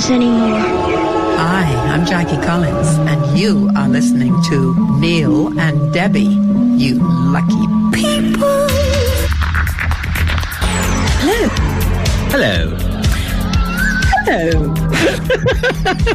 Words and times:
us 0.00 0.10
anymore. 0.10 0.60
Hi, 1.36 1.66
I'm 1.92 2.06
Jackie 2.06 2.40
Collins, 2.46 2.88
and 3.10 3.38
you 3.38 3.70
are 3.76 3.88
listening 3.88 4.34
to 4.44 4.98
Neil 4.98 5.58
and 5.60 5.92
Debbie, 5.92 6.36
you 6.82 7.00
lucky 7.36 7.66
people. 7.92 8.66
Hello. 11.20 11.48
Hello. 12.32 12.79
Hello. 14.30 14.72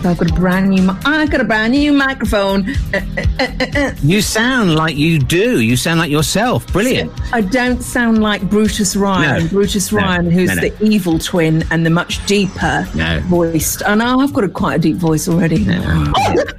I've 0.10 0.18
got 0.18 0.32
a 0.32 0.34
brand 0.36 0.70
new. 0.70 0.82
mi- 0.84 0.94
I 1.04 1.26
got 1.26 1.42
a 1.42 1.44
brand 1.44 1.74
new 1.74 1.92
microphone. 1.92 2.70
Uh, 2.94 3.02
uh, 3.18 3.26
uh, 3.42 3.48
uh, 3.60 3.66
uh. 3.76 3.92
You 4.04 4.22
sound 4.22 4.76
like 4.76 4.96
you 4.96 5.20
do. 5.20 5.60
You 5.60 5.76
sound 5.76 6.00
like 6.00 6.10
yourself. 6.10 6.66
Brilliant. 6.72 7.12
I 7.34 7.42
don't 7.42 7.82
sound 7.82 8.22
like 8.22 8.42
Brutus 8.50 8.96
Ryan. 8.96 9.44
No. 9.44 9.50
Brutus 9.50 9.92
No. 9.92 9.98
Ryan, 10.00 10.32
who's 10.32 10.48
No, 10.56 10.62
no. 10.62 10.62
the 10.70 10.86
evil 10.86 11.20
twin 11.20 11.66
and 11.72 11.86
the 11.86 11.90
much 11.90 12.26
deeper 12.26 12.88
No. 12.96 13.20
voiced. 13.26 13.84
I 13.86 13.96
know 13.96 14.22
I've 14.22 14.32
got 14.34 14.45
a 14.45 14.50
quite 14.50 14.76
a 14.76 14.80
deep 14.80 14.95
voice 14.95 15.28
already. 15.28 15.66
Oh! 15.68 16.14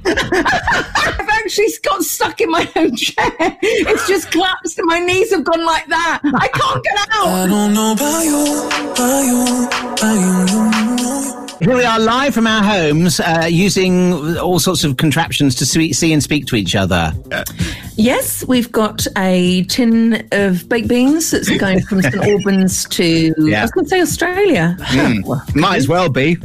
I've 0.05 1.29
actually 1.29 1.69
got 1.81 2.03
stuck 2.03 2.39
in 2.39 2.51
my 2.51 2.69
own 2.75 2.95
chair. 2.95 3.31
It's 3.63 4.07
just 4.07 4.29
collapsed 4.31 4.77
and 4.77 4.85
my 4.85 4.99
knees 4.99 5.31
have 5.31 5.43
gone 5.43 5.65
like 5.65 5.87
that. 5.87 6.19
I 6.23 6.47
can't 6.49 6.83
get 6.83 6.97
out. 7.13 7.27
I 7.27 7.47
don't 7.47 7.73
know 7.73 7.93
about 7.93 8.23
you, 8.23 8.69
about 8.91 9.23
you, 9.25 9.67
about 9.93 10.13
you, 10.13 10.21
you 10.21 10.81
know. 10.81 10.86
Here 11.59 11.75
we 11.75 11.83
are 11.83 11.99
live 11.99 12.35
from 12.35 12.45
our 12.45 12.63
homes 12.63 13.19
uh, 13.19 13.47
using 13.49 14.37
all 14.37 14.59
sorts 14.59 14.83
of 14.83 14.97
contraptions 14.97 15.55
to 15.55 15.65
see, 15.65 15.91
see 15.91 16.13
and 16.13 16.21
speak 16.21 16.45
to 16.47 16.55
each 16.55 16.75
other. 16.75 17.13
Yes, 17.99 18.45
we've 18.47 18.71
got 18.71 19.07
a 19.17 19.63
tin 19.63 20.27
of 20.31 20.69
baked 20.69 20.87
beans 20.87 21.31
that's 21.31 21.49
going 21.57 21.81
from 21.81 22.03
St 22.03 22.15
Albans 22.23 22.85
to 22.89 23.33
Yeah. 23.39 23.59
I 23.59 23.61
was 23.63 23.71
going 23.71 23.85
to 23.85 23.89
say 23.89 24.01
Australia. 24.01 24.77
Well, 25.25 25.43
Might 25.55 25.77
as 25.77 25.87
well 25.87 26.07
be. 26.07 26.37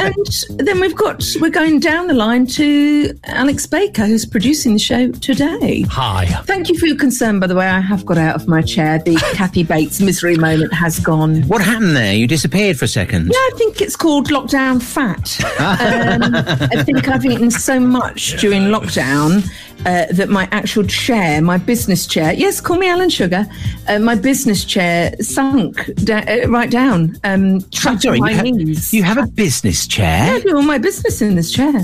and 0.00 0.66
then 0.66 0.80
we've 0.80 0.96
got 0.96 1.24
we're 1.40 1.50
going 1.50 1.78
down 1.78 2.08
the 2.08 2.14
line 2.14 2.44
to 2.46 3.16
Alex 3.24 3.66
Baker, 3.66 4.04
who's 4.04 4.26
producing 4.26 4.72
the 4.72 4.78
show 4.80 5.12
today. 5.12 5.82
Hi. 5.90 6.26
Thank 6.44 6.68
you 6.68 6.76
for 6.76 6.86
your 6.86 6.96
concern, 6.96 7.38
by 7.38 7.46
the 7.46 7.54
way. 7.54 7.68
I 7.68 7.78
have 7.80 8.04
got 8.04 8.18
out 8.18 8.34
of 8.34 8.48
my 8.48 8.60
chair. 8.60 8.98
The 8.98 9.14
Kathy 9.34 9.62
Bates 9.62 10.00
misery 10.00 10.36
moment 10.36 10.72
has 10.74 10.98
gone. 10.98 11.42
what 11.42 11.62
happened 11.62 11.94
there? 11.94 12.14
You 12.14 12.26
disappeared 12.26 12.78
for 12.78 12.86
a 12.86 12.88
second. 12.88 13.26
Yeah, 13.28 13.36
I 13.36 13.50
think 13.56 13.80
it's 13.80 13.94
called 13.96 14.28
lockdown 14.28 14.82
fat. 14.82 15.38
Um, 15.60 16.34
I 16.34 16.82
think 16.82 17.06
I've 17.08 17.24
eaten 17.24 17.50
so 17.52 17.78
much 17.78 18.40
during 18.40 18.62
lockdown 18.64 19.48
uh, 19.86 20.06
that 20.12 20.28
my 20.28 20.46
actual 20.52 20.84
chair, 20.84 21.40
my 21.40 21.56
business 21.56 22.06
chair, 22.06 22.32
yes, 22.32 22.60
call 22.60 22.76
me 22.76 22.88
Alan 22.88 23.08
Sugar, 23.10 23.46
uh, 23.88 23.98
my 23.98 24.14
business 24.14 24.64
chair 24.64 25.12
sunk 25.20 25.84
da- 25.96 26.24
uh, 26.28 26.46
right 26.48 26.70
down. 26.70 27.16
Um, 27.24 27.60
trapped 27.70 28.02
Sorry, 28.02 28.20
my 28.20 28.30
you, 28.30 28.36
ha- 28.36 28.42
knees. 28.42 28.92
you 28.92 29.02
have 29.02 29.18
a 29.18 29.26
business 29.26 29.86
I 29.86 29.88
chair? 29.88 30.40
do 30.40 30.56
all 30.56 30.62
my 30.62 30.78
business 30.78 31.20
in 31.22 31.34
this 31.34 31.50
chair. 31.50 31.68
I 31.72 31.80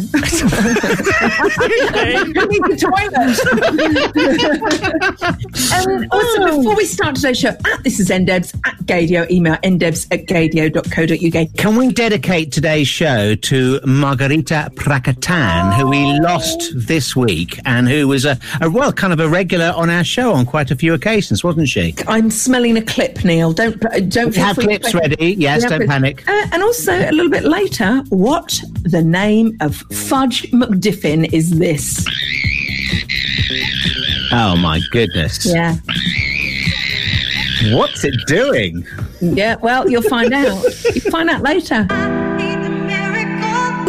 need 2.51 2.63
the 2.65 2.77
toilet. 2.79 4.17
um, 5.87 6.07
also, 6.11 6.59
before 6.59 6.77
we 6.77 6.85
start 6.85 7.15
today's 7.17 7.39
show, 7.39 7.49
at 7.49 7.83
this 7.85 7.99
is 8.01 8.11
ndebs 8.11 8.55
at 8.67 8.76
gaydio, 8.87 9.29
email 9.31 9.57
ndebs 9.57 10.07
at 10.11 10.27
gaydio.co.uk. 10.27 11.57
Can 11.57 11.77
we 11.77 11.93
dedicate 11.93 12.53
today's 12.53 12.89
show 12.89 13.35
to 13.35 13.81
Margarita 13.85 14.71
Pracatan, 14.75 15.75
who 15.75 15.89
we 15.89 16.19
lost 16.21 16.73
this 16.75 17.15
week 17.17 17.59
and 17.65 17.89
who 17.89 18.09
was 18.09 18.25
a, 18.25 18.39
a 18.61 18.71
well, 18.71 18.93
kind 18.93 19.13
of 19.13 19.21
a 19.21 19.29
regular 19.29 19.73
on 19.77 19.91
our 19.91 20.05
show 20.05 20.33
on 20.33 20.47
quite 20.47 20.71
a 20.71 20.77
few 20.77 20.95
occasions, 20.95 21.43
wasn't 21.43 21.69
she? 21.69 21.95
I'm 22.07 22.31
smelling 22.31 22.77
a 22.77 22.83
clip, 22.83 23.25
Neil. 23.25 23.53
Don't 23.53 23.85
uh, 23.85 24.01
don't 24.01 24.35
have 24.37 24.57
clips 24.57 24.95
ready. 24.95 25.35
Yes, 25.39 25.65
don't 25.65 25.87
panic. 25.87 26.27
Uh, 26.29 26.47
and 26.53 26.63
also 26.63 26.93
a 26.93 27.13
little 27.13 27.31
bit 27.31 27.45
later, 27.45 28.03
what 28.09 28.61
the 28.83 29.03
name 29.03 29.57
of 29.61 29.77
Fudge 29.77 30.51
McDiffin 30.53 31.33
is 31.33 31.59
this? 31.59 32.07
Oh 34.33 34.57
my 34.57 34.81
goodness. 34.91 35.47
Yeah, 35.47 35.77
What's 37.73 38.05
it 38.05 38.15
doing? 38.27 38.87
yeah. 39.21 39.57
Well, 39.63 39.89
you'll 39.91 40.03
find 40.03 40.33
out. 40.33 40.63
You'll 40.95 41.11
find 41.11 41.29
out 41.31 41.43
later. 41.43 41.83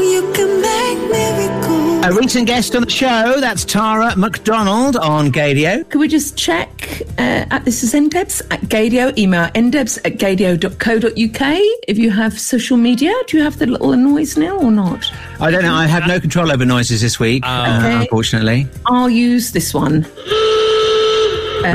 You 0.02 0.32
can 0.34 0.62
make 0.62 1.12
miracles. 1.12 2.06
A 2.06 2.14
recent 2.14 2.48
guest 2.48 2.76
on 2.76 2.84
the 2.84 2.90
show, 2.90 3.40
that's 3.42 3.66
Tara 3.66 4.16
McDonald 4.16 4.96
on 4.96 5.32
Gaydio. 5.32 5.90
Could 5.90 6.00
we 6.00 6.08
just 6.08 6.38
check 6.38 7.02
uh, 7.18 7.46
at 7.52 7.66
this 7.66 7.84
is 7.84 7.94
ndebs 7.94 8.42
at 8.52 8.62
gaydio, 8.62 9.16
email 9.18 9.48
ndebs 9.50 9.98
at 10.06 10.14
gaydio.co.uk 10.14 11.58
if 11.88 11.98
you 11.98 12.12
have 12.12 12.40
social 12.40 12.78
media. 12.78 13.14
Do 13.28 13.38
you 13.38 13.44
have 13.44 13.60
the 13.60 13.66
little 13.66 13.92
noise 13.98 14.38
now 14.38 14.58
or 14.58 14.72
not? 14.72 15.12
I 15.42 15.52
don't 15.52 15.64
know, 15.64 15.74
I 15.74 15.86
have 15.88 16.08
no 16.08 16.20
control 16.20 16.52
over 16.52 16.64
noises 16.66 17.02
this 17.02 17.20
week, 17.20 17.44
uh, 17.46 17.82
Okay. 17.84 17.96
unfortunately. 18.04 18.68
I'll 18.86 19.10
use 19.10 19.52
this 19.52 19.74
one. 19.74 20.06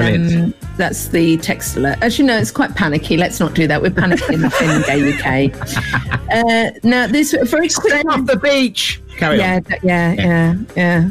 Um, 0.00 0.54
that's 0.76 1.08
the 1.08 1.36
text 1.38 1.76
alert. 1.76 1.98
As 2.00 2.18
you 2.18 2.24
know, 2.24 2.36
it's 2.38 2.50
quite 2.50 2.74
panicky. 2.74 3.16
Let's 3.16 3.38
not 3.40 3.54
do 3.54 3.66
that. 3.66 3.82
We're 3.82 3.90
panicking 3.90 4.34
in 4.34 4.40
the 4.42 4.84
Gay 4.86 5.52
UK. 5.52 6.12
Uh, 6.32 6.70
now, 6.82 7.06
this 7.06 7.32
very 7.42 7.68
quick. 7.68 7.92
Stay 7.92 8.00
off 8.08 8.24
the 8.24 8.38
beach. 8.38 9.02
Carry 9.18 9.36
Yeah, 9.36 9.56
on. 9.56 9.62
d- 9.64 9.74
yeah, 9.82 10.12
yeah, 10.14 10.54
yeah. 10.74 11.10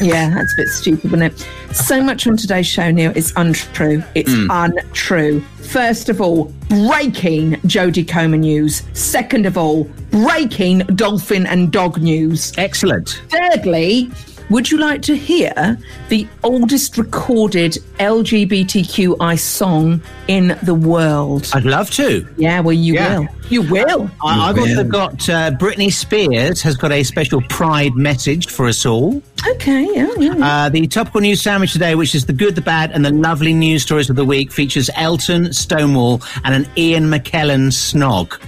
Yeah, 0.00 0.30
that's 0.34 0.54
a 0.54 0.56
bit 0.56 0.68
stupid, 0.68 1.10
wasn't 1.12 1.34
it? 1.34 1.74
So 1.76 2.02
much 2.02 2.26
on 2.26 2.38
today's 2.38 2.66
show, 2.66 2.90
Neil, 2.90 3.12
is 3.14 3.30
untrue. 3.36 4.02
It's 4.14 4.32
untrue. 4.32 5.40
First 5.70 6.08
of 6.08 6.22
all, 6.22 6.44
breaking 6.70 7.52
Jodie 7.66 8.08
Comer 8.08 8.38
news. 8.38 8.84
Second 8.94 9.44
of 9.44 9.58
all, 9.58 9.84
breaking 10.10 10.78
dolphin 10.94 11.44
and 11.46 11.70
dog 11.70 11.98
news. 12.00 12.54
Excellent. 12.56 13.20
Thirdly, 13.28 14.10
would 14.50 14.70
you 14.70 14.78
like 14.78 15.02
to 15.02 15.16
hear 15.16 15.78
the 16.08 16.26
oldest 16.42 16.96
recorded 16.96 17.72
LGBTQI 17.98 19.38
song 19.38 20.00
in 20.26 20.58
the 20.62 20.74
world? 20.74 21.48
I'd 21.52 21.64
love 21.64 21.90
to. 21.92 22.26
Yeah, 22.36 22.60
well, 22.60 22.72
you 22.72 22.94
Yeah. 22.94 23.18
will. 23.20 23.28
You 23.50 23.62
will. 23.62 24.10
I, 24.22 24.48
I've 24.50 24.58
also 24.58 24.84
got 24.84 25.12
uh, 25.28 25.50
Britney 25.52 25.90
Spears 25.92 26.60
has 26.62 26.76
got 26.76 26.92
a 26.92 27.02
special 27.02 27.40
pride 27.48 27.94
message 27.94 28.48
for 28.48 28.66
us 28.66 28.84
all. 28.84 29.22
Okay, 29.52 29.86
yeah, 29.94 30.08
yeah. 30.18 30.34
yeah. 30.36 30.64
Uh, 30.64 30.68
the 30.68 30.86
topical 30.86 31.20
news 31.22 31.40
sandwich 31.40 31.72
today, 31.72 31.94
which 31.94 32.14
is 32.14 32.26
the 32.26 32.32
good, 32.34 32.54
the 32.54 32.60
bad, 32.60 32.90
and 32.92 33.04
the 33.04 33.10
lovely 33.12 33.54
news 33.54 33.82
stories 33.82 34.10
of 34.10 34.16
the 34.16 34.24
week, 34.24 34.52
features 34.52 34.90
Elton, 34.96 35.52
Stonewall, 35.54 36.20
and 36.44 36.54
an 36.54 36.70
Ian 36.76 37.04
McKellen 37.04 37.68
snog. 37.68 38.38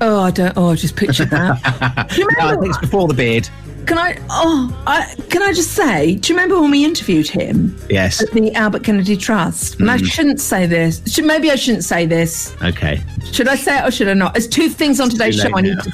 oh, 0.00 0.20
I 0.20 0.30
don't. 0.30 0.52
Oh, 0.56 0.68
I 0.70 0.74
just 0.76 0.94
pictured 0.96 1.30
that. 1.30 1.60
No, 2.38 2.46
I 2.48 2.52
think 2.56 2.66
it's 2.66 2.78
before 2.78 3.08
the 3.08 3.14
beard. 3.14 3.48
Can 3.86 3.98
I? 3.98 4.16
Oh, 4.30 4.82
I, 4.86 5.14
can 5.30 5.42
I 5.42 5.52
just 5.52 5.72
say? 5.72 6.16
Do 6.16 6.32
you 6.32 6.36
remember 6.38 6.60
when 6.60 6.70
we 6.70 6.84
interviewed 6.84 7.28
him 7.28 7.76
Yes. 7.88 8.22
at 8.22 8.30
the 8.32 8.52
Albert 8.54 8.84
Kennedy 8.84 9.16
Trust? 9.16 9.80
And 9.80 9.90
I 9.90 9.98
hmm. 9.98 10.04
shouldn't 10.04 10.40
say 10.40 10.66
this. 10.66 11.02
Should, 11.12 11.24
maybe 11.24 11.50
I 11.50 11.56
shouldn't 11.56 11.84
say 11.84 12.06
this. 12.06 12.54
Okay. 12.62 13.02
Should 13.32 13.48
I 13.48 13.56
say 13.56 13.78
it 13.78 13.84
or 13.86 13.90
should 13.90 14.08
I 14.08 14.14
not? 14.14 14.34
There's 14.34 14.48
two 14.48 14.68
things 14.68 15.00
on 15.00 15.10
today's 15.10 15.36
show 15.36 15.50
I 15.56 15.60
need 15.62 15.78
to. 15.80 15.92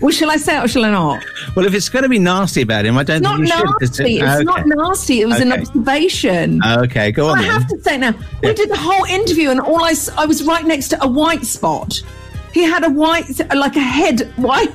Well, 0.00 0.12
shall 0.12 0.30
I 0.30 0.36
say 0.36 0.56
it 0.56 0.64
or 0.64 0.68
shall 0.68 0.84
I 0.84 0.90
not? 0.90 1.24
Well, 1.56 1.66
if 1.66 1.74
it's 1.74 1.88
going 1.88 2.04
to 2.04 2.08
be 2.08 2.20
nasty 2.20 2.62
about 2.62 2.84
him, 2.86 2.96
I 2.96 3.02
don't 3.02 3.20
Not 3.20 3.36
think 3.38 3.48
you 3.48 3.54
should. 3.56 3.66
'cause 3.66 3.98
nasty. 3.98 4.18
It's 4.20 4.32
okay. 4.34 4.44
not 4.44 4.66
nasty. 4.66 5.20
It 5.22 5.26
was 5.26 5.40
an 5.40 5.52
observation. 5.52 6.60
Okay, 6.64 7.10
go 7.10 7.28
on 7.28 7.38
I 7.38 7.42
then. 7.42 7.50
have 7.50 7.66
to 7.68 7.78
say 7.82 7.94
it 7.96 7.98
now. 7.98 8.12
We 8.42 8.48
Yeah. 8.48 8.54
did 8.54 8.68
the 8.70 8.76
whole 8.76 9.04
interview, 9.06 9.50
and 9.50 9.60
all 9.60 9.82
I, 9.82 9.94
I 10.16 10.24
was 10.26 10.44
right 10.44 10.64
next 10.64 10.88
to 10.88 11.02
a 11.02 11.08
white 11.08 11.44
spot. 11.44 12.00
He 12.52 12.62
had 12.64 12.84
a 12.84 12.90
white, 12.90 13.26
like 13.54 13.76
a 13.76 13.80
head 13.80 14.22
white, 14.36 14.74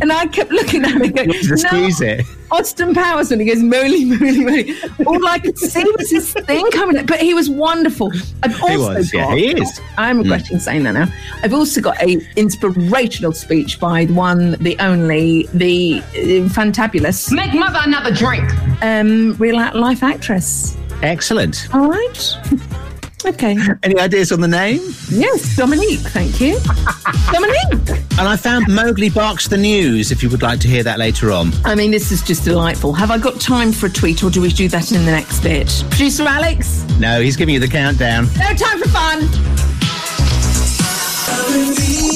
and 0.00 0.12
I 0.12 0.26
kept 0.26 0.50
looking 0.50 0.84
at 0.84 0.92
him. 0.92 1.02
and 1.02 1.14
going, 1.16 1.30
You 1.30 1.40
wanted 1.40 1.58
squeeze 1.58 2.00
it. 2.00 2.24
Austin 2.50 2.94
Powers 2.94 3.30
when 3.30 3.40
he 3.40 3.46
goes 3.46 3.62
moly 3.62 4.04
moly 4.04 4.44
moly. 4.44 4.76
All 5.06 5.26
I 5.26 5.38
could 5.38 5.58
see 5.58 5.82
was 5.98 6.10
his 6.10 6.32
thing 6.32 6.70
coming, 6.70 6.98
up, 6.98 7.06
but 7.06 7.18
he 7.20 7.34
was 7.34 7.50
wonderful. 7.50 8.12
I've 8.42 8.62
also 8.62 8.94
was, 8.94 9.12
yeah, 9.12 9.28
got, 9.28 9.38
he 9.38 9.60
is. 9.60 9.80
I'm 9.98 10.18
regretting 10.18 10.60
saying 10.60 10.84
that 10.84 10.92
now. 10.92 11.08
I've 11.42 11.54
also 11.54 11.80
got 11.80 12.00
a 12.02 12.20
inspirational 12.36 13.32
speech 13.32 13.80
by 13.80 14.04
the 14.04 14.14
one, 14.14 14.52
the 14.60 14.76
only, 14.78 15.48
the 15.54 16.00
uh, 16.14 16.48
fantabulous, 16.50 17.32
Make 17.32 17.54
mother 17.54 17.80
another 17.82 18.12
drink. 18.14 18.44
um, 18.82 19.34
real 19.38 19.56
life 19.56 20.02
actress. 20.02 20.76
Excellent. 21.02 21.68
All 21.74 21.88
right. 21.88 22.36
Okay. 23.26 23.56
Any 23.82 23.98
ideas 23.98 24.32
on 24.32 24.40
the 24.40 24.48
name? 24.48 24.80
Yes, 25.10 25.56
Dominique. 25.56 26.00
Thank 26.00 26.40
you, 26.40 26.58
Dominique. 27.32 28.02
And 28.18 28.28
I 28.28 28.36
found 28.36 28.66
Mowgli 28.68 29.08
Barks 29.10 29.48
the 29.48 29.56
News, 29.56 30.12
if 30.12 30.22
you 30.22 30.28
would 30.28 30.42
like 30.42 30.60
to 30.60 30.68
hear 30.68 30.82
that 30.82 30.98
later 30.98 31.32
on. 31.32 31.50
I 31.64 31.74
mean, 31.74 31.90
this 31.90 32.12
is 32.12 32.22
just 32.22 32.44
delightful. 32.44 32.92
Have 32.92 33.10
I 33.10 33.18
got 33.18 33.40
time 33.40 33.72
for 33.72 33.86
a 33.86 33.90
tweet, 33.90 34.22
or 34.22 34.30
do 34.30 34.40
we 34.42 34.50
do 34.50 34.68
that 34.68 34.92
in 34.92 35.04
the 35.04 35.10
next 35.10 35.40
bit? 35.40 35.84
Producer 35.90 36.24
Alex, 36.24 36.84
No, 36.98 37.20
he's 37.20 37.36
giving 37.36 37.54
you 37.54 37.60
the 37.60 37.68
countdown. 37.68 38.26
no 38.38 38.54
time 38.54 38.78
for 38.80 38.88
fun. 38.90 39.28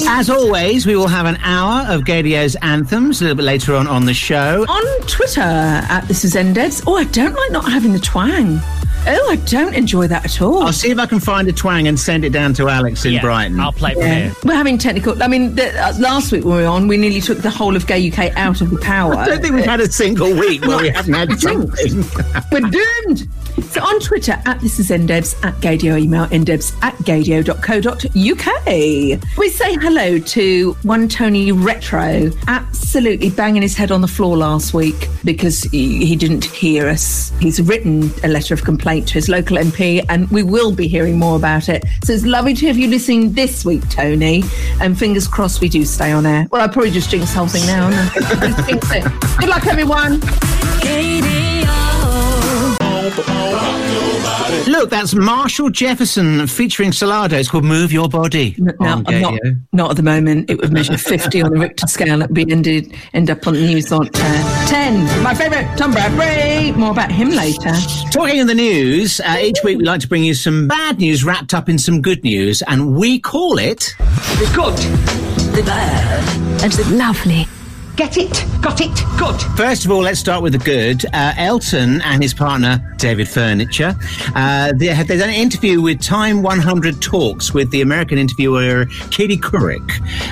As 0.07 0.29
always, 0.29 0.85
we 0.85 0.95
will 0.95 1.07
have 1.07 1.25
an 1.25 1.37
hour 1.43 1.85
of 1.93 2.03
Gaydio's 2.03 2.55
anthems 2.61 3.21
a 3.21 3.25
little 3.25 3.37
bit 3.37 3.45
later 3.45 3.75
on 3.75 3.87
on 3.87 4.05
the 4.05 4.13
show. 4.13 4.65
On 4.67 5.01
Twitter, 5.07 5.41
at 5.41 6.01
this 6.07 6.23
is. 6.23 6.35
Oh, 6.85 6.95
I 6.95 7.03
don't 7.05 7.33
like 7.35 7.51
not 7.51 7.71
having 7.71 7.93
the 7.93 7.99
twang. 7.99 8.59
Oh, 9.11 9.29
I 9.31 9.37
don't 9.37 9.73
enjoy 9.73 10.05
that 10.07 10.25
at 10.25 10.41
all. 10.41 10.61
I'll 10.63 10.73
see 10.73 10.91
if 10.91 10.99
I 10.99 11.05
can 11.07 11.19
find 11.19 11.47
a 11.47 11.51
twang 11.51 11.87
and 11.87 11.99
send 11.99 12.23
it 12.23 12.29
down 12.31 12.53
to 12.55 12.69
Alex 12.69 13.05
in 13.05 13.13
Yeah, 13.13 13.21
Brighton. 13.21 13.59
I'll 13.59 13.71
play 13.71 13.93
from 13.93 14.03
Yeah. 14.03 14.15
here. 14.19 14.35
We're 14.43 14.53
having 14.55 14.77
technical. 14.77 15.21
I 15.23 15.27
mean, 15.27 15.55
the, 15.55 15.69
uh, 15.83 15.93
last 15.99 16.31
week 16.31 16.45
when 16.45 16.57
we 16.57 16.63
were 16.63 16.67
on, 16.69 16.87
we 16.87 16.97
nearly 16.97 17.21
took 17.21 17.39
the 17.39 17.49
whole 17.49 17.75
of 17.75 17.87
Gay 17.87 18.11
UK 18.11 18.31
out 18.37 18.61
of 18.61 18.69
the 18.69 18.77
power. 18.77 19.13
I 19.17 19.25
don't 19.25 19.41
think 19.41 19.55
we've 19.55 19.65
had 19.65 19.79
a 19.79 19.91
single 19.91 20.31
week 20.33 20.65
where 20.65 20.77
we 20.79 20.89
haven't 20.89 21.13
had 21.13 21.39
something. 21.39 22.03
We're 22.51 22.69
doomed. 22.69 23.27
So 23.71 23.81
on 23.83 23.99
Twitter, 23.99 24.39
at 24.45 24.59
this 24.61 24.79
is 24.79 24.89
ndebs, 24.89 25.35
at 25.43 25.55
gaydio, 25.55 25.99
email 25.99 26.25
ndebs 26.27 26.73
at 26.81 26.95
gaydio.co.uk. 26.99 29.19
We 29.37 29.49
say 29.49 29.73
hello 29.75 30.19
to 30.19 30.73
one 30.83 31.07
Tony 31.07 31.51
Retro, 31.51 32.31
absolutely 32.47 33.29
banging 33.29 33.61
his 33.61 33.75
head 33.75 33.91
on 33.91 34.01
the 34.01 34.07
floor 34.07 34.37
last 34.37 34.73
week 34.73 35.07
because 35.23 35.63
he, 35.63 36.05
he 36.05 36.15
didn't 36.15 36.45
hear 36.45 36.87
us. 36.87 37.31
He's 37.39 37.61
written 37.61 38.11
a 38.23 38.27
letter 38.27 38.53
of 38.53 38.63
complaint 38.63 38.98
to 39.07 39.13
his 39.13 39.29
local 39.29 39.57
MP, 39.57 40.05
and 40.09 40.29
we 40.29 40.43
will 40.43 40.71
be 40.71 40.87
hearing 40.87 41.17
more 41.17 41.35
about 41.35 41.69
it. 41.69 41.85
So 42.03 42.13
it's 42.13 42.25
lovely 42.25 42.53
to 42.55 42.67
have 42.67 42.77
you 42.77 42.87
listening 42.87 43.33
this 43.33 43.65
week, 43.65 43.87
Tony, 43.89 44.43
and 44.81 44.97
fingers 44.97 45.27
crossed 45.27 45.61
we 45.61 45.69
do 45.69 45.85
stay 45.85 46.11
on 46.11 46.25
air. 46.25 46.47
Well, 46.51 46.61
I 46.61 46.67
probably 46.67 46.91
just 46.91 47.09
jinxed 47.09 47.33
the 47.33 47.39
whole 47.39 47.47
thing 47.47 47.65
now, 47.65 47.89
I? 47.89 48.09
Just 48.13 48.65
jinxed 48.69 48.91
it. 48.93 49.03
Good 49.39 49.49
luck, 49.49 49.65
everyone. 49.67 50.19
Look, 54.67 54.89
that's 54.89 55.15
Marshall 55.15 55.69
Jefferson 55.69 56.45
featuring 56.45 56.91
Solardo. 56.91 57.33
It's 57.33 57.49
called 57.49 57.63
Move 57.65 57.91
Your 57.91 58.07
Body. 58.07 58.55
No, 58.57 58.71
on 58.79 59.03
I'm 59.07 59.21
not, 59.21 59.39
not 59.71 59.89
at 59.91 59.97
the 59.97 60.03
moment. 60.03 60.49
It 60.49 60.59
would 60.59 60.71
measure 60.71 60.97
50 60.97 61.41
on 61.41 61.51
the 61.53 61.59
Richter 61.59 61.87
scale. 61.87 62.21
It 62.21 62.29
would 62.29 62.33
be 62.35 62.51
ended, 62.51 62.93
end 63.13 63.29
up 63.29 63.45
on 63.47 63.55
the 63.55 63.61
news 63.61 63.91
on 63.91 64.07
uh, 64.13 64.67
10. 64.67 65.23
My 65.23 65.33
favourite, 65.33 65.75
Tom 65.77 65.91
Bradby. 65.91 66.75
More 66.75 66.91
about 66.91 67.11
him 67.11 67.29
later. 67.29 67.73
Talking 68.11 68.37
in 68.37 68.47
the 68.47 68.53
news, 68.53 69.19
uh, 69.21 69.37
each 69.41 69.57
week 69.63 69.77
we 69.79 69.83
like 69.85 70.01
to 70.01 70.07
bring 70.07 70.23
you 70.23 70.33
some 70.33 70.67
bad 70.67 70.99
news 70.99 71.23
wrapped 71.23 71.53
up 71.53 71.67
in 71.67 71.79
some 71.79 72.01
good 72.01 72.23
news, 72.23 72.61
and 72.67 72.95
we 72.95 73.19
call 73.19 73.57
it 73.57 73.95
The 73.97 74.51
good, 74.55 74.77
the 75.55 75.63
bad, 75.63 76.63
and 76.63 76.71
the 76.73 76.95
lovely. 76.95 77.47
Get 77.99 78.15
it? 78.15 78.45
Got 78.61 78.79
it? 78.79 78.95
Good. 79.17 79.41
First 79.57 79.83
of 79.83 79.91
all, 79.91 80.03
let's 80.03 80.21
start 80.21 80.41
with 80.41 80.53
the 80.53 80.59
good. 80.59 81.03
Uh, 81.13 81.33
Elton 81.35 82.01
and 82.03 82.23
his 82.23 82.33
partner, 82.33 82.79
David 82.95 83.27
Furnish, 83.27 83.81
uh, 83.81 83.91
they 84.73 84.85
had 84.85 85.09
they 85.09 85.17
done 85.17 85.27
an 85.27 85.35
interview 85.35 85.81
with 85.81 86.01
Time 86.01 86.41
100 86.41 87.01
Talks 87.01 87.53
with 87.53 87.69
the 87.71 87.81
American 87.81 88.17
interviewer 88.17 88.85
Katie 89.11 89.35
Couric. 89.35 89.85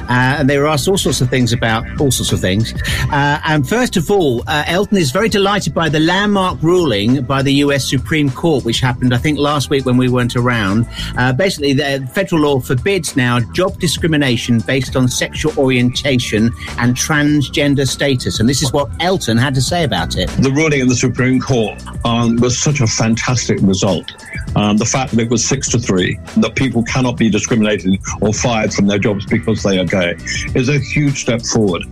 Uh, 0.04 0.40
and 0.40 0.50
they 0.50 0.58
were 0.58 0.68
asked 0.68 0.88
all 0.88 0.98
sorts 0.98 1.20
of 1.20 1.30
things 1.30 1.52
about 1.52 1.84
all 2.00 2.10
sorts 2.10 2.32
of 2.32 2.40
things. 2.40 2.74
Uh, 3.12 3.42
and 3.46 3.68
first 3.68 3.98
of 3.98 4.10
all, 4.10 4.44
uh, 4.48 4.64
Elton 4.68 4.96
is 4.96 5.12
very 5.12 5.28
delighted 5.28 5.74
by 5.74 5.90
the 5.90 6.00
landmark 6.00 6.64
ruling 6.64 7.22
by 7.24 7.42
the 7.42 7.56
US 7.56 7.90
Supreme 7.90 8.30
Court, 8.30 8.64
which 8.64 8.80
happened, 8.80 9.14
I 9.14 9.18
think, 9.18 9.40
last 9.40 9.70
week 9.70 9.86
when 9.86 9.98
we 9.98 10.08
weren't 10.08 10.38
around. 10.38 10.88
Uh, 11.18 11.34
basically, 11.34 11.74
the 11.74 12.10
federal 12.14 12.44
law 12.44 12.62
forbids 12.62 13.18
now 13.18 13.42
job 13.52 13.78
discrimination 13.78 14.62
based 14.62 14.96
on 14.96 15.10
sexual 15.10 15.52
orientation 15.60 16.50
and 16.78 16.96
transgender 17.58 17.88
status. 17.88 18.40
And 18.40 18.48
this 18.48 18.62
is 18.62 18.72
what 18.72 18.90
Elton 19.00 19.38
had 19.38 19.56
to 19.56 19.62
say 19.62 19.84
about 19.84 20.16
it. 20.16 20.30
the 20.42 20.52
ruling 20.52 20.82
in 20.82 20.88
the 20.88 20.96
Supreme 20.96 21.40
Court 21.40 21.82
um, 22.06 22.38
was 22.38 22.58
such 22.58 22.82
a 22.82 22.88
fantastic 22.88 23.60
result. 23.62 24.12
Um, 24.56 24.78
the 24.78 24.86
fact 24.86 25.12
that 25.12 25.20
it 25.20 25.30
was 25.30 25.46
six 25.46 25.70
to 25.70 25.80
three, 25.80 26.20
that 26.38 26.56
people 26.56 26.84
cannot 26.84 27.18
be 27.18 27.30
discriminated 27.30 28.00
or 28.22 28.34
fired 28.34 28.74
from 28.74 28.88
their 28.88 29.00
jobs 29.00 29.26
because 29.26 29.64
they 29.64 29.78
are 29.78 29.86
gay, 29.86 30.16
is 30.56 30.70
a 30.70 30.80
huge 30.80 31.22
step 31.22 31.42
forward. 31.42 31.84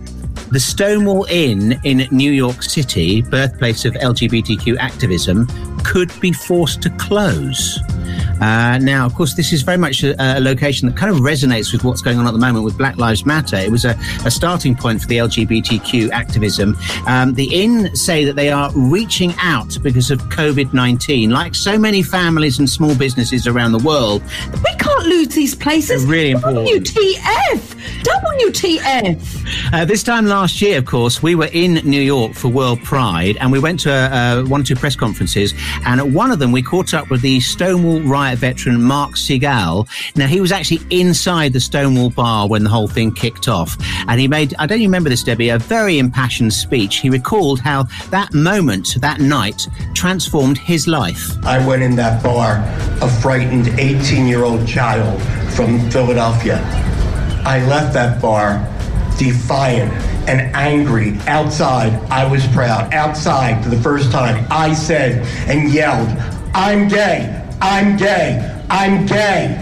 The 0.50 0.60
Stonewall 0.60 1.26
Inn 1.28 1.78
in 1.84 2.06
New 2.10 2.30
York 2.30 2.62
City, 2.62 3.22
birthplace 3.22 3.84
of 3.84 3.94
LGBTQ 3.94 4.76
activism, 4.78 5.46
could 5.84 6.12
be 6.20 6.32
forced 6.32 6.82
to 6.82 6.90
close. 6.90 7.80
Uh, 8.40 8.78
now, 8.78 9.06
of 9.06 9.14
course, 9.14 9.34
this 9.34 9.52
is 9.52 9.62
very 9.62 9.78
much 9.78 10.02
a, 10.02 10.14
a 10.20 10.40
location 10.40 10.88
that 10.88 10.96
kind 10.96 11.10
of 11.10 11.18
resonates 11.18 11.72
with 11.72 11.84
what's 11.84 12.02
going 12.02 12.18
on 12.18 12.26
at 12.26 12.32
the 12.32 12.38
moment 12.38 12.64
with 12.64 12.76
Black 12.76 12.96
Lives 12.96 13.24
Matter. 13.24 13.56
It 13.56 13.70
was 13.70 13.84
a, 13.84 13.98
a 14.24 14.30
starting 14.30 14.74
point 14.76 15.00
for 15.00 15.06
the 15.06 15.18
LGBTQ 15.18 16.10
activism. 16.10 16.76
Um, 17.06 17.34
the 17.34 17.62
Inn 17.62 17.94
say 17.96 18.24
that 18.24 18.36
they 18.36 18.50
are 18.50 18.70
reaching 18.74 19.34
out 19.38 19.78
because 19.82 20.10
of 20.10 20.20
COVID 20.24 20.72
19. 20.72 21.30
Like 21.30 21.54
so 21.54 21.78
many 21.78 22.02
families 22.02 22.58
and 22.58 22.68
small 22.68 22.94
businesses 22.96 23.46
around 23.46 23.72
the 23.72 23.78
world, 23.78 24.22
We 24.64 24.74
can't 24.78 25.06
lose 25.06 25.28
these 25.28 25.54
places. 25.54 26.02
They're 26.02 26.12
really 26.12 26.30
important. 26.32 26.66
WTF. 26.68 27.76
WTF. 28.02 29.72
Uh, 29.72 29.84
this 29.84 30.02
time 30.02 30.26
last 30.26 30.60
year, 30.60 30.78
of 30.78 30.84
course, 30.86 31.22
we 31.22 31.34
were 31.34 31.48
in 31.52 31.74
New 31.88 32.00
York 32.00 32.34
for 32.34 32.48
World 32.48 32.82
Pride, 32.82 33.36
and 33.40 33.50
we 33.50 33.58
went 33.58 33.80
to 33.80 33.92
uh, 33.92 34.44
one 34.44 34.60
or 34.60 34.64
two 34.64 34.76
press 34.76 34.96
conferences. 34.96 35.54
And 35.84 36.00
at 36.00 36.08
one 36.08 36.30
of 36.30 36.38
them, 36.38 36.52
we 36.52 36.62
caught 36.62 36.94
up 36.94 37.10
with 37.10 37.22
the 37.22 37.40
Stonewall 37.40 38.00
riot 38.00 38.25
veteran 38.34 38.82
Mark 38.82 39.12
Segal. 39.12 39.86
Now, 40.16 40.26
he 40.26 40.40
was 40.40 40.52
actually 40.52 40.80
inside 40.90 41.52
the 41.52 41.60
Stonewall 41.60 42.10
bar 42.10 42.48
when 42.48 42.64
the 42.64 42.70
whole 42.70 42.88
thing 42.88 43.12
kicked 43.12 43.48
off, 43.48 43.76
and 44.08 44.20
he 44.20 44.28
made—I 44.28 44.66
don't 44.66 44.80
you 44.80 44.88
remember 44.88 45.08
this, 45.08 45.22
Debbie? 45.22 45.50
A 45.50 45.58
very 45.58 45.98
impassioned 45.98 46.52
speech. 46.52 46.96
He 46.96 47.10
recalled 47.10 47.60
how 47.60 47.84
that 48.10 48.34
moment, 48.34 48.96
that 49.00 49.20
night, 49.20 49.68
transformed 49.94 50.58
his 50.58 50.86
life. 50.86 51.32
I 51.44 51.64
went 51.66 51.82
in 51.82 51.96
that 51.96 52.22
bar, 52.22 52.62
a 53.00 53.10
frightened 53.20 53.68
18 53.78 54.26
year 54.26 54.42
old 54.42 54.66
child 54.66 55.20
from 55.52 55.90
Philadelphia. 55.90 56.60
I 57.44 57.64
left 57.66 57.94
that 57.94 58.20
bar 58.20 58.58
defiant 59.18 59.92
and 60.28 60.54
angry. 60.54 61.16
Outside, 61.26 61.92
I 62.10 62.30
was 62.30 62.46
proud. 62.48 62.92
Outside, 62.92 63.62
for 63.62 63.70
the 63.70 63.80
first 63.80 64.10
time, 64.10 64.46
I 64.50 64.74
said 64.74 65.24
and 65.48 65.72
yelled, 65.72 66.08
I'm 66.54 66.88
gay, 66.88 67.45
I'm 67.68 67.96
gay, 67.96 68.64
I'm 68.70 69.06
gay. 69.06 69.60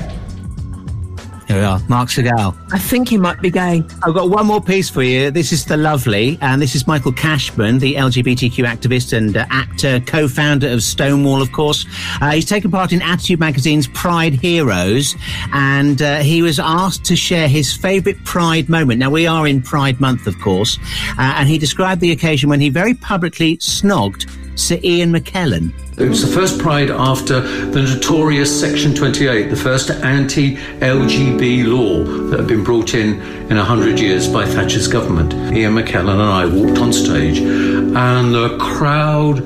Here 1.49 1.57
we 1.57 1.63
are, 1.63 1.81
Mark 1.89 2.11
Segal. 2.11 2.55
I 2.71 2.79
think 2.79 3.09
he 3.09 3.17
might 3.17 3.41
be 3.41 3.51
gay. 3.51 3.83
I've 4.03 4.13
got 4.13 4.29
one 4.29 4.47
more 4.47 4.61
piece 4.61 4.91
for 4.91 5.03
you. 5.03 5.31
This 5.31 5.53
is 5.53 5.65
The 5.65 5.79
Lovely, 5.79 6.37
and 6.43 6.61
this 6.61 6.75
is 6.75 6.87
Michael 6.87 7.13
Cashman, 7.13 7.79
the 7.79 7.95
LGBTQ 7.95 8.67
activist 8.67 9.17
and 9.17 9.39
uh, 9.39 9.47
actor, 9.49 10.01
co 10.01 10.29
founder 10.29 10.69
of 10.69 10.83
Stonewall, 10.83 11.41
of 11.41 11.51
course. 11.53 11.87
Uh, 12.21 12.33
he's 12.33 12.45
taken 12.45 12.71
part 12.71 12.93
in 12.93 13.01
Attitude 13.01 13.41
Magazine's 13.41 13.89
Pride 13.89 14.35
Heroes, 14.35 15.17
and 15.55 16.03
uh, 16.03 16.19
he 16.19 16.43
was 16.43 16.59
asked 16.59 17.07
to 17.07 17.17
share 17.17 17.49
his 17.49 17.73
favourite 17.73 18.23
Pride 18.25 18.69
moment. 18.69 18.99
Now, 19.01 19.09
we 19.09 19.27
are 19.27 19.47
in 19.47 19.63
Pride 19.63 19.99
Month, 19.99 20.27
of 20.27 20.39
course, 20.41 20.79
uh, 21.19 21.37
and 21.37 21.49
he 21.49 21.57
described 21.57 22.03
the 22.03 22.13
occasion 22.13 22.51
when 22.51 22.61
he 22.61 22.69
very 22.69 22.93
publicly 22.93 23.57
snogged 23.57 24.31
Sir 24.57 24.79
Ian 24.83 25.13
McKellen. 25.13 25.73
It 25.99 26.09
was 26.09 26.23
the 26.23 26.33
first 26.33 26.59
Pride 26.59 26.91
after 26.91 27.41
the 27.41 27.83
notorious 27.83 28.61
Section 28.61 28.95
28, 28.95 29.49
the 29.49 29.57
first 29.57 29.91
anti 29.91 30.57
LGB 30.57 31.67
law 31.67 32.05
that 32.31 32.41
had 32.41 32.49
been 32.49 32.65
brought 32.65 32.95
in 32.95 33.21
in 33.51 33.57
100 33.57 33.99
years 33.99 34.29
by 34.29 34.45
Thatcher's 34.47 34.89
government. 34.89 35.33
Ian 35.57 35.75
McKellen 35.75 36.13
and 36.13 36.23
I 36.23 36.47
walked 36.47 36.79
on 36.79 36.93
stage, 36.93 37.39
and 37.39 38.35
the 38.35 38.57
crowd 38.59 39.41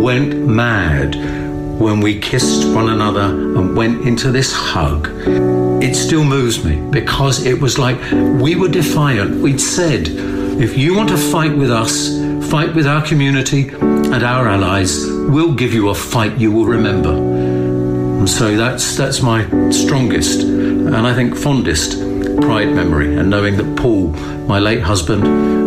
went 0.00 0.34
mad 0.34 1.14
when 1.80 2.00
we 2.00 2.20
kissed 2.20 2.72
one 2.72 2.88
another 2.88 3.22
and 3.22 3.76
went 3.76 4.06
into 4.06 4.30
this 4.30 4.52
hug. 4.52 5.08
It 5.82 5.94
still 5.96 6.24
moves 6.24 6.64
me 6.64 6.80
because 6.90 7.44
it 7.44 7.60
was 7.60 7.78
like 7.78 8.00
we 8.40 8.54
were 8.54 8.68
defiant. 8.68 9.40
We'd 9.40 9.60
said, 9.60 10.08
if 10.08 10.78
you 10.78 10.96
want 10.96 11.08
to 11.08 11.16
fight 11.16 11.56
with 11.56 11.70
us, 11.70 12.18
fight 12.50 12.74
with 12.74 12.86
our 12.86 13.04
community 13.04 13.70
and 14.12 14.22
our 14.22 14.48
allies, 14.48 15.06
we'll 15.06 15.54
give 15.54 15.72
you 15.72 15.88
a 15.88 15.94
fight 15.94 16.38
you 16.38 16.52
will 16.52 16.66
remember. 16.66 17.12
And 17.12 18.28
so 18.28 18.56
that's 18.56 18.96
that's 18.96 19.20
my 19.22 19.44
strongest 19.70 20.40
and 20.42 20.94
I 21.06 21.14
think 21.14 21.34
fondest 21.36 21.98
pride 22.40 22.68
memory, 22.74 23.16
and 23.16 23.30
knowing 23.30 23.56
that 23.56 23.76
Paul, 23.76 24.08
my 24.46 24.58
late 24.58 24.80
husband, 24.82 25.24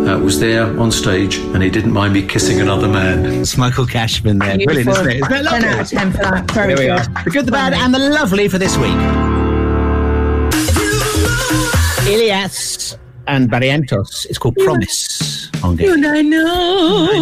uh, 0.08 0.18
was 0.18 0.38
there 0.40 0.78
on 0.78 0.90
stage 0.92 1.36
and 1.36 1.62
he 1.62 1.70
didn't 1.70 1.92
mind 1.92 2.12
me 2.14 2.26
kissing 2.26 2.60
another 2.60 2.88
man. 2.88 3.24
It's 3.26 3.56
Michael 3.56 3.86
Cashman 3.86 4.38
there. 4.38 4.56
Brilliant, 4.58 4.90
isn't 4.90 5.10
it? 5.10 5.16
Isn't 5.16 5.28
that 5.30 5.44
10 5.50 5.62
lovely? 5.62 5.68
out 5.68 5.80
of 5.80 5.88
10 5.88 6.12
for 6.12 6.18
that. 6.18 6.50
Very 6.52 6.74
There 6.74 6.96
we 6.96 7.02
good. 7.02 7.16
are. 7.16 7.24
The 7.24 7.30
good, 7.30 7.46
the 7.46 7.52
bad, 7.52 7.72
and 7.72 7.94
the 7.94 7.98
lovely 7.98 8.48
for 8.48 8.58
this 8.58 8.76
week. 8.76 8.96
Ilias 12.06 12.96
and 13.26 13.50
Barrientos. 13.50 14.26
It's 14.26 14.38
called 14.38 14.56
Promise 14.56 15.50
on 15.62 15.76
Game. 15.76 15.92
And 15.92 16.06
I 16.06 16.22
know. 16.22 17.16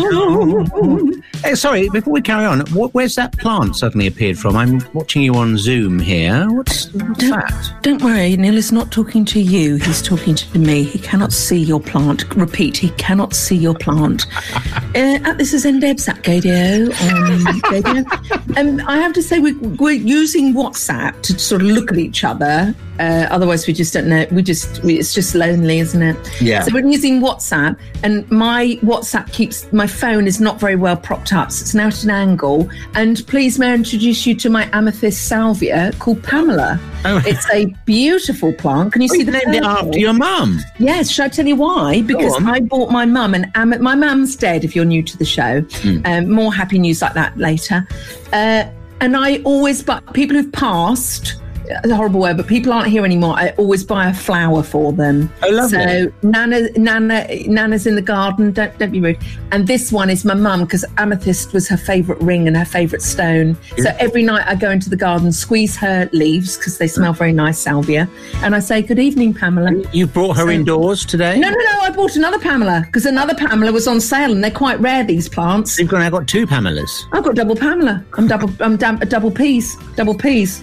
Hey, 1.43 1.55
sorry, 1.55 1.89
before 1.91 2.13
we 2.13 2.23
carry 2.23 2.45
on, 2.45 2.61
wh- 2.69 2.95
where's 2.95 3.15
that 3.17 3.37
plant 3.39 3.77
suddenly 3.77 4.07
appeared 4.07 4.39
from? 4.39 4.57
I'm 4.57 4.81
watching 4.95 5.23
you 5.23 5.35
on 5.35 5.59
Zoom 5.59 5.99
here. 5.99 6.51
What's, 6.51 6.91
what's 6.93 7.29
that? 7.29 7.79
Don't 7.83 8.03
worry, 8.03 8.37
Neil 8.37 8.57
is 8.57 8.73
not 8.73 8.91
talking 8.91 9.25
to 9.27 9.41
you. 9.41 9.77
He's 9.77 10.01
talking 10.01 10.35
to 10.35 10.59
me. 10.59 10.85
He 10.85 10.99
cannot 10.99 11.33
see 11.33 11.59
your 11.59 11.81
plant. 11.81 12.35
Repeat, 12.35 12.77
he 12.77 12.91
cannot 12.91 13.35
see 13.35 13.57
your 13.57 13.75
plant. 13.75 14.27
uh, 14.95 15.35
this 15.35 15.53
is 15.53 15.65
Ndebs 15.67 16.09
at 16.09 16.23
Gaydio. 16.23 16.87
Um, 16.87 17.45
Gaydio. 17.63 18.57
Um, 18.57 18.81
I 18.89 18.97
have 18.97 19.13
to 19.15 19.23
say, 19.23 19.39
we, 19.39 19.53
we're 19.53 19.93
using 19.93 20.55
WhatsApp 20.55 21.21
to 21.23 21.39
sort 21.39 21.63
of 21.63 21.69
look 21.69 21.93
at 21.93 21.99
each 21.99 22.25
other 22.25 22.75
Uh, 22.99 23.27
otherwise, 23.31 23.67
we 23.67 23.73
just 23.73 23.93
don't 23.93 24.09
know. 24.09 24.25
We 24.31 24.43
just 24.43 24.83
we, 24.85 24.99
it's 24.99 25.13
just 25.13 25.35
lonely, 25.35 25.81
isn't 25.81 26.01
it? 26.03 26.43
Yeah. 26.43 26.63
So 26.63 26.73
we're 26.73 26.87
using 26.87 27.21
WhatsApp, 27.21 27.77
and 28.03 28.31
my 28.31 28.79
WhatsApp 28.83 29.33
keeps 29.33 29.71
my 29.73 29.87
phone 29.87 30.27
is 30.27 30.41
not 30.41 30.61
very 30.61 30.77
well 30.77 30.97
propped 30.97 31.33
up, 31.33 31.51
so 31.51 31.63
it's 31.63 31.75
now 31.75 31.89
at 31.89 32.05
an 32.05 32.11
angle. 32.11 32.69
And 32.95 33.27
please, 33.27 33.59
may 33.59 33.71
I 33.71 33.75
introduce 33.75 34.27
you 34.27 34.35
to 34.37 34.49
my 34.51 34.69
amethyst 34.73 35.27
salvia 35.27 35.93
called 35.99 36.23
Pamela. 36.23 36.79
Oh. 37.05 37.23
It's 37.27 37.47
a 37.53 37.67
beautiful 37.85 38.53
plant. 38.53 38.93
Can 38.93 39.03
you 39.03 39.09
see 39.09 39.19
You 39.19 39.25
the 39.27 39.33
named 39.33 39.55
it 39.57 39.65
after 39.65 39.99
your 39.99 40.13
mum. 40.15 40.61
Yes, 40.79 41.11
should 41.11 41.25
I 41.25 41.29
tell 41.29 41.47
you 41.47 41.57
why? 41.57 42.03
Because. 42.03 42.35
I 42.47 42.61
bought 42.61 42.91
my 42.91 43.05
mum 43.07 43.35
an 43.35 43.51
am- 43.55 43.83
my 43.83 43.95
mum's 43.95 44.37
dead. 44.37 44.65
If 44.65 44.77
you're 44.77 44.85
new 44.85 45.03
to 45.03 45.17
the 45.19 45.25
show, 45.25 45.61
Hmm. 45.83 46.01
um, 46.05 46.31
more 46.31 46.53
happy 46.55 46.79
news 46.79 47.03
like 47.03 47.15
that 47.15 47.37
later. 47.37 47.87
Uh, 48.33 48.65
and 49.01 49.17
I 49.17 49.39
always, 49.45 49.83
but 49.83 50.13
people 50.15 50.37
who've 50.37 50.53
passed. 50.53 51.37
It's 51.67 51.93
a 51.93 51.97
horrible 51.97 52.21
word, 52.21 52.37
but 52.37 52.47
people 52.47 52.73
aren't 52.73 52.89
here 52.89 53.05
anymore. 53.05 53.35
I 53.37 53.51
always 53.51 53.85
buy 53.85 54.09
a 54.09 54.15
flower 54.15 54.63
for 54.63 54.93
them. 54.93 55.33
Oh, 55.43 55.51
lovely. 55.51 55.79
So 55.79 56.13
Nana, 56.23 56.71
Nana, 56.77 57.27
Nana's 57.47 57.87
in 57.87 57.95
the 57.95 58.03
garden. 58.03 58.53
Don't 58.53 58.77
don't 58.79 58.91
be 58.93 59.01
rude. 59.01 59.19
And 59.53 59.67
this 59.67 59.93
one 59.93 60.11
is 60.11 60.25
my 60.25 60.35
mum 60.35 60.65
because 60.65 60.85
amethyst 60.99 61.53
was 61.53 61.69
her 61.69 61.77
favourite 61.77 62.21
ring 62.23 62.47
and 62.49 62.57
her 62.57 62.65
favourite 62.65 63.03
stone. 63.03 63.57
So 63.79 63.95
every 63.99 64.23
night 64.23 64.47
I 64.47 64.55
go 64.55 64.71
into 64.71 64.91
the 64.91 64.97
garden, 64.97 65.33
squeeze 65.33 65.77
her 65.77 66.09
leaves 66.13 66.57
because 66.57 66.79
they 66.79 66.87
smell 66.87 67.13
very 67.13 67.33
nice, 67.33 67.59
salvia, 67.59 68.09
and 68.43 68.55
I 68.55 68.59
say 68.61 68.83
good 68.83 68.99
evening, 68.99 69.35
Pamela. 69.35 69.73
You 69.93 70.07
brought 70.07 70.37
her 70.37 70.51
indoors 70.51 71.05
today? 71.05 71.39
No, 71.39 71.49
no, 71.49 71.57
no. 71.57 71.79
I 71.81 71.91
bought 71.91 72.17
another 72.17 72.39
Pamela 72.39 72.83
because 72.87 73.07
another 73.07 73.35
Pamela 73.35 73.73
was 73.73 73.87
on 73.87 74.01
sale 74.01 74.33
and 74.33 74.43
they're 74.43 74.51
quite 74.51 74.81
rare, 74.81 75.05
these 75.05 75.29
plants. 75.29 75.79
You've 75.79 75.93
now 75.93 76.11
got 76.11 76.27
two 76.29 76.47
Pamelas. 76.47 77.05
I've 77.13 77.25
got 77.25 77.35
double 77.35 77.57
Pamela. 77.57 78.05
I'm 78.19 78.27
double, 78.27 78.51
I'm 78.61 78.77
dam- 78.77 78.99
double 78.99 79.31
P's. 79.31 79.77
Double 79.97 80.15
P's. 80.15 80.63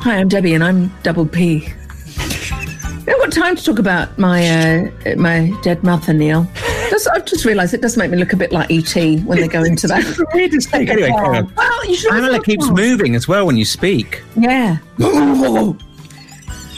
Hi, 0.00 0.16
I'm 0.16 0.28
Debbie 0.28 0.54
and 0.54 0.64
I'm 0.64 0.88
double 1.02 1.26
P. 1.26 1.66
I 1.66 3.04
haven't 3.06 3.20
got 3.20 3.32
time 3.32 3.56
to 3.56 3.64
talk 3.64 3.78
about 3.78 4.16
my 4.18 4.48
uh, 4.48 5.16
my 5.16 5.52
dead 5.62 5.82
mother, 5.84 6.12
Neil. 6.12 6.46
Just, 6.90 7.08
I've 7.08 7.24
just 7.24 7.44
realised 7.44 7.72
it 7.72 7.80
does 7.80 7.96
make 7.96 8.10
me 8.10 8.18
look 8.18 8.32
a 8.32 8.36
bit 8.36 8.52
like 8.52 8.70
ET 8.70 8.94
when 9.24 9.40
they 9.40 9.48
go 9.48 9.62
into 9.62 9.86
that. 9.88 10.04
Weirdest 10.34 10.70
thing. 10.70 10.88
Anyway, 10.88 11.08
carry 11.08 11.38
on. 11.38 11.54
Well, 11.54 11.86
you 11.86 11.94
should 11.94 12.10
Pamela 12.10 12.32
also- 12.32 12.42
keeps 12.42 12.68
moving 12.70 13.14
as 13.14 13.26
well 13.26 13.46
when 13.46 13.56
you 13.56 13.64
speak. 13.64 14.22
Yeah. 14.36 14.78
um, 14.98 15.78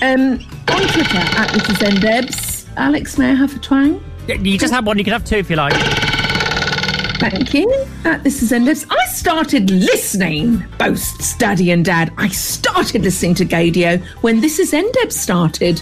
on 0.03 0.83
Twitter 0.89 1.19
at 1.19 1.51
Mrs. 1.51 1.89
Ndebs. 1.89 2.69
Alex, 2.77 3.19
may 3.19 3.31
I 3.31 3.35
have 3.35 3.57
a 3.57 3.59
twang? 3.59 4.03
You 4.29 4.59
just 4.59 4.73
have 4.73 4.87
one. 4.87 4.99
You 4.99 5.05
can 5.05 5.13
have 5.13 5.25
two 5.25 5.37
if 5.37 5.51
you 5.51 5.57
like. 5.57 5.75
Thank 7.19 7.55
you. 7.55 7.71
Uh, 8.05 8.19
this 8.19 8.43
is 8.43 8.53
Endless. 8.53 8.85
I 8.91 9.05
started 9.07 9.71
listening, 9.71 10.65
boasts 10.79 11.37
Daddy 11.37 11.71
and 11.71 11.85
Dad. 11.85 12.13
I 12.19 12.29
started 12.29 13.03
listening 13.03 13.35
to 13.37 13.45
Gaydio 13.45 14.03
when 14.23 14.41
This 14.41 14.59
is 14.59 14.73
Endeb 14.73 15.11
started. 15.13 15.81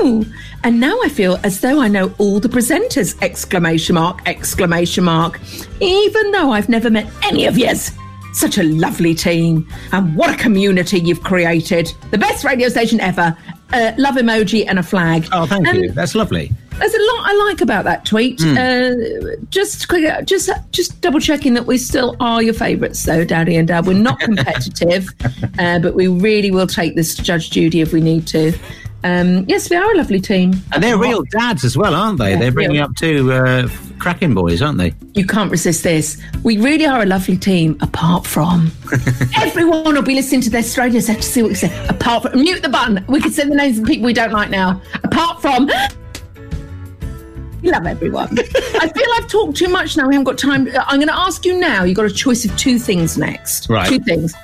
Oh, 0.00 0.24
and 0.64 0.80
now 0.80 0.98
I 1.02 1.08
feel 1.08 1.38
as 1.44 1.60
though 1.60 1.80
I 1.80 1.88
know 1.88 2.12
all 2.18 2.40
the 2.40 2.48
presenters! 2.48 3.20
Exclamation 3.22 3.94
mark! 3.94 4.20
Exclamation 4.26 5.04
mark! 5.04 5.40
Even 5.80 6.32
though 6.32 6.50
I've 6.52 6.68
never 6.68 6.90
met 6.90 7.06
any 7.24 7.46
of 7.46 7.58
yous. 7.58 7.92
Such 8.32 8.58
a 8.58 8.62
lovely 8.62 9.14
team, 9.14 9.68
and 9.92 10.14
what 10.16 10.34
a 10.34 10.36
community 10.36 10.98
you've 11.00 11.22
created! 11.22 11.92
The 12.10 12.18
best 12.18 12.44
radio 12.44 12.68
station 12.68 13.00
ever. 13.00 13.36
Uh, 13.72 13.92
love 13.98 14.14
emoji 14.16 14.64
and 14.68 14.78
a 14.78 14.82
flag. 14.82 15.26
Oh, 15.32 15.46
thank 15.46 15.66
Um, 15.68 15.76
you. 15.76 15.90
That's 15.92 16.14
lovely. 16.14 16.52
There's 16.78 16.94
a 16.94 16.98
lot 16.98 17.26
I 17.26 17.44
like 17.48 17.60
about 17.60 17.84
that 17.84 18.04
tweet. 18.04 18.40
Uh, 18.42 18.94
just 19.50 19.88
quick, 19.88 20.26
just 20.26 20.50
just 20.70 21.00
double 21.00 21.20
checking 21.20 21.54
that 21.54 21.66
we 21.66 21.78
still 21.78 22.16
are 22.20 22.42
your 22.42 22.54
favourites, 22.54 23.02
though, 23.04 23.24
Daddy 23.24 23.56
and 23.56 23.68
Dad. 23.68 23.86
We're 23.86 23.94
not 23.94 24.20
competitive, 24.20 25.08
uh, 25.58 25.78
but 25.78 25.94
we 25.94 26.08
really 26.08 26.50
will 26.50 26.66
take 26.66 26.96
this 26.96 27.14
to 27.16 27.22
Judge 27.22 27.50
Judy 27.50 27.80
if 27.80 27.92
we 27.92 28.00
need 28.00 28.26
to. 28.28 28.52
Um, 29.04 29.44
yes, 29.46 29.70
we 29.70 29.76
are 29.76 29.92
a 29.92 29.96
lovely 29.96 30.20
team. 30.20 30.54
And 30.72 30.82
they're 30.82 30.98
real 30.98 31.22
dads 31.30 31.64
as 31.64 31.76
well, 31.76 31.94
aren't 31.94 32.18
they? 32.18 32.30
Yeah, 32.30 32.38
they're 32.38 32.52
bringing 32.52 32.78
real. 32.78 32.86
up 32.86 32.96
two 32.96 33.32
uh, 33.32 33.68
cracking 33.98 34.34
boys, 34.34 34.62
aren't 34.62 34.78
they? 34.78 34.94
You 35.14 35.24
can't 35.26 35.50
resist 35.50 35.84
this. 35.84 36.20
We 36.42 36.58
really 36.58 36.86
are 36.86 37.02
a 37.02 37.06
lovely 37.06 37.36
team, 37.36 37.78
apart 37.80 38.26
from 38.26 38.72
everyone 39.36 39.94
will 39.94 40.02
be 40.02 40.14
listening 40.14 40.40
to 40.42 40.50
this 40.50 40.76
radio 40.76 41.00
set 41.00 41.18
to 41.18 41.22
see 41.22 41.42
what 41.42 41.50
we 41.50 41.54
say. 41.54 41.86
Apart 41.88 42.24
from 42.24 42.40
mute 42.40 42.62
the 42.62 42.68
button. 42.68 43.04
We 43.06 43.20
can 43.20 43.30
say 43.30 43.44
the 43.44 43.54
names 43.54 43.78
of 43.78 43.84
people 43.84 44.06
we 44.06 44.12
don't 44.12 44.32
like 44.32 44.50
now. 44.50 44.82
Apart 45.04 45.40
from 45.40 45.70
we 47.66 47.72
love 47.72 47.86
everyone. 47.86 48.28
I 48.38 48.88
feel 48.88 49.08
I've 49.14 49.28
talked 49.28 49.56
too 49.56 49.68
much 49.68 49.96
now. 49.96 50.06
We 50.06 50.14
haven't 50.14 50.24
got 50.24 50.38
time. 50.38 50.68
I'm 50.86 50.98
going 50.98 51.08
to 51.08 51.18
ask 51.18 51.44
you 51.44 51.58
now. 51.58 51.82
You've 51.82 51.96
got 51.96 52.06
a 52.06 52.14
choice 52.14 52.44
of 52.44 52.56
two 52.56 52.78
things 52.78 53.18
next. 53.18 53.68
Right. 53.68 53.88
Two 53.88 53.98
things. 53.98 54.34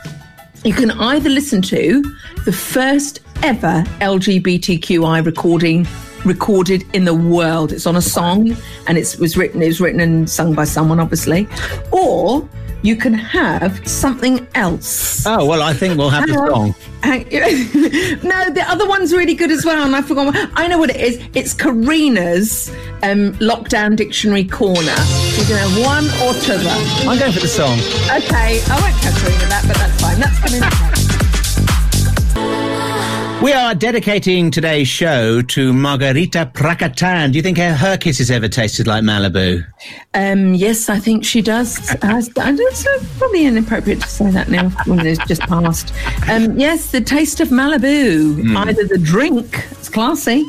You 0.65 0.75
can 0.75 0.91
either 0.91 1.31
listen 1.31 1.63
to 1.63 2.03
the 2.45 2.53
first 2.53 3.21
ever 3.43 3.85
LGBTQI 4.01 5.25
recording 5.25 5.87
recorded 6.25 6.85
in 6.95 7.05
the 7.05 7.15
world. 7.15 7.73
It's 7.73 7.87
on 7.87 7.97
a 7.97 8.03
song 8.03 8.57
and 8.87 8.99
it 8.99 9.17
was 9.19 9.37
written 9.37 9.61
it 9.63 9.67
was 9.67 9.81
written 9.81 10.01
and 10.01 10.31
sung 10.31 10.55
by 10.55 10.65
someone 10.65 11.01
obviously. 11.01 11.49
Or 11.91 12.49
you 12.83 12.97
can 12.97 13.15
have 13.15 13.87
something 13.89 14.47
else. 14.55 15.25
Oh, 15.27 15.47
well, 15.47 15.63
I 15.63 15.73
think 15.73 15.97
we'll 15.97 16.11
have 16.11 16.27
the 16.27 16.35
song. 16.35 16.75
No, 17.05 18.51
the 18.51 18.65
other 18.69 18.87
one's 18.87 19.13
really 19.13 19.35
good 19.35 19.51
as 19.51 19.65
well, 19.65 19.85
and 19.85 19.95
I 19.97 20.03
forgot. 20.03 20.27
What, 20.27 20.51
I 20.55 20.69
know 20.69 20.79
what 20.79 20.91
it 20.91 20.97
is. 20.97 21.21
It's 21.35 21.53
Karina's 21.53 22.71
um, 23.03 23.33
lockdown 23.35 23.97
dictionary 23.97 24.45
corner. 24.45 24.79
You 24.81 25.45
can 25.45 25.59
have 25.59 25.81
one 25.85 26.05
or 26.23 26.33
t'other. 26.41 26.69
I'm 27.09 27.19
going 27.19 27.33
for 27.33 27.41
the 27.41 27.49
song. 27.49 27.79
Okay, 28.07 28.63
I 28.71 28.81
won't 28.81 29.03
tell 29.03 29.13
Karina 29.21 29.47
that, 29.49 29.65
but 29.67 29.77
that's 29.77 30.01
fine. 30.01 30.21
That's 30.21 30.39
coming 30.39 30.63
up. 30.63 31.12
We 33.43 33.53
are 33.53 33.75
dedicating 33.75 34.53
today's 34.53 34.87
show 34.87 35.43
to 35.43 35.73
Margarita 35.73 36.49
Pracatan. 36.55 37.33
Do 37.33 37.39
you 37.39 37.43
think 37.43 37.59
her, 37.59 37.75
her 37.75 37.97
kisses 37.97 38.31
ever 38.31 38.47
tasted 38.47 38.87
like 38.87 39.03
Malibu? 39.03 39.67
Um, 40.15 40.55
yes, 40.55 40.89
I 40.89 41.01
think 41.01 41.25
she 41.25 41.43
does. 41.43 41.91
I, 42.03 42.19
I 42.19 42.53
don't, 42.53 42.77
so 42.77 42.99
probably 43.19 43.45
inappropriate 43.45 44.01
to 44.01 44.07
say 44.07 44.31
that 44.31 44.49
now 44.49 44.69
when 44.87 45.05
it's 45.05 45.27
just 45.27 45.43
passed. 45.43 45.93
Um, 46.31 46.57
yes, 46.57 46.93
the 46.93 47.01
taste 47.01 47.41
of 47.41 47.49
Malibu, 47.49 48.57
either 48.59 48.85
the 48.87 48.99
drink, 48.99 49.67
it's 49.73 49.89
classy, 49.89 50.45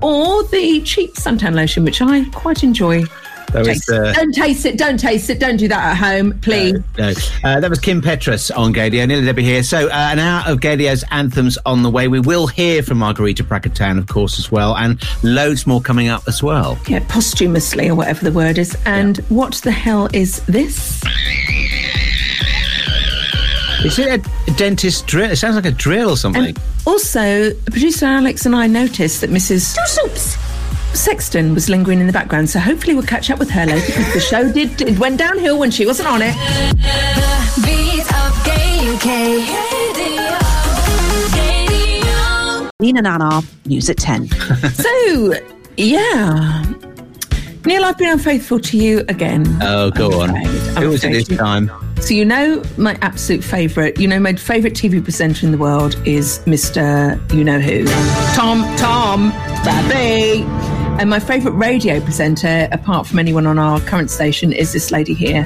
or 0.00 0.42
the 0.42 0.82
cheap 0.82 1.14
suntan 1.14 1.54
lotion, 1.54 1.84
which 1.84 2.02
I 2.02 2.24
quite 2.30 2.64
enjoy. 2.64 3.04
That 3.52 3.66
was, 3.66 3.88
uh, 3.88 4.12
don't 4.14 4.34
taste 4.34 4.64
it. 4.64 4.78
Don't 4.78 4.98
taste 4.98 5.28
it. 5.28 5.38
Don't 5.38 5.56
do 5.58 5.68
that 5.68 5.92
at 5.92 5.96
home, 5.96 6.38
please. 6.40 6.80
No. 6.96 7.12
Uh, 7.44 7.60
that 7.60 7.68
was 7.68 7.78
Kim 7.78 8.00
Petras 8.00 8.50
on 8.56 8.72
Gaydio. 8.72 9.06
Nearly 9.06 9.24
Debbie 9.26 9.44
here. 9.44 9.62
So, 9.62 9.88
uh, 9.88 9.92
an 9.92 10.18
hour 10.18 10.50
of 10.50 10.60
Gaydio's 10.60 11.04
anthems 11.10 11.58
on 11.66 11.82
the 11.82 11.90
way. 11.90 12.08
We 12.08 12.20
will 12.20 12.46
hear 12.46 12.82
from 12.82 12.98
Margarita 12.98 13.44
Pracatan, 13.44 13.98
of 13.98 14.06
course, 14.06 14.38
as 14.38 14.50
well, 14.50 14.76
and 14.76 15.02
loads 15.22 15.66
more 15.66 15.80
coming 15.80 16.08
up 16.08 16.22
as 16.26 16.42
well. 16.42 16.78
Yeah, 16.88 17.04
posthumously 17.08 17.88
or 17.88 17.94
whatever 17.94 18.24
the 18.24 18.32
word 18.32 18.56
is. 18.58 18.76
And 18.86 19.18
what 19.28 19.54
the 19.56 19.70
hell 19.70 20.08
is 20.12 20.40
this? 20.46 21.02
Is 23.84 23.98
it 23.98 24.24
a 24.48 24.52
dentist 24.52 25.06
drill? 25.08 25.30
It 25.30 25.36
sounds 25.36 25.56
like 25.56 25.66
a 25.66 25.72
drill 25.72 26.10
or 26.10 26.16
something. 26.16 26.56
Also, 26.86 27.52
producer 27.70 28.06
Alex 28.06 28.46
and 28.46 28.54
I 28.54 28.66
noticed 28.68 29.20
that 29.22 29.30
Mrs. 29.30 29.76
Sexton 30.94 31.54
was 31.54 31.68
lingering 31.68 32.00
in 32.00 32.06
the 32.06 32.12
background, 32.12 32.48
so 32.50 32.58
hopefully 32.58 32.94
we'll 32.94 33.04
catch 33.04 33.30
up 33.30 33.38
with 33.38 33.50
her 33.50 33.66
later 33.66 33.86
because 33.86 34.12
the 34.12 34.20
show 34.20 34.52
did 34.52 34.80
it 34.82 34.98
went 34.98 35.18
downhill 35.18 35.58
when 35.58 35.70
she 35.70 35.86
wasn't 35.86 36.08
on 36.08 36.20
it. 36.22 36.34
Nina 42.80 43.02
Nana, 43.02 43.42
news 43.64 43.88
at 43.88 43.96
10. 43.96 44.28
So, 44.72 45.34
yeah. 45.76 46.64
Neil, 47.64 47.84
I've 47.84 47.96
been 47.96 48.10
unfaithful 48.10 48.58
to 48.58 48.76
you 48.76 49.04
again. 49.08 49.46
oh, 49.62 49.90
go 49.92 50.20
on. 50.20 50.30
afraid. 50.30 50.46
I'm 50.76 50.82
Who 50.82 50.88
was 50.90 51.04
it 51.04 51.12
this 51.12 51.28
time? 51.28 51.70
So 52.00 52.14
you 52.14 52.24
know 52.24 52.60
my 52.76 52.98
absolute 53.00 53.44
favourite, 53.44 53.98
you 54.00 54.08
know 54.08 54.18
my 54.18 54.34
favourite 54.34 54.74
TV 54.74 55.02
presenter 55.02 55.46
in 55.46 55.52
the 55.52 55.58
world 55.58 55.94
is 56.04 56.40
Mr. 56.40 57.16
You 57.32 57.44
Know 57.44 57.60
Who, 57.60 57.84
Tom 58.34 58.62
Tom 58.76 59.30
Babby. 59.64 60.81
And 61.02 61.10
my 61.10 61.18
favourite 61.18 61.56
radio 61.56 61.98
presenter, 62.00 62.68
apart 62.70 63.08
from 63.08 63.18
anyone 63.18 63.44
on 63.44 63.58
our 63.58 63.80
current 63.80 64.08
station, 64.08 64.52
is 64.52 64.72
this 64.72 64.92
lady 64.92 65.14
here. 65.14 65.42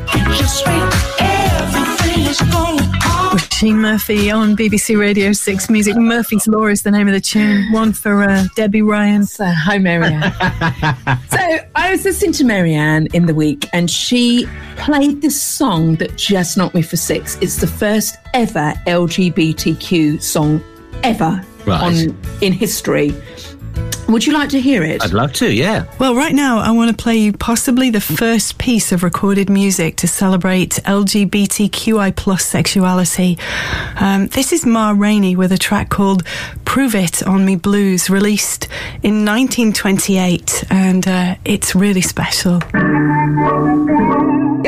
Gene 3.58 3.80
Murphy 3.80 4.30
on 4.30 4.54
BBC 4.54 5.00
Radio 5.00 5.32
6 5.32 5.70
Music. 5.70 5.96
Murphy's 5.96 6.46
Law 6.46 6.66
is 6.66 6.82
the 6.82 6.90
name 6.90 7.08
of 7.08 7.14
the 7.14 7.22
tune. 7.22 7.72
One 7.72 7.94
for 7.94 8.22
uh, 8.22 8.44
Debbie 8.54 8.82
Ryan. 8.82 9.24
So, 9.24 9.46
hi, 9.46 9.78
Marianne. 9.78 10.20
so, 11.30 11.58
I 11.74 11.88
was 11.90 12.04
listening 12.04 12.32
to 12.32 12.44
Marianne 12.44 13.08
in 13.14 13.24
the 13.24 13.34
week, 13.34 13.66
and 13.72 13.90
she 13.90 14.46
played 14.76 15.22
this 15.22 15.40
song 15.40 15.94
that 15.96 16.16
just 16.16 16.58
knocked 16.58 16.74
me 16.74 16.82
for 16.82 16.98
six. 16.98 17.38
It's 17.40 17.56
the 17.56 17.66
first 17.66 18.16
ever 18.34 18.74
LGBTQ 18.86 20.20
song 20.20 20.62
ever 21.02 21.42
Right. 21.64 21.82
on 22.10 22.18
in 22.42 22.52
history. 22.52 23.14
Would 24.08 24.24
you 24.24 24.32
like 24.32 24.50
to 24.50 24.60
hear 24.60 24.84
it? 24.84 25.02
I'd 25.02 25.12
love 25.12 25.32
to, 25.34 25.52
yeah. 25.52 25.84
Well, 25.98 26.14
right 26.14 26.34
now, 26.34 26.58
I 26.58 26.70
want 26.70 26.96
to 26.96 27.02
play 27.02 27.16
you 27.16 27.32
possibly 27.32 27.90
the 27.90 28.00
first 28.00 28.56
piece 28.56 28.92
of 28.92 29.02
recorded 29.02 29.50
music 29.50 29.96
to 29.96 30.06
celebrate 30.06 30.78
LGBTQI 30.84 32.14
plus 32.14 32.44
sexuality. 32.44 33.36
Um, 33.98 34.28
this 34.28 34.52
is 34.52 34.64
Ma 34.64 34.94
Rainey 34.96 35.34
with 35.34 35.50
a 35.50 35.58
track 35.58 35.90
called 35.90 36.22
Prove 36.64 36.94
It 36.94 37.26
on 37.26 37.44
Me 37.44 37.56
Blues, 37.56 38.08
released 38.08 38.68
in 39.02 39.24
1928, 39.24 40.64
and 40.70 41.08
uh, 41.08 41.34
it's 41.44 41.74
really 41.74 42.00
special. 42.00 42.60
Get 42.60 42.74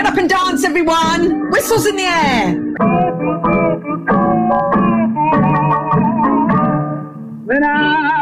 up 0.05 0.17
and 0.17 0.29
dance, 0.29 0.65
everyone! 0.65 1.49
Whistles 1.51 1.87
in 1.87 1.95
the 1.97 2.03
air! 2.03 3.28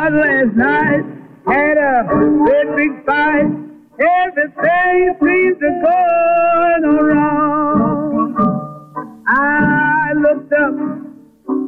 I 0.06 0.08
last 0.08 0.54
night 0.54 1.04
had 1.48 1.78
a 1.78 2.04
great 2.06 2.76
big 2.76 3.04
fight, 3.04 3.50
everything 3.98 5.16
seemed 5.20 5.58
to 5.58 5.70
go 5.82 5.98
wrong. 7.02 8.36
I 9.26 10.12
looked 10.14 10.52
up 10.52 10.76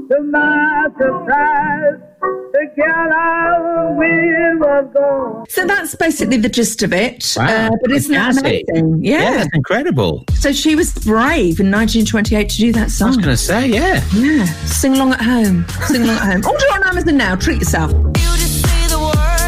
to 0.09 0.23
my 0.23 0.87
surprise, 0.97 1.99
the 2.53 2.67
gal 2.77 3.13
I 3.13 3.78
was 3.99 4.09
with 4.11 4.61
was 4.61 4.93
gone. 4.95 5.45
So 5.49 5.67
that's 5.67 5.95
basically 5.95 6.37
the 6.39 6.49
gist 6.49 6.83
of 6.83 6.93
it. 6.93 7.35
Wow, 7.37 7.45
uh, 7.69 7.71
but 7.83 7.91
isn't 7.93 8.13
that 8.13 8.39
amazing? 8.39 9.03
Yeah, 9.05 9.23
Yeah. 9.23 9.37
that's 9.39 9.51
incredible. 9.55 10.25
So 10.35 10.53
she 10.53 10.75
was 10.75 10.93
brave 10.93 11.61
in 11.61 11.71
1928 11.71 12.49
to 12.51 12.57
do 12.57 12.73
that 12.73 12.91
song. 12.91 13.07
I 13.07 13.11
was 13.11 13.17
going 13.19 13.29
to 13.31 13.37
say, 13.37 13.69
yeah. 13.69 14.05
Yeah. 14.15 14.45
Sing 14.67 14.95
along 14.95 15.13
at 15.15 15.23
home. 15.23 15.67
Sing 15.87 16.03
along 16.03 16.17
at 16.17 16.23
home. 16.33 16.47
Order 16.47 16.65
on 16.75 16.83
Amazon 16.89 17.17
now. 17.17 17.37
Treat 17.37 17.59
yourself. 17.61 17.93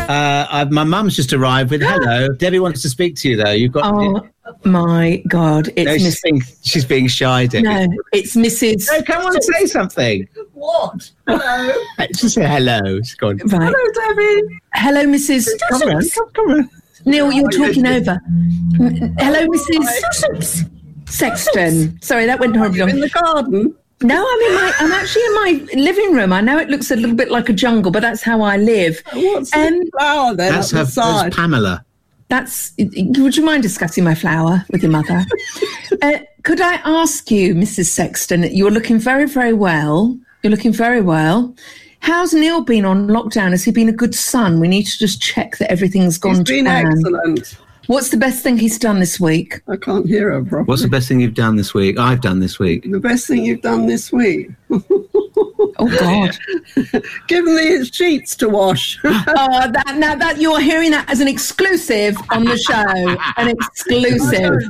Uh, 0.09 0.45
I've, 0.51 0.73
my 0.73 0.83
mum's 0.83 1.15
just 1.15 1.33
arrived 1.33 1.71
with 1.71 1.83
hello. 1.83 2.29
Debbie 2.33 2.59
wants 2.59 2.83
to 2.83 2.89
speak 2.89 3.15
to 3.17 3.29
you, 3.29 3.37
though. 3.37 3.53
You've 3.53 3.71
got. 3.73 3.85
Oh 3.95 4.29
my 4.65 5.23
God! 5.29 5.69
It's 5.77 5.87
no, 5.87 5.93
she's, 5.95 6.03
Miss. 6.05 6.21
being, 6.23 6.43
she's 6.63 6.85
being 6.85 7.07
shy, 7.07 7.47
Debbie. 7.47 7.63
No, 7.63 7.87
it's 8.13 8.35
Mrs. 8.35 8.89
No, 8.91 9.03
come 9.03 9.25
on, 9.25 9.41
say 9.41 9.67
something. 9.67 10.27
What? 10.61 11.11
Hello. 11.27 11.75
Just 12.15 12.35
say 12.35 12.47
hello. 12.47 12.99
She's 12.99 13.15
gone. 13.15 13.39
Right. 13.39 13.73
Hello, 13.75 14.15
Debbie. 14.15 14.61
Hello, 14.75 15.05
Mrs. 15.05 15.49
Come 15.71 15.83
on, 15.89 16.09
come, 16.11 16.31
come 16.35 16.51
on. 16.51 16.71
Neil, 17.07 17.33
you're 17.33 17.49
talking 17.51 17.87
over. 17.87 18.21
M- 18.79 19.15
Hello, 19.19 19.47
Mrs. 19.49 20.69
Sexton. 21.09 22.01
Sorry, 22.03 22.27
that 22.27 22.39
went 22.41 22.57
horribly 22.57 22.81
wrong. 22.81 22.91
In 22.91 23.01
the 23.01 23.09
garden. 23.09 23.75
No, 24.03 24.17
I'm 24.17 24.41
in 24.51 24.55
my. 24.55 24.73
I'm 24.81 24.93
actually 24.93 25.23
in 25.25 25.35
my 25.35 25.67
living 25.75 26.13
room. 26.15 26.33
I 26.33 26.41
know 26.43 26.59
it 26.59 26.69
looks 26.69 26.91
a 26.91 26.97
little 26.97 27.17
bit 27.17 27.31
like 27.31 27.49
a 27.49 27.53
jungle, 27.53 27.91
but 27.91 28.01
that's 28.01 28.23
how 28.23 28.41
I 28.43 28.57
live. 28.57 29.03
What's 29.13 29.55
Um, 29.55 29.79
the 29.81 29.91
flower 29.99 30.35
then 30.35 30.53
That's 30.53 30.73
up 30.73 30.79
her. 30.79 30.85
the 30.85 30.91
side? 30.91 31.25
That's 31.27 31.37
Pamela. 31.37 31.85
That's. 32.29 32.73
Would 32.79 33.37
you 33.37 33.45
mind 33.45 33.63
discussing 33.63 34.05
my 34.05 34.15
flower 34.15 34.65
with 34.71 34.83
your 34.83 34.93
mother? 34.93 35.25
uh, 36.03 36.19
could 36.45 36.61
I 36.61 36.75
ask 36.85 37.31
you, 37.31 37.55
Mrs. 37.55 37.87
Sexton? 37.87 38.43
You're 38.55 38.71
looking 38.71 38.99
very, 38.99 39.27
very 39.27 39.53
well. 39.53 40.19
You're 40.43 40.51
looking 40.51 40.73
very 40.73 41.01
well. 41.01 41.55
How's 42.01 42.33
Neil 42.33 42.63
been 42.63 42.85
on 42.87 43.09
lockdown? 43.09 43.51
Has 43.51 43.65
he 43.65 43.73
been 43.73 43.89
a 43.89 43.93
good 43.93 44.15
son? 44.15 44.59
We 44.59 44.69
need 44.69 44.85
to 44.85 44.99
just 44.99 45.21
check 45.21 45.59
that 45.59 45.71
everything's 45.71 46.17
gone 46.17 46.37
He's 46.37 46.45
to 46.45 46.53
been 46.53 46.65
plan. 46.65 46.87
excellent. 46.87 47.59
What's 47.89 48.11
the 48.11 48.17
best 48.17 48.43
thing 48.43 48.57
he's 48.57 48.79
done 48.79 49.01
this 49.01 49.19
week? 49.19 49.61
I 49.69 49.77
can't 49.77 50.07
hear 50.07 50.31
her 50.31 50.41
properly. 50.43 50.65
What's 50.65 50.83
the 50.83 50.89
best 50.89 51.09
thing 51.09 51.21
you've 51.21 51.35
done 51.35 51.57
this 51.57 51.75
week? 51.75 51.99
I've 51.99 52.21
done 52.21 52.39
this 52.41 52.59
week. 52.59 52.89
the 52.91 53.01
best 53.01 53.27
thing 53.27 53.45
you've 53.45 53.63
done 53.63 53.87
this 53.87 54.13
week? 54.13 54.51
Oh 55.79 55.89
God! 55.99 56.37
Give 56.93 57.03
Given 57.27 57.55
the 57.57 57.89
sheets 57.93 58.37
to 58.37 58.49
wash. 58.49 58.99
oh, 59.05 59.11
that 59.73 59.97
now 59.99 60.15
that 60.15 60.41
you're 60.41 60.61
hearing 60.61 60.91
that 60.93 61.09
as 61.11 61.21
an 61.21 61.29
exclusive 61.29 62.17
on 62.31 62.45
the 62.45 62.57
show, 62.59 63.19
an 63.37 63.49
exclusive. 63.59 64.61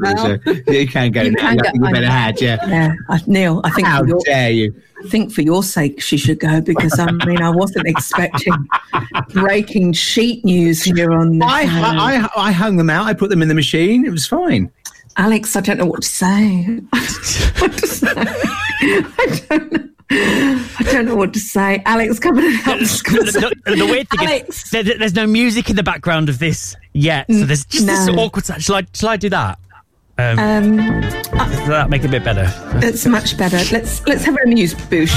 You 0.68 0.86
can 0.86 1.10
go 1.10 1.22
You 1.22 1.32
now. 1.32 1.40
can 1.40 1.46
I 1.46 1.56
go- 1.56 1.62
think 1.70 1.74
you 1.76 1.84
I 1.86 1.92
better 1.92 2.06
know. 2.06 2.12
had, 2.12 2.40
yeah. 2.40 2.68
Yeah, 2.68 2.92
I, 3.08 3.20
Neil, 3.26 3.60
I 3.64 3.70
think 3.70 3.86
How 3.88 4.02
dare 4.02 4.50
you? 4.50 4.74
I 5.02 5.08
think 5.08 5.32
for 5.32 5.42
your 5.42 5.62
sake 5.62 6.00
she 6.00 6.16
should 6.16 6.40
go 6.40 6.60
because 6.60 6.98
I 6.98 7.10
mean 7.10 7.40
I 7.40 7.50
wasn't 7.50 7.86
expecting 7.86 8.52
breaking 9.30 9.92
sheet 9.94 10.44
news 10.44 10.82
here 10.82 11.12
on. 11.12 11.38
The 11.38 11.46
I. 11.46 11.62
I, 11.62 12.16
I, 12.16 12.48
I 12.48 12.52
hung 12.52 12.76
them 12.76 12.90
out. 12.90 13.06
I 13.06 13.14
put 13.14 13.30
them 13.30 13.40
in 13.42 13.48
the 13.48 13.54
machine. 13.54 14.04
It 14.04 14.10
was 14.10 14.26
fine. 14.26 14.70
Alex, 15.16 15.56
I 15.56 15.60
don't 15.60 15.78
know 15.78 15.86
what 15.86 16.02
to 16.02 16.08
say. 16.08 16.64
what 17.58 17.72
to 17.72 17.86
say. 17.86 18.12
I 18.16 19.42
don't 19.48 19.72
know. 19.72 19.86
I 20.12 20.82
don't 20.90 21.04
know 21.06 21.14
what 21.16 21.32
to 21.34 21.38
say. 21.38 21.82
Alex, 21.86 22.18
come 22.18 22.38
and 22.38 22.56
help 22.56 22.80
us. 22.80 23.02
the, 23.02 23.54
the, 23.64 23.76
the 23.76 23.86
weird 23.86 24.08
thing 24.08 24.26
Alex. 24.26 24.64
is, 24.64 24.70
there, 24.70 24.82
there's 24.82 25.14
no 25.14 25.26
music 25.26 25.70
in 25.70 25.76
the 25.76 25.82
background 25.82 26.28
of 26.28 26.38
this 26.38 26.74
yet, 26.92 27.26
so 27.30 27.44
there's 27.44 27.64
just 27.64 27.86
this 27.86 28.08
awkward. 28.08 28.44
Shall 28.60 28.76
I? 28.76 28.86
Shall 28.92 29.08
I 29.08 29.16
do 29.16 29.28
that? 29.30 29.58
Um, 30.20 30.38
Um, 30.38 31.00
does 31.00 31.66
that 31.68 31.88
make 31.90 32.02
it 32.02 32.06
a 32.06 32.10
bit 32.10 32.24
better? 32.24 32.52
It's 32.82 33.06
much 33.06 33.36
better. 33.36 33.58
Let's 33.72 34.04
let's 34.06 34.24
have 34.24 34.36
an 34.36 34.52
amuse 34.52 34.74
bouche. 34.74 35.14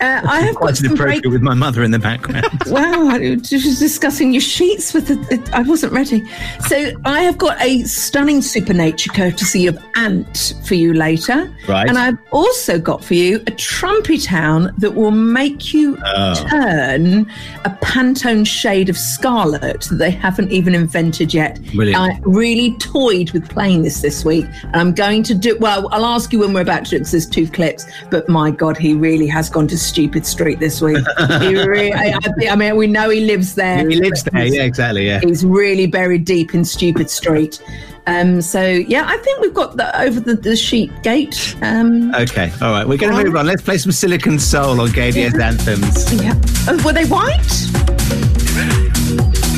Uh, 0.00 0.20
I 0.24 0.40
have 0.40 0.54
got 0.54 0.60
Quite 0.62 0.80
inappropriate 0.80 1.22
break. 1.22 1.32
with 1.32 1.42
my 1.42 1.54
mother 1.54 1.82
in 1.82 1.90
the 1.90 1.98
background. 1.98 2.46
Wow, 2.66 3.08
I 3.08 3.18
was 3.40 3.50
discussing 3.50 4.32
your 4.32 4.40
sheets 4.40 4.94
with 4.94 5.08
the, 5.08 5.34
it, 5.34 5.52
I 5.52 5.62
wasn't 5.62 5.92
ready. 5.92 6.24
So 6.68 6.92
I 7.04 7.22
have 7.22 7.36
got 7.36 7.60
a 7.60 7.82
stunning 7.84 8.42
supernature 8.42 9.10
courtesy 9.12 9.66
of 9.66 9.76
Ant 9.96 10.54
for 10.64 10.74
you 10.74 10.94
later. 10.94 11.52
Right. 11.68 11.88
And 11.88 11.98
I've 11.98 12.18
also 12.30 12.78
got 12.78 13.02
for 13.04 13.14
you 13.14 13.42
a 13.46 13.50
trumpet 13.50 14.22
town 14.22 14.72
that 14.78 14.94
will 14.94 15.10
make 15.10 15.74
you 15.74 15.98
Oh. 16.04 16.34
turn 16.48 17.20
a 17.64 17.70
Pantone 17.82 18.46
shade 18.46 18.88
of 18.88 18.96
scarlet 18.96 19.80
that 19.82 19.96
they 19.96 20.10
haven't 20.10 20.52
even 20.52 20.74
invented 20.74 21.34
yet. 21.34 21.60
Brilliant. 21.74 21.98
I 22.00 22.20
really 22.22 22.76
toyed 22.78 23.32
with 23.32 23.48
playing 23.48 23.82
this 23.82 24.00
this 24.00 24.24
week, 24.24 24.46
and 24.62 24.76
I'm 24.76 24.92
going 24.94 25.22
to 25.24 25.34
do. 25.34 25.58
Well, 25.58 25.88
I'll 25.92 26.06
ask 26.06 26.32
you 26.32 26.38
when 26.38 26.52
we're 26.52 26.60
about 26.60 26.84
to 26.84 26.90
do 26.90 26.96
it 26.96 27.00
'cause 27.00 27.10
there's 27.10 27.26
two 27.26 27.48
clips. 27.48 27.84
But 28.10 28.28
my 28.28 28.50
God, 28.52 28.76
he 28.76 28.94
really 28.94 29.26
has 29.26 29.50
gone 29.50 29.66
to 29.68 29.76
stupid 29.90 30.24
street 30.24 30.58
this 30.60 30.80
week. 30.80 31.04
really, 31.18 31.92
I, 31.92 32.18
I- 32.50 32.56
mean, 32.56 32.76
we 32.76 32.86
know 32.86 33.10
he 33.10 33.20
lives 33.20 33.54
there. 33.54 33.86
he 33.88 33.96
lives 33.96 34.22
there. 34.24 34.46
Yeah, 34.46 34.62
exactly. 34.62 35.06
Yeah. 35.06 35.20
He's 35.20 35.44
really 35.44 35.86
buried 35.86 36.24
deep 36.24 36.54
in 36.54 36.64
Stupid 36.64 37.10
Street. 37.10 37.62
Um, 38.06 38.40
so 38.40 38.62
yeah, 38.62 39.04
I 39.06 39.16
think 39.18 39.40
we've 39.40 39.52
got 39.54 39.76
the 39.76 39.86
over 40.00 40.18
the, 40.20 40.34
the 40.34 40.56
sheet 40.56 40.90
gate. 41.02 41.54
Um, 41.62 42.14
Okay. 42.14 42.50
All 42.62 42.70
right. 42.72 42.86
We're 42.88 42.96
going 42.98 43.14
to 43.16 43.24
move 43.24 43.36
on. 43.36 43.46
Let's 43.46 43.62
play 43.62 43.76
some 43.78 43.92
Silicon 43.92 44.38
Soul 44.38 44.80
on 44.80 44.88
Gaydio's 44.88 45.38
anthems. 45.38 46.12
yeah. 46.22 46.34
Oh, 46.68 46.80
were 46.84 46.92
they 46.92 47.04
white? 47.04 47.46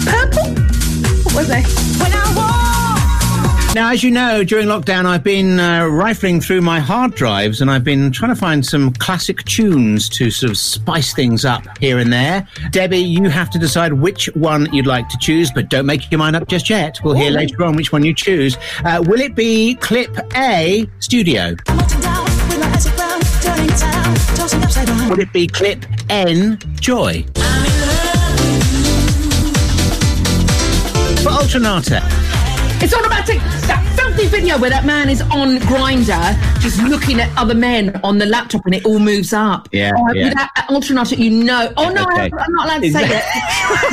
Purple? 0.05 0.49
What 1.25 1.35
were 1.35 1.45
they? 1.45 1.63
Now, 3.75 3.91
as 3.91 4.05
you 4.05 4.11
know, 4.11 4.45
during 4.45 4.67
lockdown, 4.67 5.07
I've 5.07 5.25
been 5.25 5.59
uh, 5.59 5.87
rifling 5.87 6.43
through 6.43 6.61
my 6.61 6.79
hard 6.79 7.15
drives 7.15 7.63
and 7.63 7.71
I've 7.71 7.83
been 7.83 8.13
trying 8.13 8.29
to 8.31 8.39
find 8.39 8.65
some 8.65 8.93
classic 8.93 9.43
tunes 9.45 10.11
to 10.11 10.31
sort 10.31 10.51
of 10.51 10.59
spice 10.59 11.15
things 11.15 11.47
up 11.47 11.79
here 11.79 11.99
and 11.99 12.13
there. 12.13 12.47
Debbie, 12.71 12.99
you 12.99 13.31
have 13.31 13.49
to 13.49 13.59
decide 13.59 13.95
which 13.95 14.27
one 14.35 14.71
you'd 14.75 14.87
like 14.87 15.09
to 15.09 15.17
choose, 15.19 15.51
but 15.51 15.71
don't 15.71 15.87
make 15.87 16.11
your 16.11 16.19
mind 16.19 16.37
up 16.37 16.49
just 16.49 16.69
yet. 16.69 16.99
We'll 17.03 17.15
hear 17.15 17.31
later 17.31 17.65
on 17.65 17.75
which 17.75 17.93
one 17.93 18.05
you 18.05 18.13
choose. 18.13 18.59
Uh, 18.85 19.03
will 19.07 19.23
it 19.23 19.35
be 19.35 19.77
clip 19.77 20.15
A, 20.37 20.87
studio? 20.99 21.57
Would 25.09 25.19
it 25.19 25.33
be 25.33 25.47
clip 25.47 25.87
N, 26.11 26.59
joy? 26.79 27.23
For 31.23 31.31
Alternata. 31.31 32.22
It's 32.85 32.93
automatic. 32.93 33.39
That 33.69 33.81
filthy 33.97 34.27
video 34.27 34.59
where 34.59 34.71
that 34.71 34.85
man 34.85 35.09
is 35.09 35.23
on 35.23 35.59
Grindr, 35.59 36.61
just 36.61 36.83
looking 36.83 37.21
at 37.21 37.31
other 37.39 37.55
men 37.55 37.99
on 38.03 38.19
the 38.19 38.27
laptop, 38.27 38.67
and 38.67 38.75
it 38.75 38.85
all 38.85 38.99
moves 38.99 39.33
up. 39.33 39.69
Yeah, 39.73 39.93
Oh, 39.97 40.13
yeah. 40.13 40.25
With 40.25 40.35
that 40.35 40.51
Ultranaut, 40.69 41.17
you 41.17 41.31
know. 41.31 41.73
Oh 41.77 41.91
no, 41.91 42.03
I 42.03 42.27
Okay. 42.27 42.31
am 42.37 42.53
not 42.55 42.67
allowed 42.67 42.83
to 42.83 42.91
say 42.93 43.05
it. 43.05 43.25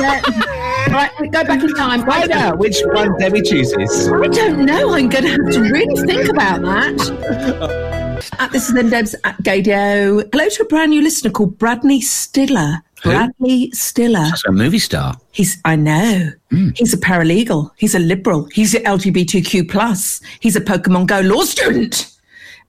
Yeah. 0.00 0.92
right, 0.94 1.10
go 1.30 1.44
back 1.44 1.62
in 1.62 1.72
time. 1.74 2.00
Out 2.10 2.58
which 2.58 2.78
one 2.86 3.16
Debbie 3.18 3.42
chooses. 3.42 4.08
I 4.08 4.26
don't 4.26 4.64
know. 4.64 4.94
I'm 4.94 5.08
going 5.08 5.24
to 5.24 5.30
have 5.30 5.50
to 5.52 5.60
really 5.60 5.94
think 6.06 6.28
about 6.28 6.62
that. 6.62 8.26
At 8.38 8.50
this 8.52 8.68
is 8.68 8.74
then 8.74 8.90
Deb's 8.90 9.14
at 9.24 9.36
Gaydio. 9.42 10.28
Hello 10.32 10.48
to 10.48 10.62
a 10.62 10.66
brand 10.66 10.90
new 10.90 11.02
listener 11.02 11.30
called 11.30 11.58
Bradney 11.58 12.02
Stiller. 12.02 12.82
Who? 13.02 13.10
Bradley 13.10 13.70
Stiller. 13.72 14.20
That's 14.20 14.44
a 14.46 14.52
movie 14.52 14.78
star. 14.78 15.16
He's, 15.32 15.58
I 15.64 15.76
know. 15.76 16.30
He's 16.74 16.92
a 16.92 16.98
paralegal. 16.98 17.70
He's 17.76 17.94
a 17.94 17.98
liberal. 17.98 18.48
He's 18.52 18.74
a 18.74 18.80
LGBTQ 18.80 19.70
plus. 19.70 20.20
He's 20.40 20.56
a 20.56 20.60
Pokemon 20.60 21.06
Go 21.06 21.20
law 21.20 21.42
student. 21.44 22.10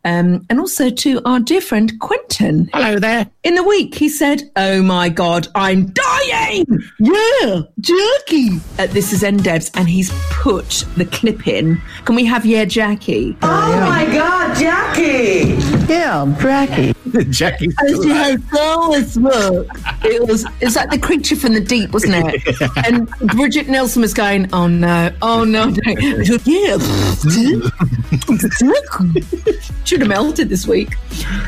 Um, 0.03 0.45
and 0.49 0.59
also 0.59 0.89
to 0.89 1.21
our 1.25 1.39
dear 1.39 1.61
friend 1.61 1.93
Quentin. 1.99 2.69
Hello 2.73 2.97
there. 2.97 3.29
In 3.43 3.53
the 3.53 3.63
week, 3.63 3.93
he 3.93 4.09
said, 4.09 4.49
"Oh 4.55 4.81
my 4.81 5.09
God, 5.09 5.47
I'm 5.53 5.91
dying." 5.91 6.65
Yeah, 6.97 7.61
Jackie. 7.79 8.59
Uh, 8.79 8.87
this 8.87 9.13
is 9.13 9.21
NDebs, 9.21 9.69
and 9.75 9.87
he's 9.87 10.09
put 10.31 10.85
the 10.97 11.05
clip 11.05 11.47
in. 11.47 11.79
Can 12.05 12.15
we 12.15 12.25
have 12.25 12.47
yeah, 12.47 12.65
Jackie? 12.65 13.37
Oh 13.43 13.79
my 13.81 14.05
God, 14.05 14.57
Jackie! 14.57 15.57
Yeah, 15.91 16.25
Jackie. 16.39 16.95
Jackie 17.29 17.67
As 17.83 18.05
you 18.05 18.13
had 18.13 18.41
so 18.49 18.87
much 18.87 19.17
work. 19.17 19.67
It 20.05 20.25
was 20.25 20.45
it's 20.61 20.77
like 20.77 20.89
the 20.89 20.97
creature 20.97 21.35
from 21.35 21.53
the 21.53 21.59
deep, 21.59 21.91
wasn't 21.91 22.13
it? 22.15 22.41
And 22.85 23.09
Brigitte 23.35 23.67
Nielsen 23.67 24.01
was 24.01 24.13
going, 24.13 24.47
Oh 24.53 24.67
no, 24.67 25.11
oh 25.21 25.43
no, 25.43 25.65
no. 25.65 25.75
I 25.85 26.23
thought, 26.23 26.47
yeah. 26.47 26.77
Should 29.83 29.99
have 29.99 30.09
melted 30.09 30.47
this 30.47 30.65
week. 30.65 30.95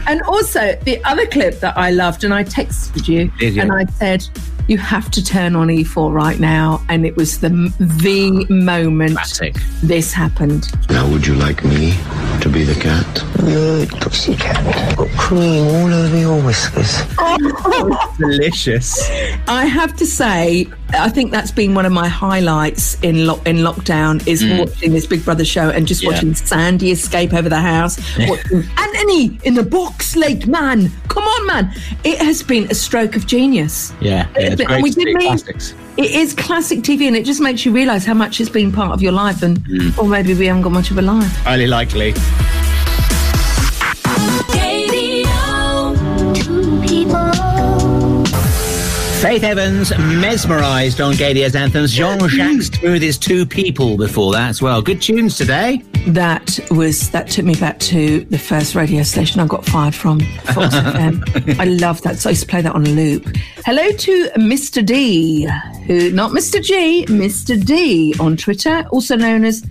And 0.08 0.22
also 0.24 0.76
the 0.84 1.02
other 1.06 1.26
clip 1.26 1.62
that 1.62 1.78
I 1.78 1.92
loved, 1.92 2.26
and 2.26 2.34
I 2.34 2.44
texted 2.44 3.08
you, 3.08 3.32
you? 3.40 3.62
and 3.62 3.72
I 3.72 3.86
said, 3.86 4.28
you 4.68 4.78
have 4.78 5.12
to 5.12 5.24
turn 5.24 5.56
on 5.56 5.68
E4 5.68 6.14
right 6.14 6.40
now, 6.40 6.82
and 6.90 7.06
it 7.06 7.16
was 7.16 7.40
the 7.40 7.50
the 7.80 8.46
moment 8.50 9.20
this 9.82 10.14
happened. 10.14 10.68
Now, 10.90 11.10
would 11.10 11.26
you 11.28 11.36
like 11.36 11.64
me 11.64 11.94
to 12.42 12.50
be 12.50 12.64
the 12.64 12.76
cat? 12.80 13.24
Good 13.38 13.90
pussycat. 13.90 14.98
Got 14.98 15.10
cream 15.18 15.68
all 15.68 15.94
over 15.94 16.18
your 16.18 16.42
whiskers. 16.42 17.02
Delicious. 18.18 19.10
I 19.48 19.66
have 19.66 19.96
to 19.98 20.06
say, 20.06 20.68
I 20.94 21.10
think 21.10 21.32
that's 21.32 21.52
been 21.52 21.74
one 21.74 21.86
of 21.86 21.92
my 21.92 22.08
highlights 22.08 22.98
in 23.02 23.26
lo- 23.26 23.42
in 23.46 23.58
lockdown 23.58 24.26
is 24.28 24.44
Mm. 24.44 24.60
watching 24.60 24.94
this 24.94 25.06
Big 25.06 25.26
Brother 25.26 25.44
show 25.46 25.70
and 25.70 25.88
just 25.88 26.04
Yeah. 26.04 26.10
watching 26.12 26.36
Sandy 26.36 26.92
escape 26.92 27.34
over 27.34 27.50
the 27.50 27.60
house. 27.62 27.98
watching 28.28 28.64
Anthony 28.78 29.40
in 29.44 29.54
the 29.56 29.64
box, 29.64 30.16
like 30.16 30.46
man, 30.48 30.92
come 31.08 31.24
on, 31.24 31.48
man! 31.48 31.74
It 32.04 32.20
has 32.20 32.44
been 32.44 32.68
a 32.70 32.76
stroke 32.76 33.16
of 33.16 33.26
genius. 33.26 33.92
Yeah, 34.02 34.28
yeah 34.40 34.50
And 34.52 34.58
great 34.66 34.84
we 34.84 34.90
to 34.92 34.96
see 34.96 35.06
didn't 35.06 35.22
classics. 35.22 35.74
It 35.98 36.12
is 36.12 36.34
classic 36.34 36.80
TV, 36.84 37.08
and 37.08 37.16
it 37.16 37.26
just 37.26 37.42
makes 37.42 37.66
you 37.66 37.72
realise 37.72 38.06
how 38.06 38.14
much 38.16 38.40
it's 38.42 38.50
been 38.50 38.72
part 38.72 38.92
of 38.92 39.02
your 39.02 39.12
life, 39.12 39.42
and 39.44 39.60
Mm. 39.68 39.98
or 39.98 40.08
maybe 40.08 40.34
we 40.34 40.46
haven't 40.48 40.64
got 40.64 40.72
much 40.72 40.92
of 40.92 40.98
a 40.98 41.02
life. 41.02 41.36
Highly 41.44 41.68
likely. 41.68 42.14
Faith 49.24 49.44
Evans 49.46 49.98
mesmerised 49.98 51.00
on 51.00 51.14
Gaydio's 51.14 51.56
anthems. 51.56 51.94
Jean 51.94 52.20
Jacques 52.28 52.58
Smoothie 52.58 53.04
is 53.04 53.18
two 53.18 53.46
people 53.46 53.96
before 53.96 54.34
that 54.34 54.50
as 54.50 54.62
well. 54.62 54.82
Good 54.82 55.02
tunes 55.02 55.38
today. 55.38 55.82
That 56.08 56.60
was 56.72 57.10
that 57.12 57.30
took 57.30 57.46
me 57.46 57.56
back 57.56 57.80
to 57.80 58.26
the 58.26 58.38
first 58.38 58.76
radio 58.76 59.02
station 59.04 59.40
I 59.40 59.48
got 59.48 59.64
fired 59.64 59.96
from, 59.96 60.20
Fox 60.20 60.76
FM. 60.76 61.58
I 61.58 61.64
love 61.64 62.02
that. 62.02 62.18
So 62.18 62.28
I 62.28 62.32
used 62.32 62.44
to 62.44 62.50
play 62.50 62.60
that 62.64 62.76
on 62.76 62.86
a 62.86 62.90
loop. 62.90 63.26
Hello 63.66 63.94
to 63.94 64.30
Mr. 64.32 64.86
D, 64.86 65.48
who 65.88 66.12
not 66.12 66.32
Mr. 66.32 66.62
G, 66.62 67.06
Mr. 67.08 67.66
D 67.66 68.14
on 68.20 68.36
Twitter, 68.36 68.86
also 68.92 69.16
known 69.16 69.46
as 69.46 69.62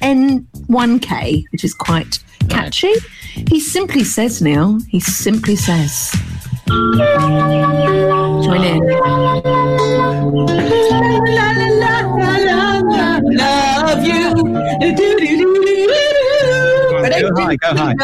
10N1K, 0.00 1.44
which 1.50 1.64
is 1.64 1.74
quite 1.74 2.22
catchy. 2.48 2.94
He 3.48 3.58
simply 3.58 4.04
says, 4.04 4.40
Neil, 4.40 4.78
he 4.88 5.00
simply 5.00 5.56
says. 5.56 6.14
Join 8.44 8.64
in. 8.64 8.80
Go 17.20 17.30
high, 17.36 17.56
go 17.56 17.74
high. 17.74 17.94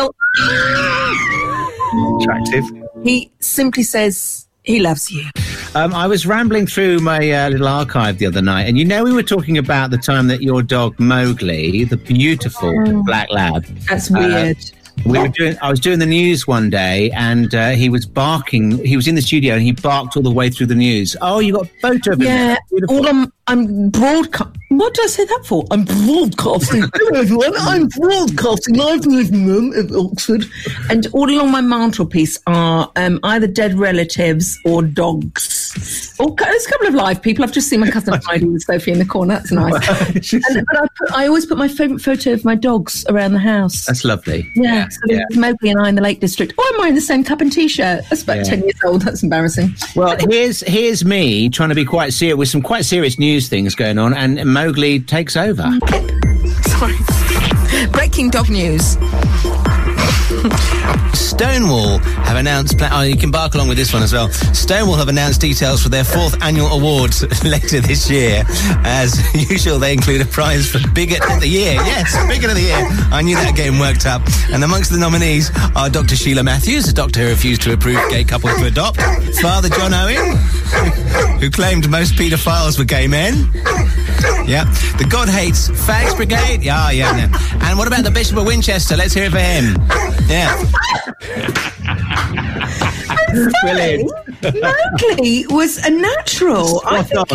Attractive. 2.20 2.64
He 3.05 3.31
simply 3.40 3.83
says 3.83 4.46
he 4.64 4.81
loves 4.81 5.11
you. 5.11 5.31
Um, 5.74 5.94
I 5.94 6.07
was 6.07 6.26
rambling 6.26 6.66
through 6.66 7.00
my 7.00 7.31
uh, 7.31 7.50
little 7.50 7.68
archive 7.68 8.18
the 8.18 8.26
other 8.26 8.42
night, 8.42 8.64
and 8.64 8.79
you 8.79 8.85
know 8.85 9.05
we 9.05 9.12
were 9.12 9.22
talking 9.22 9.59
about 9.59 9.90
the 9.90 9.98
time 9.98 10.26
that 10.29 10.42
your 10.42 10.62
dog 10.62 10.98
Mowgli, 10.98 11.85
the 11.85 11.96
beautiful 11.98 13.02
black 13.05 13.31
lab, 13.31 13.64
That's 13.88 14.11
uh, 14.11 14.18
weird. 14.18 14.57
We 15.04 15.18
were 15.18 15.28
doing. 15.28 15.56
I 15.61 15.70
was 15.70 15.80
doing 15.80 15.98
the 15.98 16.06
news 16.06 16.46
one 16.46 16.70
day, 16.70 17.11
and 17.12 17.54
uh, 17.54 17.70
he 17.70 17.88
was 17.88 18.06
barking. 18.06 18.85
He 18.85 18.96
was 18.96 19.06
in 19.06 19.14
the 19.14 19.22
studio, 19.22 19.54
and 19.54 19.62
he 19.62 19.72
barked 19.72 20.16
all 20.16 20.22
the 20.22 20.30
way 20.30 20.50
through 20.50 20.66
the 20.66 20.74
news. 20.74 21.16
Oh, 21.20 21.38
you 21.38 21.52
got 21.52 21.66
a 21.66 21.80
photo 21.80 22.12
of 22.12 22.20
him? 22.20 22.26
Yeah, 22.26 22.56
all 22.88 23.06
I'm, 23.06 23.32
I'm 23.46 23.90
broadcast. 23.90 24.50
What 24.68 24.94
did 24.94 25.04
I 25.04 25.09
say 25.09 25.24
that 25.24 25.44
for? 25.46 25.64
I'm 25.70 25.85
broadcasting. 25.85 26.82
Hello, 26.94 27.20
everyone. 27.20 27.52
I'm 27.56 27.87
broadcasting 27.88 28.74
live 28.74 29.02
from 29.02 29.12
the 29.12 29.18
living 29.18 29.46
room 29.46 29.72
at 29.74 29.92
Oxford. 29.94 30.44
And 30.90 31.06
all 31.12 31.30
along 31.30 31.52
my 31.52 31.61
mantelpiece 31.61 32.38
are 32.46 32.90
um, 32.96 33.20
either 33.22 33.46
dead 33.46 33.74
relatives 33.74 34.59
or 34.64 34.82
dogs. 34.82 35.65
Oh, 36.18 36.24
or 36.30 36.34
there's 36.36 36.66
a 36.66 36.70
couple 36.70 36.86
of 36.86 36.94
live 36.94 37.20
people. 37.22 37.44
I've 37.44 37.52
just 37.52 37.68
seen 37.68 37.80
my 37.80 37.90
cousin 37.90 38.14
Heidi 38.24 38.46
with 38.46 38.62
Sophie 38.62 38.92
in 38.92 38.98
the 38.98 39.04
corner. 39.04 39.34
That's 39.34 39.52
nice. 39.52 40.32
and, 40.32 40.66
but 40.66 40.76
I, 40.82 40.86
put, 40.96 41.12
I 41.12 41.26
always 41.26 41.46
put 41.46 41.58
my 41.58 41.68
favourite 41.68 42.00
photo 42.00 42.32
of 42.32 42.44
my 42.44 42.54
dogs 42.54 43.04
around 43.08 43.32
the 43.32 43.38
house. 43.38 43.84
That's 43.84 44.04
lovely. 44.04 44.50
Yeah, 44.54 44.88
so 44.88 44.98
yeah. 45.06 45.24
Mowgli 45.32 45.70
and 45.70 45.80
I 45.80 45.88
in 45.88 45.94
the 45.94 46.02
Lake 46.02 46.20
District. 46.20 46.54
Oh, 46.58 46.70
I'm 46.74 46.78
wearing 46.80 46.94
the 46.94 47.00
same 47.00 47.24
cup 47.24 47.40
and 47.40 47.52
t-shirt. 47.52 48.04
That's 48.08 48.22
about 48.22 48.38
Yeah. 48.38 48.44
10 48.44 48.60
years 48.62 48.80
old. 48.84 49.02
That's 49.02 49.22
embarrassing. 49.22 49.74
Well, 49.94 50.16
here's 50.30 50.60
here's 50.60 51.04
me 51.04 51.48
trying 51.48 51.68
to 51.70 51.74
be 51.74 51.84
quite 51.84 52.12
serious 52.12 52.36
with 52.36 52.48
some 52.48 52.62
quite 52.62 52.84
serious 52.84 53.18
news 53.18 53.48
things 53.48 53.74
going 53.74 53.98
on, 53.98 54.14
and 54.14 54.44
Mowgli 54.44 55.00
takes 55.00 55.36
over. 55.36 55.62
Sorry. 56.62 56.94
Breaking 57.92 58.30
dog 58.30 58.48
news. 58.48 58.96
Stonewall 61.37 61.99
have 62.25 62.38
announced. 62.38 62.79
Pla- 62.79 62.88
oh, 62.92 63.03
you 63.03 63.14
can 63.14 63.31
bark 63.31 63.55
along 63.55 63.68
with 63.68 63.77
this 63.77 63.92
one 63.92 64.03
as 64.03 64.11
well. 64.11 64.31
Stonewall 64.31 64.96
have 64.96 65.09
announced 65.09 65.38
details 65.38 65.83
for 65.83 65.90
their 65.90 66.03
fourth 66.03 66.42
annual 66.42 66.68
awards 66.68 67.22
later 67.44 67.79
this 67.81 68.09
year. 68.09 68.42
As 68.87 69.20
usual, 69.51 69.79
they 69.79 69.92
include 69.92 70.22
a 70.22 70.25
prize 70.25 70.66
for 70.70 70.79
Bigot 70.94 71.20
of 71.31 71.40
the 71.40 71.46
Year. 71.46 71.75
Yes, 71.75 72.16
Bigot 72.27 72.49
of 72.49 72.57
the 72.57 72.62
Year. 72.62 72.87
I 73.12 73.20
knew 73.20 73.37
that 73.37 73.55
game 73.55 73.79
worked 73.79 74.07
up. 74.07 74.22
And 74.51 74.64
amongst 74.64 74.90
the 74.90 74.96
nominees 74.96 75.51
are 75.77 75.90
Dr. 75.90 76.16
Sheila 76.16 76.42
Matthews, 76.42 76.88
a 76.88 76.94
doctor 76.94 77.20
who 77.20 77.29
refused 77.29 77.61
to 77.62 77.75
approve 77.75 78.01
gay 78.09 78.25
couples 78.25 78.55
to 78.57 78.64
adopt, 78.64 78.96
Father 79.42 79.68
John 79.68 79.92
Owen, 79.92 80.37
who 81.40 81.51
claimed 81.51 81.90
most 81.90 82.14
paedophiles 82.14 82.79
were 82.79 82.87
gay 82.87 83.07
men. 83.09 83.51
Yeah. 84.46 84.64
The 84.96 85.07
God 85.09 85.29
Hates 85.29 85.68
Fags 85.68 86.16
Brigade. 86.16 86.62
Yeah, 86.62 86.90
yeah, 86.92 87.14
yeah. 87.14 87.59
And 87.68 87.77
what 87.79 87.88
about 87.88 88.05
the 88.05 88.11
Bishop 88.11 88.38
of 88.38 88.46
Winchester? 88.46 88.96
Let's 88.96 89.12
hear 89.12 89.25
it 89.25 89.33
for 89.33 89.38
him. 89.38 89.77
Yeah. 90.29 90.64
Brilliant. 93.62 94.10
Mowgli 94.60 95.46
was 95.48 95.78
a 95.84 95.90
natural. 95.90 96.82
I 96.86 97.02
think, 97.02 97.28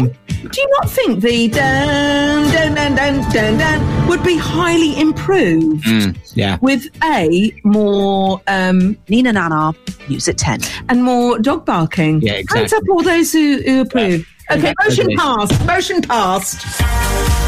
do 0.52 0.62
you 0.62 0.70
not 0.80 0.90
think 0.90 1.22
the 1.22 1.48
dun, 1.50 2.52
dun, 2.52 2.76
dun, 2.76 2.96
dun, 2.96 3.32
dun, 3.32 3.58
dun 3.58 4.08
would 4.08 4.24
be 4.24 4.38
highly 4.38 5.00
improved 5.00 5.86
Mm, 5.86 6.18
yeah. 6.36 6.58
with 6.62 6.88
a 7.04 7.52
more 7.64 8.42
um, 8.48 8.98
Nina 9.10 9.34
Nana, 9.34 9.74
news 10.10 10.28
at 10.28 10.38
10. 10.38 10.62
and 10.90 11.04
more 11.04 11.38
dog 11.40 11.66
barking? 11.66 12.22
Yeah, 12.22 12.34
Hands 12.34 12.44
exactly. 12.52 12.78
up 12.78 12.84
all 12.90 13.04
those 13.04 13.32
who, 13.32 13.62
who 13.66 13.82
approve. 13.82 14.28
Okay, 14.52 14.74
motion 14.84 15.16
passed. 15.18 15.66
Motion 15.66 16.02
passed. 16.02 17.41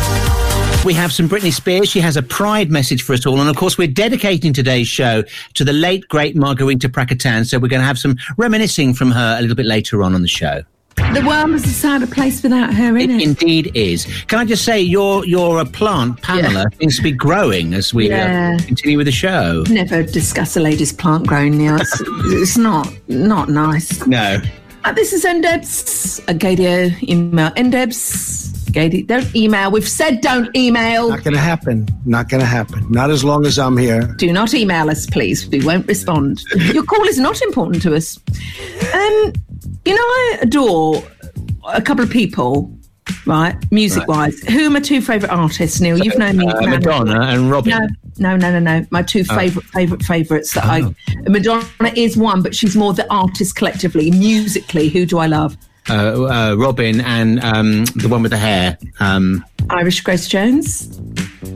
We 0.85 0.93
have 0.95 1.13
some 1.13 1.29
Britney 1.29 1.53
Spears. 1.53 1.89
She 1.89 2.01
has 2.01 2.17
a 2.17 2.21
pride 2.21 2.69
message 2.69 3.03
for 3.03 3.13
us 3.13 3.25
all. 3.25 3.39
And 3.39 3.49
of 3.49 3.55
course, 3.55 3.77
we're 3.77 3.87
dedicating 3.87 4.51
today's 4.51 4.87
show 4.87 5.23
to 5.53 5.63
the 5.63 5.71
late, 5.71 6.05
great 6.09 6.35
Margarita 6.35 6.89
Pracatan. 6.89 7.45
So 7.47 7.57
we're 7.57 7.69
going 7.69 7.79
to 7.81 7.85
have 7.87 7.97
some 7.97 8.17
reminiscing 8.35 8.93
from 8.93 9.09
her 9.11 9.37
a 9.37 9.41
little 9.41 9.55
bit 9.55 9.65
later 9.65 10.03
on 10.03 10.13
on 10.13 10.21
the 10.21 10.27
show. 10.27 10.61
The 10.95 11.23
world 11.25 11.51
is 11.51 11.63
a 11.65 11.69
sadder 11.69 12.05
place 12.05 12.43
without 12.43 12.73
her 12.73 12.97
in 12.97 13.11
It 13.11 13.21
it. 13.21 13.23
indeed 13.23 13.71
is. 13.75 14.05
Can 14.27 14.39
I 14.39 14.45
just 14.45 14.65
say, 14.65 14.81
your 14.81 15.25
your 15.25 15.59
uh, 15.59 15.65
plant, 15.65 16.21
Pamela, 16.21 16.65
seems 16.79 16.97
to 16.97 17.01
be 17.01 17.11
growing 17.13 17.73
as 17.73 17.93
we 17.93 18.09
Yeah. 18.09 18.57
uh, 18.59 18.65
continue 18.65 18.97
with 18.97 19.07
the 19.07 19.11
show. 19.13 19.63
Never 19.69 20.03
discuss 20.03 20.57
a 20.57 20.59
lady's 20.59 20.91
plant 20.91 21.27
growing 21.27 21.57
now. 21.57 21.77
It's, 21.77 22.01
it's 22.25 22.57
not 22.57 22.93
not 23.07 23.47
nice. 23.49 24.05
No. 24.05 24.41
Uh, 24.83 24.91
this 24.91 25.13
is 25.13 25.23
Ndebs. 25.23 26.19
A 26.29 26.33
Gaydio 26.33 27.01
email. 27.07 27.51
Ndebs. 28.73 28.91
Gaydio, 28.91 29.07
don't 29.07 29.35
email. 29.35 29.71
We've 29.71 29.87
said 29.87 30.21
don't 30.21 30.55
email. 30.55 31.09
Not 31.09 31.23
going 31.23 31.33
to 31.33 31.39
happen. 31.39 31.87
Not 32.05 32.29
going 32.29 32.41
to 32.41 32.47
happen. 32.47 32.85
Not 32.91 33.09
as 33.09 33.23
long 33.23 33.45
as 33.45 33.57
I'm 33.59 33.77
here. 33.77 34.01
Do 34.17 34.31
not 34.33 34.53
email 34.53 34.89
us, 34.89 35.05
please. 35.05 35.47
We 35.49 35.63
won't 35.63 35.87
respond. 35.87 36.41
Your 36.73 36.83
call 36.83 37.03
is 37.07 37.19
not 37.19 37.41
important 37.41 37.81
to 37.83 37.95
us. 37.95 38.19
Um, 38.93 39.33
you 39.85 39.93
know, 39.95 40.01
I 40.01 40.37
adore 40.41 41.03
a 41.67 41.81
couple 41.81 42.03
of 42.03 42.09
people, 42.09 42.71
right? 43.25 43.55
Music 43.71 44.07
wise. 44.07 44.39
Who 44.43 44.67
are 44.67 44.69
my 44.69 44.79
two 44.79 45.01
favourite 45.01 45.31
artists, 45.33 45.79
Neil? 45.81 45.97
You've 46.03 46.17
known 46.17 46.37
me. 46.37 46.47
Uh. 46.47 46.61
Madonna 46.67 47.21
and 47.21 47.51
Robyn. 47.51 47.69
No, 48.19 48.35
no, 48.35 48.37
no, 48.37 48.59
no, 48.59 48.79
no. 48.79 48.85
My 48.91 49.01
two 49.01 49.23
Oh. 49.29 49.35
favourite, 49.35 49.67
favourite, 49.69 50.03
favourites 50.03 50.53
that 50.53 50.65
I. 50.65 50.93
Madonna 51.27 51.65
is 51.95 52.15
one, 52.17 52.41
but 52.41 52.55
she's 52.55 52.75
more 52.75 52.93
the 52.93 53.11
artist 53.11 53.55
collectively. 53.55 54.11
Musically, 54.11 54.89
who 54.89 55.05
do 55.05 55.17
I 55.19 55.27
love? 55.27 55.57
Uh, 55.89 56.23
uh, 56.23 56.55
Robyn 56.57 57.01
and 57.01 57.43
um, 57.43 57.85
the 57.95 58.07
one 58.07 58.21
with 58.21 58.31
the 58.31 58.37
hair. 58.37 58.77
Um, 58.99 59.43
Irish 59.69 60.01
Grace 60.01 60.27
Jones. 60.27 60.99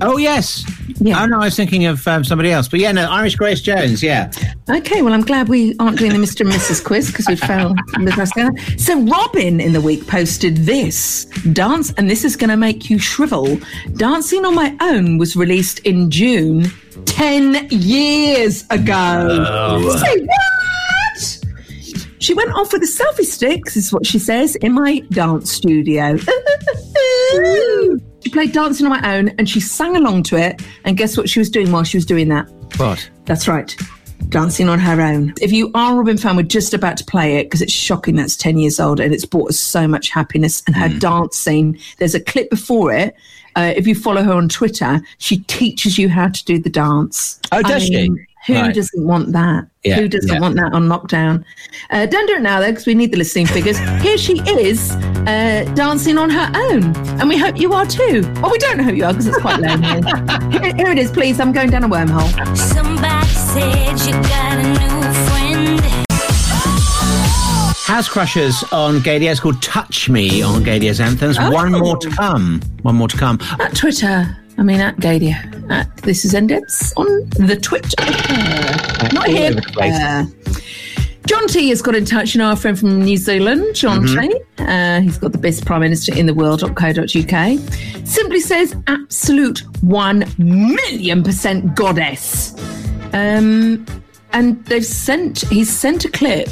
oh, 0.01 0.17
yes. 0.17 0.63
Yeah. 0.99 1.21
Oh, 1.21 1.25
no, 1.27 1.37
I 1.39 1.45
was 1.45 1.55
thinking 1.55 1.85
of 1.85 2.05
um, 2.07 2.23
somebody 2.23 2.51
else. 2.51 2.67
But 2.67 2.79
yeah, 2.79 2.91
no, 2.91 3.09
Irish 3.09 3.35
Grace 3.35 3.61
Jones, 3.61 4.01
yeah. 4.03 4.31
Okay, 4.69 5.01
well, 5.01 5.13
I'm 5.13 5.21
glad 5.21 5.47
we 5.47 5.75
aren't 5.79 5.97
doing 5.97 6.11
the 6.11 6.17
Mr. 6.17 6.41
and 6.41 6.49
Mrs. 6.49 6.83
quiz 6.83 7.07
because 7.07 7.27
we 7.27 7.35
failed 7.35 7.77
with 7.99 8.17
us 8.17 8.31
together. 8.31 8.51
So, 8.77 8.99
Robyn 9.01 9.59
in 9.61 9.73
the 9.73 9.81
week 9.81 10.07
posted 10.07 10.57
this 10.57 11.25
dance, 11.53 11.93
and 11.93 12.09
this 12.09 12.25
is 12.25 12.35
going 12.35 12.49
to 12.49 12.57
make 12.57 12.89
you 12.89 12.99
shrivel. 12.99 13.59
Dancing 13.95 14.45
on 14.45 14.55
My 14.55 14.75
Own 14.81 15.17
was 15.17 15.35
released 15.35 15.79
in 15.79 16.09
June 16.11 16.65
10 17.05 17.67
years 17.69 18.65
ago. 18.69 19.27
No. 19.37 19.95
Say 19.97 20.21
what? 20.21 20.76
She 22.19 22.33
went 22.33 22.51
off 22.53 22.73
with 22.73 22.81
a 22.81 22.85
selfie 22.85 23.25
stick, 23.25 23.65
this 23.65 23.77
is 23.77 23.93
what 23.93 24.05
she 24.05 24.19
says, 24.19 24.55
in 24.55 24.73
my 24.73 24.99
dance 25.11 25.51
studio. 25.51 26.17
she 28.21 28.29
played 28.31 28.51
Dancing 28.51 28.87
on 28.87 29.01
My 29.01 29.17
Own 29.17 29.29
and 29.37 29.49
she 29.49 29.59
sang 29.59 29.95
along 29.95 30.23
to 30.23 30.37
it. 30.37 30.61
And 30.83 30.97
guess 30.97 31.17
what 31.17 31.29
she 31.29 31.39
was 31.39 31.49
doing 31.49 31.71
while 31.71 31.83
she 31.83 31.97
was 31.97 32.05
doing 32.05 32.29
that? 32.29 32.49
What? 32.77 33.09
That's 33.25 33.47
right. 33.47 33.75
Dancing 34.29 34.67
on 34.67 34.79
her 34.79 34.99
own. 34.99 35.33
If 35.39 35.51
you 35.51 35.71
are 35.73 35.93
a 35.93 35.95
Robyn 35.95 36.17
fan, 36.17 36.35
we're 36.35 36.43
just 36.43 36.73
about 36.73 36.97
to 36.97 37.05
play 37.05 37.37
it 37.37 37.45
because 37.45 37.61
it's 37.61 37.71
shocking 37.71 38.15
that's 38.15 38.35
10 38.35 38.57
years 38.57 38.79
old 38.79 38.99
and 38.99 39.13
it's 39.13 39.25
brought 39.25 39.51
us 39.51 39.59
so 39.59 39.87
much 39.87 40.09
happiness. 40.09 40.63
And 40.65 40.75
her 40.75 40.89
dancing, 40.99 41.79
there's 41.99 42.15
a 42.15 42.19
clip 42.19 42.49
before 42.49 42.91
it. 42.91 43.15
Uh, 43.55 43.73
if 43.75 43.87
you 43.87 43.95
follow 43.95 44.23
her 44.23 44.33
on 44.33 44.49
Twitter, 44.49 45.01
she 45.17 45.39
teaches 45.43 45.97
you 45.97 46.09
how 46.09 46.27
to 46.27 46.45
do 46.45 46.59
the 46.59 46.69
dance. 46.69 47.39
Oh, 47.51 47.61
does 47.61 47.85
she? 47.85 48.09
Who 48.47 48.53
Right. 48.53 48.73
doesn't 48.73 49.05
want 49.05 49.33
that? 49.33 49.65
Yeah, 49.83 49.95
Who 49.97 50.07
doesn't 50.07 50.31
yeah. 50.33 50.39
want 50.39 50.55
that 50.55 50.71
on 50.73 50.87
lockdown? 50.87 51.43
Uh, 51.91 52.05
don't 52.05 52.27
do 52.27 52.33
it 52.35 52.41
now, 52.41 52.59
though, 52.61 52.71
because 52.71 52.85
we 52.85 52.95
need 52.95 53.11
the 53.11 53.17
listening 53.17 53.45
figures. 53.45 53.77
Here 54.01 54.17
she 54.17 54.39
is, 54.49 54.91
uh, 54.91 55.69
dancing 55.75 56.17
on 56.17 56.29
her 56.29 56.49
own. 56.55 56.95
And 57.19 57.27
we 57.29 57.37
hope 57.37 57.59
you 57.59 57.73
are 57.73 57.85
too. 57.85 58.21
Well, 58.41 58.49
we 58.51 58.57
don't 58.57 58.79
hope 58.79 58.95
you 58.95 59.03
are 59.05 59.11
because 59.13 59.27
it's 59.27 59.37
quite 59.39 59.59
lonely. 59.59 59.87
here, 60.51 60.73
here 60.75 60.87
it 60.91 60.97
is, 60.97 61.11
please. 61.11 61.39
I'm 61.39 61.51
going 61.51 61.69
down 61.69 61.83
a 61.83 61.89
wormhole. 61.89 62.29
Somebody 62.55 63.27
said 63.27 63.99
you 64.07 64.13
got 64.23 64.57
a 64.57 64.63
new 64.63 65.13
friend. 65.27 65.81
House 67.85 68.09
Crushers 68.09 68.63
on 68.71 68.99
Gaydio. 68.99 69.31
It's 69.31 69.39
called 69.39 69.61
Touch 69.61 70.09
Me 70.09 70.41
on 70.41 70.61
Gaydio's 70.63 70.99
Anthems. 70.99 71.37
Oh. 71.39 71.51
One 71.51 71.71
more 71.71 71.97
to 71.97 72.09
come. 72.09 72.61
One 72.81 72.95
more 72.95 73.07
to 73.07 73.17
come. 73.17 73.39
At 73.59 73.75
Twitter, 73.75 74.37
I 74.59 74.63
mean, 74.63 74.79
at 74.81 74.95
Gaydio, 74.97 75.69
at 75.71 75.95
This 75.97 76.25
Is 76.25 76.33
Ndebs 76.33 76.93
on 76.97 77.05
the 77.47 77.55
Twitter. 77.55 77.95
Not 79.13 79.27
here. 79.27 79.51
over 79.51 79.61
the 79.61 79.69
place. 79.71 79.93
uh, 79.93 80.25
John 81.27 81.45
T 81.47 81.69
has 81.69 81.81
got 81.81 81.93
in 81.93 82.05
touch, 82.05 82.33
you 82.33 82.39
know, 82.39 82.47
our 82.49 82.55
friend 82.55 82.79
from 82.79 83.01
New 83.03 83.17
Zealand, 83.17 83.75
John 83.75 84.07
Mhm. 84.07 84.31
T. 84.31 84.41
Uh, 84.63 85.01
he's 85.01 85.17
got 85.17 85.31
the 85.33 85.37
best 85.37 85.65
prime 85.65 85.81
minister 85.81 86.15
in 86.15 86.25
the 86.25 86.33
world.co.uk. 86.33 87.59
Simply 88.07 88.39
says, 88.39 88.75
absolute 88.87 89.59
1 89.81 90.25
million 90.37 91.21
percent 91.23 91.75
goddess. 91.75 92.55
Um, 93.13 93.85
and 94.33 94.63
they've 94.65 94.85
sent, 94.85 95.39
he's 95.49 95.69
sent 95.69 96.05
a 96.05 96.09
clip 96.09 96.49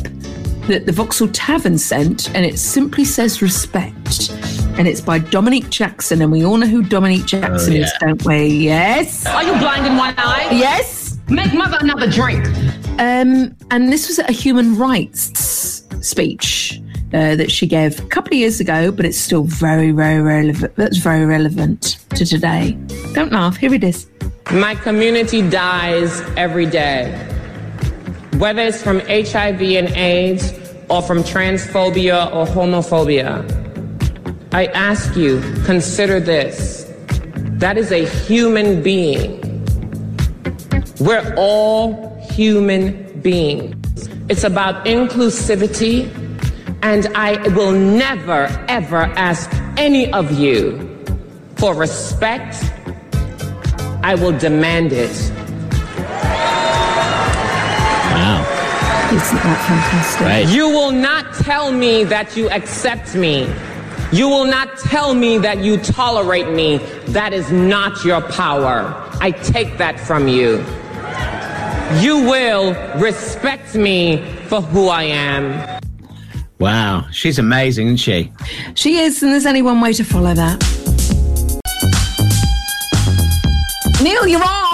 that 0.68 0.86
the 0.86 0.92
Vauxhall 0.92 1.30
Tavern 1.30 1.78
sent, 1.78 2.30
and 2.36 2.46
it 2.46 2.60
simply 2.60 3.06
says 3.06 3.42
respect. 3.42 4.30
And 4.78 4.88
it's 4.90 5.00
by 5.02 5.20
Dominique 5.20 5.70
Jackson, 5.70 6.22
and 6.22 6.32
we 6.32 6.44
all 6.44 6.58
know 6.58 6.68
who 6.68 6.84
Dominique 6.84 7.26
Jackson 7.26 7.74
Oh, 7.74 7.78
is, 7.78 7.92
don't 8.02 8.24
we? 8.26 8.46
Yes. 8.48 9.26
Are 9.26 9.42
you 9.44 9.54
blind 9.58 9.86
in 9.88 9.96
one 9.96 10.14
eye? 10.18 10.50
Yes. 10.52 11.18
Make 11.30 11.54
mother 11.54 11.78
another 11.80 12.10
drink. 12.10 12.46
Um, 13.00 13.56
and 13.72 13.92
this 13.92 14.08
was 14.10 14.20
a 14.20 14.32
human 14.32 14.78
rights 14.78 15.86
speech 16.06 16.82
uh, 17.14 17.36
that 17.38 17.50
she 17.52 17.68
gave 17.68 18.00
a 18.00 18.08
couple 18.08 18.34
of 18.34 18.38
years 18.40 18.60
ago, 18.60 18.92
but 18.92 19.06
it's 19.06 19.18
still 19.18 19.44
very, 19.46 19.92
very 19.92 20.22
relevant. 20.22 20.76
That's 20.76 20.98
very 20.98 21.26
relevant 21.26 21.98
to 22.10 22.26
today. 22.26 22.78
Don't 23.14 23.32
laugh. 23.32 23.56
Here 23.56 23.74
it 23.74 23.84
is. 23.84 24.08
My 24.52 24.76
community 24.76 25.42
dies 25.50 26.20
every 26.36 26.66
day. 26.66 27.12
Whether 28.38 28.64
it's 28.64 28.84
from 28.84 29.00
HIV 29.00 29.62
and 29.62 29.88
AIDS 29.96 30.52
or 30.90 31.02
from 31.02 31.20
transphobia 31.20 32.28
or 32.36 32.46
homophobia, 32.46 33.64
I 34.56 34.68
ask 34.68 35.18
you, 35.18 35.42
consider 35.66 36.22
this. 36.22 36.90
That 37.60 37.78
is 37.78 37.92
a 37.92 38.06
human 38.06 38.82
being. 38.82 39.42
We're 41.02 41.34
all 41.36 42.16
human 42.32 43.20
beings. 43.20 44.08
It's 44.30 44.46
about 44.46 44.86
inclusivity, 44.86 46.08
and 46.82 47.08
I 47.18 47.36
will 47.50 47.74
never, 47.74 48.48
ever 48.70 49.02
ask 49.18 49.52
any 49.76 50.10
of 50.14 50.32
you 50.40 51.06
for 51.58 51.76
respect. 51.76 52.56
I 54.04 54.16
will 54.16 54.38
demand 54.38 54.94
it. 54.94 55.12
Wow. 58.16 58.40
Isn't 59.12 59.36
that 59.36 59.66
fantastic? 59.68 60.22
Right. 60.22 60.48
You 60.48 60.70
will 60.70 60.94
not 60.94 61.34
tell 61.34 61.74
me 61.74 62.06
that 62.06 62.38
you 62.38 62.50
accept 62.52 63.16
me. 63.16 63.54
You 64.12 64.30
will 64.30 64.46
not 64.46 64.78
tell 64.78 65.14
me 65.14 65.38
that 65.40 65.60
you 65.60 65.78
tolerate 65.78 66.50
me. 66.50 66.78
That 67.08 67.34
is 67.34 67.52
not 67.52 68.06
your 68.06 68.22
power. 68.22 68.94
I 69.20 69.32
take 69.32 69.78
that 69.78 70.00
from 70.00 70.28
you. 70.28 70.64
You 72.02 72.18
will 72.30 72.74
respect 73.00 73.76
me 73.76 74.24
for 74.48 74.62
who 74.62 74.88
I 74.88 75.04
am. 75.04 75.82
Wow. 76.60 77.08
She's 77.12 77.40
amazing, 77.40 77.88
isn't 77.88 77.98
she? 77.98 78.32
She 78.76 78.98
is, 79.00 79.22
and 79.22 79.32
there's 79.32 79.46
only 79.46 79.62
one 79.62 79.82
way 79.82 79.94
to 79.94 80.04
follow 80.04 80.34
that. 80.34 80.62
Neil, 84.02 84.28
you're 84.28 84.44
on. 84.44 84.65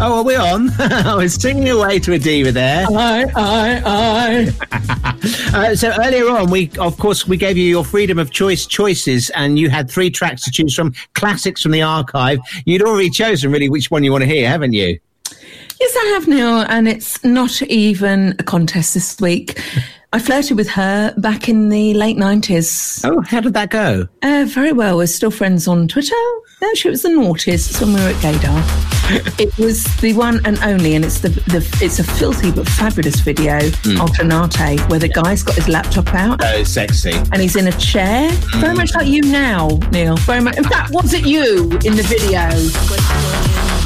Oh, 0.00 0.18
are 0.18 0.24
we 0.24 0.34
on? 0.34 0.70
I 0.80 1.14
was 1.14 1.34
singing 1.34 1.68
away 1.68 1.98
to 2.00 2.14
a 2.14 2.18
diva 2.18 2.50
there. 2.50 2.86
I, 2.90 3.24
I, 3.36 3.82
I. 3.86 5.12
Uh, 5.54 5.76
so 5.76 5.92
earlier 6.02 6.28
on, 6.28 6.50
we 6.50 6.70
of 6.78 6.98
course 6.98 7.28
we 7.28 7.36
gave 7.36 7.56
you 7.56 7.64
your 7.64 7.84
freedom 7.84 8.18
of 8.18 8.30
choice 8.30 8.66
choices, 8.66 9.30
and 9.30 9.58
you 9.58 9.70
had 9.70 9.90
three 9.90 10.10
tracks 10.10 10.42
to 10.44 10.50
choose 10.50 10.74
from, 10.74 10.92
classics 11.14 11.62
from 11.62 11.72
the 11.72 11.82
archive. 11.82 12.40
You'd 12.64 12.82
already 12.82 13.10
chosen 13.10 13.52
really 13.52 13.68
which 13.68 13.90
one 13.90 14.02
you 14.02 14.10
want 14.12 14.22
to 14.22 14.28
hear, 14.28 14.48
haven't 14.48 14.72
you? 14.72 14.98
Yes, 15.82 15.96
I 15.96 16.04
have, 16.14 16.28
Neil, 16.28 16.58
and 16.68 16.86
it's 16.86 17.24
not 17.24 17.60
even 17.62 18.36
a 18.38 18.44
contest 18.44 18.94
this 18.94 19.20
week. 19.20 19.60
I 20.12 20.20
flirted 20.20 20.56
with 20.56 20.68
her 20.68 21.12
back 21.16 21.48
in 21.48 21.70
the 21.70 21.92
late 21.94 22.16
90s. 22.16 23.00
Oh, 23.04 23.20
how 23.22 23.40
did 23.40 23.54
that 23.54 23.70
go? 23.70 24.06
Uh, 24.22 24.44
very 24.48 24.70
well. 24.70 24.96
We're 24.98 25.08
still 25.08 25.32
friends 25.32 25.66
on 25.66 25.88
Twitter. 25.88 26.14
Actually, 26.62 26.76
she 26.76 26.88
was 26.88 27.02
the 27.02 27.08
naughtiest. 27.08 27.80
When 27.80 27.94
we 27.94 28.00
were 28.00 28.10
at 28.10 28.14
Gaydar. 28.22 29.40
it 29.40 29.58
was 29.58 29.82
the 29.96 30.12
one 30.12 30.40
and 30.46 30.56
only, 30.60 30.94
and 30.94 31.04
it's 31.04 31.18
the, 31.18 31.30
the 31.30 31.78
it's 31.82 31.98
a 31.98 32.04
filthy 32.04 32.52
but 32.52 32.68
fabulous 32.68 33.18
video, 33.18 33.58
Mm. 33.82 33.98
Alternate, 33.98 34.88
where 34.88 35.00
the 35.00 35.08
guy's 35.08 35.42
got 35.42 35.56
his 35.56 35.68
laptop 35.68 36.14
out. 36.14 36.40
Oh, 36.44 36.62
sexy. 36.62 37.10
And 37.32 37.38
he's 37.40 37.56
in 37.56 37.66
a 37.66 37.72
chair, 37.72 38.30
very 38.58 38.76
much 38.76 38.94
like 38.94 39.08
you 39.08 39.22
now, 39.22 39.80
Neil. 39.90 40.16
Very 40.18 40.42
much. 40.42 40.56
In 40.58 40.62
fact, 40.64 40.92
was 40.92 41.12
it 41.12 41.26
you 41.26 41.64
in 41.84 41.96
the 41.96 42.04
video? 42.06 43.81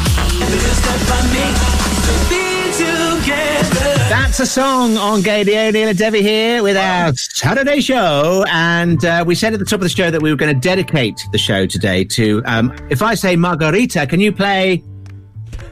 That's 4.08 4.38
a 4.40 4.46
song 4.46 4.96
on 4.96 5.22
Gaydio. 5.22 5.72
Neil 5.72 5.88
and 5.88 5.98
Debbie 5.98 6.22
here 6.22 6.62
with 6.62 6.76
our 6.76 7.14
Saturday 7.14 7.80
show. 7.80 8.44
And 8.48 9.04
uh, 9.04 9.24
we 9.26 9.34
said 9.34 9.54
at 9.54 9.58
the 9.58 9.64
top 9.64 9.78
of 9.78 9.84
the 9.84 9.88
show 9.88 10.10
that 10.10 10.20
we 10.20 10.30
were 10.30 10.36
going 10.36 10.54
to 10.54 10.60
dedicate 10.60 11.26
the 11.32 11.38
show 11.38 11.66
today 11.66 12.04
to, 12.04 12.42
um, 12.44 12.74
if 12.90 13.02
I 13.02 13.14
say 13.14 13.34
Margarita, 13.34 14.06
can 14.06 14.20
you 14.20 14.32
play? 14.32 14.82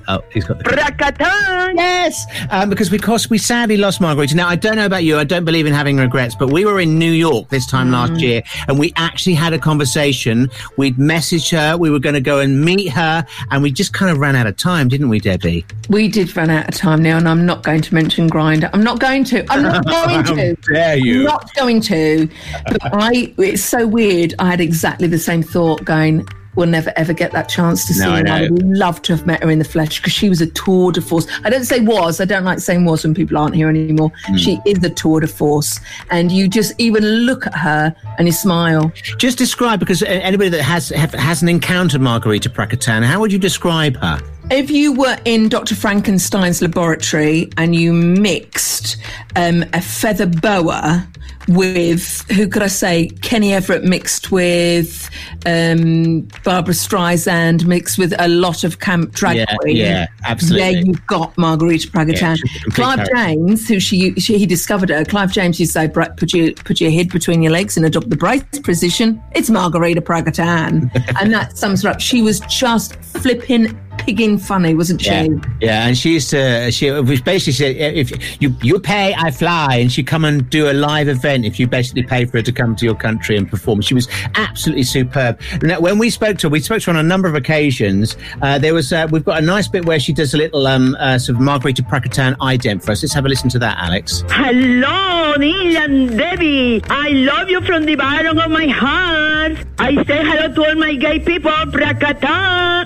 Oh, 0.09 0.23
he's 0.31 0.45
got 0.45 0.59
the. 0.59 1.73
Yes! 1.75 2.27
Um, 2.51 2.71
because 2.71 2.91
we, 2.91 2.99
course, 2.99 3.31
we 3.31 3.39
sadly 3.39 3.77
lost 3.77 4.01
Margarita. 4.01 4.35
Now, 4.35 4.49
I 4.49 4.57
don't 4.57 4.77
know 4.77 4.87
about 4.87 5.05
you. 5.05 5.19
I 5.19 5.25
don't 5.25 5.45
believe 5.45 5.67
in 5.67 5.73
having 5.73 5.97
regrets, 5.97 6.35
but 6.35 6.53
we 6.53 6.65
were 6.65 6.81
in 6.81 6.99
New 6.99 7.13
York 7.13 7.49
this 7.49 7.67
time 7.67 7.91
last 7.91 8.21
year 8.21 8.43
and 8.69 8.79
we 8.79 8.93
actually 8.97 9.35
had 9.35 9.53
a 9.53 9.59
conversation. 9.59 10.51
We'd 10.77 10.97
messaged 10.97 11.51
her. 11.57 11.77
We 11.77 11.91
were 11.91 11.99
going 11.99 12.15
to 12.15 12.21
go 12.21 12.41
and 12.41 12.65
meet 12.65 12.89
her 12.89 13.27
and 13.51 13.63
we 13.63 13.71
just 13.71 13.93
kind 13.93 14.11
of 14.11 14.19
ran 14.19 14.37
out 14.37 14.47
of 14.47 14.57
time, 14.57 14.89
didn't 14.89 15.09
we, 15.09 15.21
Debbie? 15.21 15.65
We 15.89 16.09
did 16.09 16.37
run 16.37 16.51
out 16.51 16.69
of 16.69 16.75
time 16.75 17.03
now, 17.03 17.19
and 17.19 17.29
I'm 17.29 17.47
not 17.47 17.63
going 17.63 17.83
to 17.83 17.95
mention 17.95 18.29
Grindr. 18.29 18.71
I'm 18.73 18.83
not 18.83 19.01
going 19.01 19.25
to. 19.25 19.45
I'm 19.53 19.63
not 19.63 19.85
going 19.85 20.25
to. 20.37 20.57
How 20.67 20.75
dare 20.75 20.97
you. 20.97 21.21
I'm 21.21 21.25
not 21.25 21.55
going 21.55 21.81
to. 21.83 22.29
But 22.67 22.79
I, 22.83 23.35
it's 23.39 23.63
so 23.63 23.87
weird. 23.87 24.35
I 24.39 24.51
had 24.51 24.61
exactly 24.61 25.09
the 25.09 25.19
same 25.19 25.43
thought 25.43 25.85
going, 25.85 26.27
we'll 26.57 26.67
never 26.67 26.93
ever 26.97 27.13
get 27.13 27.33
that 27.33 27.49
chance 27.49 27.87
to 27.87 27.95
see 27.95 28.05
No, 28.05 28.17
her. 28.17 28.29
I 28.29 28.49
would 28.49 28.63
love 28.63 29.03
to 29.03 29.17
have 29.17 29.27
met 29.27 29.43
her 29.43 29.51
in 29.51 29.59
the 29.59 29.65
flesh 29.65 30.01
because 30.01 30.13
she 30.13 30.29
was 30.29 30.41
a 30.41 30.47
tour 30.47 30.93
de 30.93 31.01
force. 31.01 31.27
I 31.45 31.51
don't 31.51 31.65
say 31.65 31.81
was. 31.81 32.21
I 32.21 32.25
don't 32.25 32.45
like 32.45 32.59
saying 32.59 32.85
was 32.85 33.05
when 33.05 33.15
people 33.15 33.37
aren't 33.39 33.55
here 33.55 33.69
anymore. 33.69 34.13
Hmm. 34.25 34.37
She 34.37 34.61
is 34.67 34.83
a 34.85 34.91
tour 34.91 35.21
de 35.21 35.27
force. 35.27 35.81
And 36.11 36.31
you 36.31 36.49
just 36.49 36.73
even 36.79 37.05
look 37.05 37.47
at 37.47 37.55
her 37.55 37.95
and 38.19 38.27
you 38.27 38.33
smile. 38.33 38.93
Just 39.19 39.39
describe, 39.39 39.81
because 39.81 40.03
anybody 40.03 40.51
that 40.51 40.63
has 40.63 40.91
have, 40.91 41.13
hasn't 41.13 41.51
encountered 41.51 42.01
Margarita 42.01 42.51
Pracatan, 42.51 43.03
how 43.05 43.21
would 43.21 43.33
you 43.33 43.39
describe 43.39 43.97
her? 43.97 44.21
If 44.51 44.71
you 44.71 44.93
were 44.93 45.17
in 45.25 45.49
Dr. 45.49 45.75
Frankenstein's 45.75 46.61
laboratory 46.61 47.51
and 47.57 47.75
you 47.75 47.95
mixed 47.95 48.99
um, 49.37 49.65
a 49.73 49.81
feather 49.81 50.27
boa 50.27 51.09
with 51.49 52.23
who 52.31 52.49
could 52.49 52.63
I 52.63 52.69
say? 52.69 53.09
Kenny 53.23 53.53
Everett 53.53 53.85
mixed 53.85 54.31
with 54.31 55.11
um, 55.47 56.21
Barbra 56.43 56.75
Streisand, 56.75 57.65
mixed 57.67 57.99
with 57.99 58.15
a 58.19 58.29
lot 58.29 58.65
of 58.65 58.79
camp 58.81 59.13
drag 59.13 59.37
Yeah, 59.37 59.57
queen. 59.61 59.77
yeah, 59.77 60.07
absolutely. 60.25 60.73
There 60.73 60.83
you've 60.85 61.07
got 61.07 61.37
Margarita 61.37 61.89
Yeah, 61.95 62.01
a 62.01 62.37
complete 62.37 62.75
Clive 62.75 62.97
character. 62.97 63.15
James, 63.17 63.69
who 63.69 63.81
she, 63.81 64.15
she 64.15 64.39
he 64.39 64.47
discovered 64.47 64.89
her. 64.91 65.05
Clive 65.05 65.33
James 65.33 65.61
used 65.61 65.73
to 65.75 65.81
say, 65.81 65.89
"Put 65.89 66.33
your 66.33 66.53
put 66.53 66.81
your 66.81 66.91
head 66.91 67.11
between 67.11 67.43
your 67.43 67.53
legs 67.53 67.77
and 67.77 67.85
adopt 67.85 68.11
the 68.11 68.17
brace 68.17 68.43
position." 68.63 69.23
It's 69.33 69.51
Margarita 69.51 70.01
Pracatan, 70.01 70.91
and 71.21 71.33
that 71.33 71.57
sums 71.59 71.83
her 71.83 71.91
up. 71.91 72.01
She 72.01 72.23
was 72.23 72.41
just 72.41 72.97
flipping 72.97 73.79
pigging 73.99 74.39
funny, 74.39 74.75
wasn't 74.75 75.01
she? 75.01 75.11
Yeah, 75.11 75.27
yeah, 75.61 75.87
and 75.87 75.97
she 75.97 76.15
used 76.15 76.31
to. 76.31 76.71
She 76.71 76.91
was 76.91 77.21
basically 77.21 77.53
said, 77.53 77.77
if 77.77 78.41
you 78.41 78.55
you 78.63 78.79
pay, 78.79 79.15
I 79.17 79.31
fly, 79.31 79.77
and 79.77 79.91
she 79.91 80.03
come 80.03 80.25
and 80.25 80.49
do 80.51 80.71
a 80.71 80.73
live 80.73 81.09
event 81.09 81.45
if 81.45 81.59
you 81.59 81.67
basically 81.67 82.03
pay 82.03 82.25
for 82.25 82.39
her 82.39 82.43
to 82.43 82.53
come 82.53 82.77
to 82.77 82.85
your 82.85 82.95
country 82.95 83.37
and 83.37 83.49
perform. 83.49 83.81
She 83.81 83.95
was 83.95 84.09
absolutely 84.35 84.85
superb. 84.85 85.41
Now, 85.63 85.81
when 85.81 85.99
we 85.99 86.11
spoke 86.11 86.39
to 86.39 86.49
her, 86.49 86.51
we 86.51 86.61
spoke 86.61 86.83
to 86.83 86.93
her 86.93 86.99
on 86.99 87.05
a 87.05 87.09
number 87.09 87.29
of 87.29 87.35
occasions. 87.35 88.17
Uh, 88.43 88.59
there 88.59 88.75
was 88.75 88.93
uh, 88.93 89.07
we've 89.11 89.25
got 89.25 89.43
a 89.43 89.47
nice 89.47 89.69
bit 89.69 89.85
where 89.85 90.01
she 90.01 90.13
does 90.13 90.35
a 90.35 90.37
little 90.37 90.67
um, 90.67 90.97
uh, 90.99 91.19
sort 91.19 91.37
of 91.37 91.43
Margarita 91.43 91.83
Pracatan 91.83 92.37
ident 92.37 92.85
for 92.85 92.93
us. 92.93 93.03
Let's 93.03 93.15
have 93.15 93.25
a 93.25 93.29
listen 93.29 93.49
to 93.51 93.59
that, 93.61 93.79
Alex. 93.79 94.25
Hello, 94.29 95.35
Neil 95.37 95.77
and 95.77 96.17
Debbie. 96.17 96.83
I 96.89 97.11
love 97.11 97.51
you 97.51 97.61
from 97.63 97.85
the 97.85 97.97
bottom 97.97 98.39
of 98.39 98.51
my 98.51 98.67
heart. 98.67 99.59
I 99.79 99.95
say 100.05 100.25
hello 100.25 100.55
to 100.55 100.69
all 100.69 100.75
my 100.77 100.95
gay 100.95 101.19
people. 101.19 101.51
Prakata. 101.51 102.85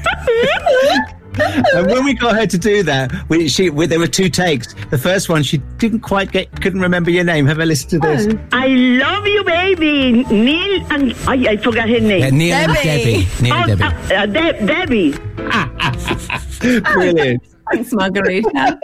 and 1.74 1.86
when 1.86 2.04
we 2.04 2.14
got 2.14 2.36
her 2.36 2.46
to 2.46 2.58
do 2.58 2.82
that, 2.82 3.12
we, 3.28 3.48
she 3.48 3.70
we, 3.70 3.86
there 3.86 3.98
were 3.98 4.06
two 4.06 4.28
takes. 4.28 4.74
The 4.90 4.98
first 4.98 5.28
one, 5.28 5.42
she 5.42 5.58
didn't 5.78 6.00
quite 6.00 6.32
get, 6.32 6.50
couldn't 6.60 6.80
remember 6.80 7.10
your 7.10 7.24
name. 7.24 7.46
Have 7.46 7.58
a 7.58 7.66
listen 7.66 7.88
to 7.90 7.98
this. 7.98 8.34
I 8.52 8.66
love 8.66 9.26
you, 9.26 9.44
baby. 9.44 10.24
Neil 10.24 10.84
and 10.90 11.14
I, 11.26 11.52
I 11.52 11.56
forgot 11.56 11.88
her 11.88 12.00
name. 12.00 12.20
Yeah, 12.20 12.30
Neil 12.30 12.54
and 12.54 12.74
Debbie. 12.74 13.26
Neil 13.40 13.54
and 13.54 13.70
oh, 13.72 13.76
Debbie. 13.76 14.14
Uh, 14.14 14.22
uh, 14.22 14.26
De- 14.26 14.66
Debbie. 14.66 15.12
Brilliant. 16.94 17.42
Thanks, 17.72 17.92
Margarita. 17.92 18.78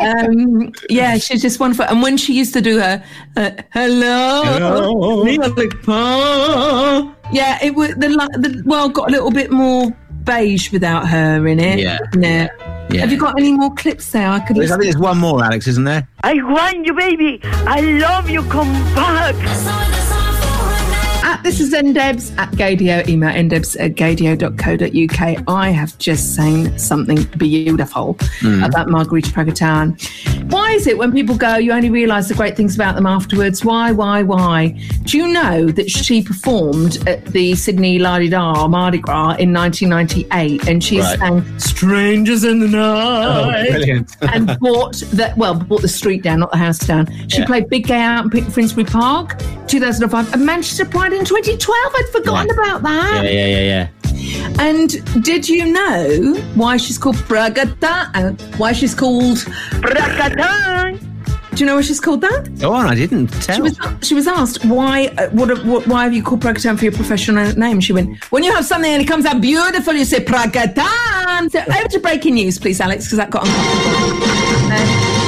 um, 0.00 0.72
yeah, 0.88 1.18
she's 1.18 1.42
just 1.42 1.60
wonderful. 1.60 1.84
And 1.84 2.02
when 2.02 2.16
she 2.16 2.32
used 2.32 2.54
to 2.54 2.62
do 2.62 2.78
her, 2.78 3.04
uh, 3.36 3.50
hello, 3.72 4.42
Hello. 4.44 5.24
Neil, 5.24 5.54
like, 5.54 5.82
"Pa." 5.82 7.14
yeah, 7.32 7.58
it 7.62 7.74
was 7.74 7.94
the, 7.96 8.08
li- 8.08 8.38
the 8.38 8.62
world 8.64 8.94
got 8.94 9.08
a 9.08 9.12
little 9.12 9.30
bit 9.30 9.50
more 9.50 9.94
beige 10.24 10.72
without 10.72 11.08
her 11.08 11.46
in 11.46 11.60
it. 11.60 11.78
Yeah. 11.78 11.98
didn't 12.12 12.24
it? 12.24 12.50
Yeah. 12.90 13.00
Have 13.00 13.12
you 13.12 13.18
got 13.18 13.38
any 13.38 13.52
more 13.52 13.72
clips 13.74 14.10
there? 14.10 14.28
I 14.28 14.40
could. 14.40 14.56
There's, 14.56 14.70
I 14.70 14.74
think 14.74 14.92
there's 14.92 14.98
one 15.00 15.18
more, 15.18 15.44
Alex, 15.44 15.66
isn't 15.68 15.84
there? 15.84 16.08
I 16.22 16.34
want 16.42 16.84
you, 16.86 16.94
baby. 16.94 17.40
I 17.44 17.80
love 17.80 18.28
you. 18.28 18.42
Come 18.44 18.72
back. 18.94 19.36
At 21.40 21.44
this 21.44 21.58
is 21.60 21.72
ndebs 21.72 22.36
at 22.36 22.50
Gaydio. 22.50 23.08
Email 23.08 23.30
ndebs 23.48 23.74
at 23.80 23.94
gaydio.co.uk. 23.94 25.44
I 25.48 25.70
have 25.70 25.96
just 25.96 26.36
seen 26.36 26.78
something 26.78 27.22
beautiful 27.38 28.16
Mm. 28.42 28.66
about 28.66 28.90
Margarita 28.90 29.30
Pracatan. 29.30 29.96
Why 30.52 30.72
is 30.72 30.86
it 30.86 30.98
when 30.98 31.12
people 31.12 31.34
go, 31.36 31.56
you 31.56 31.72
only 31.72 31.88
realise 31.88 32.28
the 32.28 32.34
great 32.34 32.56
things 32.58 32.74
about 32.74 32.94
them 32.94 33.06
afterwards? 33.06 33.64
Why, 33.64 33.90
why, 33.90 34.22
why? 34.22 34.78
Do 35.04 35.16
you 35.16 35.28
know 35.28 35.68
that 35.68 35.90
she 35.90 36.22
performed 36.22 36.98
at 37.08 37.24
the 37.26 37.54
Sydney 37.54 37.98
La 37.98 38.18
Di 38.18 38.28
Da 38.28 38.68
Mardi 38.68 38.98
Gras 38.98 39.36
in 39.36 39.50
1998 39.54 40.68
and 40.68 40.84
she 40.84 41.00
Right. 41.00 41.18
sang 41.18 41.58
Strangers 41.58 42.44
in 42.44 42.60
the 42.60 42.68
Night? 42.68 44.04
Oh, 44.22 44.26
and 44.34 44.58
bought 44.60 44.96
the 45.12 45.32
well, 45.38 45.54
bought 45.54 45.80
the 45.80 45.88
street 45.88 46.22
down, 46.22 46.40
not 46.40 46.50
the 46.50 46.58
house 46.58 46.80
down. 46.80 47.06
She 47.28 47.38
Yeah. 47.38 47.46
played 47.46 47.70
Big 47.70 47.86
Gay 47.86 48.00
Out 48.02 48.34
in 48.34 48.44
Finsbury 48.44 48.84
Park, 48.84 49.40
2005, 49.70 50.34
and 50.34 50.44
Manchester 50.46 50.84
Pride 50.84 51.12
in 51.12 51.24
2012. 51.24 51.92
I'd 51.96 52.08
forgotten 52.12 52.50
about 52.50 52.82
that. 52.82 53.22
Yeah, 53.24 53.30
yeah, 53.30 53.46
yeah, 53.46 53.60
yeah. 53.62 53.88
And 54.58 55.24
did 55.24 55.48
you 55.48 55.64
know 55.72 56.34
why 56.54 56.76
she's 56.76 56.98
called 56.98 57.16
Bragata? 57.28 58.10
uh, 58.14 58.32
Why 58.58 58.72
she's 58.72 58.94
called 58.94 59.38
Prakata. 59.80 60.98
Do 61.54 61.56
you 61.64 61.66
know 61.66 61.74
why 61.76 61.80
she's 61.82 62.00
called 62.00 62.20
that? 62.22 62.48
Oh, 62.62 62.72
on, 62.72 62.86
I 62.86 62.94
didn't 62.94 63.28
tell. 63.42 63.56
She 63.56 63.62
was 63.62 63.78
she 64.02 64.14
was 64.14 64.26
asked 64.26 64.64
why 64.64 65.06
uh, 65.18 65.28
what, 65.30 65.64
what 65.64 65.86
why 65.86 66.04
have 66.04 66.14
you 66.14 66.22
called 66.22 66.40
Pracatan 66.42 66.76
for 66.78 66.84
your 66.84 66.92
professional 66.92 67.52
name? 67.56 67.80
She 67.80 67.92
went 67.92 68.22
when 68.30 68.44
you 68.44 68.52
have 68.52 68.64
something 68.64 68.90
and 68.90 69.02
it 69.02 69.06
comes 69.06 69.26
out 69.26 69.40
beautiful, 69.40 69.92
you 69.94 70.04
say 70.04 70.24
Pracatan. 70.24 71.50
So 71.50 71.60
over 71.60 71.88
to 71.88 71.98
breaking 72.00 72.34
news, 72.34 72.58
please, 72.58 72.80
Alex, 72.80 73.06
because 73.06 73.18
that 73.18 73.30
got 73.30 73.46
uncomfortable. 73.46 75.19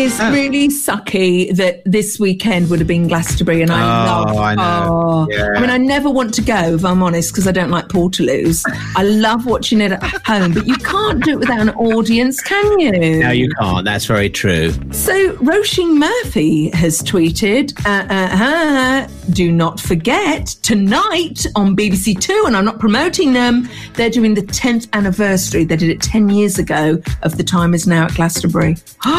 Is 0.00 0.18
really 0.20 0.68
sucky 0.68 1.54
that 1.56 1.82
this 1.84 2.18
weekend 2.18 2.70
would 2.70 2.78
have 2.78 2.88
been 2.88 3.06
Glastonbury, 3.08 3.62
and 3.62 3.70
I 3.70 3.80
Oh, 3.80 4.22
love. 4.24 4.36
I 4.38 4.54
know. 4.54 4.88
oh. 4.90 5.26
Yeah. 5.30 5.48
I 5.56 5.60
mean, 5.60 5.70
I 5.70 5.76
never 5.78 6.08
want 6.10 6.32
to 6.34 6.42
go 6.42 6.74
if 6.74 6.84
I'm 6.84 7.02
honest, 7.02 7.32
because 7.32 7.46
I 7.46 7.52
don't 7.52 7.70
like 7.70 7.88
Portaloos. 7.88 8.62
I 8.96 9.02
love 9.02 9.46
watching 9.46 9.80
it 9.80 9.92
at 9.92 10.02
home, 10.26 10.52
but 10.52 10.66
you 10.66 10.76
can't 10.76 11.22
do 11.24 11.32
it 11.32 11.38
without 11.40 11.60
an 11.60 11.70
audience, 11.70 12.40
can 12.40 12.80
you? 12.80 12.92
No, 13.20 13.30
you 13.30 13.50
can't. 13.60 13.84
That's 13.84 14.06
very 14.06 14.30
true. 14.30 14.72
So, 14.92 15.32
Roisin 15.36 15.98
Murphy 15.98 16.70
has 16.70 17.02
tweeted, 17.02 17.72
uh, 17.86 18.06
uh, 18.12 18.44
uh, 18.44 19.08
do 19.32 19.52
not 19.52 19.78
forget, 19.80 20.46
tonight 20.62 21.44
on 21.56 21.76
BBC 21.76 22.18
Two, 22.20 22.44
and 22.46 22.56
I'm 22.56 22.64
not 22.64 22.78
promoting 22.78 23.32
them, 23.32 23.68
they're 23.94 24.10
doing 24.10 24.34
the 24.34 24.42
10th 24.42 24.88
anniversary. 24.92 25.64
They 25.64 25.76
did 25.76 25.90
it 25.90 26.00
10 26.00 26.30
years 26.30 26.58
ago 26.58 27.00
of 27.22 27.36
The 27.36 27.44
Time 27.44 27.74
Is 27.74 27.86
Now 27.86 28.04
at 28.06 28.14
Glastonbury. 28.14 28.76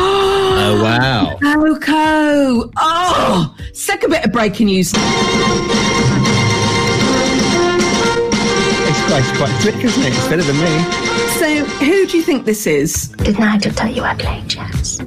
Oh, 0.63 0.70
wow. 0.81 1.37
Coco! 1.41 2.71
Oh! 2.77 3.55
Second 3.73 4.11
bit 4.11 4.25
of 4.25 4.31
breaking 4.31 4.67
news. 4.67 4.93
It's 8.83 9.01
quite, 9.07 9.23
quite 9.37 9.61
slick, 9.61 9.75
isn't 9.83 10.03
it? 10.03 10.09
It's 10.09 10.27
better 10.27 10.43
than 10.43 10.57
me. 10.59 10.83
So, 11.39 11.65
who 11.85 12.05
do 12.07 12.17
you 12.17 12.23
think 12.23 12.45
this 12.45 12.67
is? 12.67 13.09
Didn't 13.17 13.43
I 13.43 13.57
tell 13.57 13.89
you 13.91 14.03
I 14.03 14.15
played 14.15 14.47
jazz? 14.47 14.99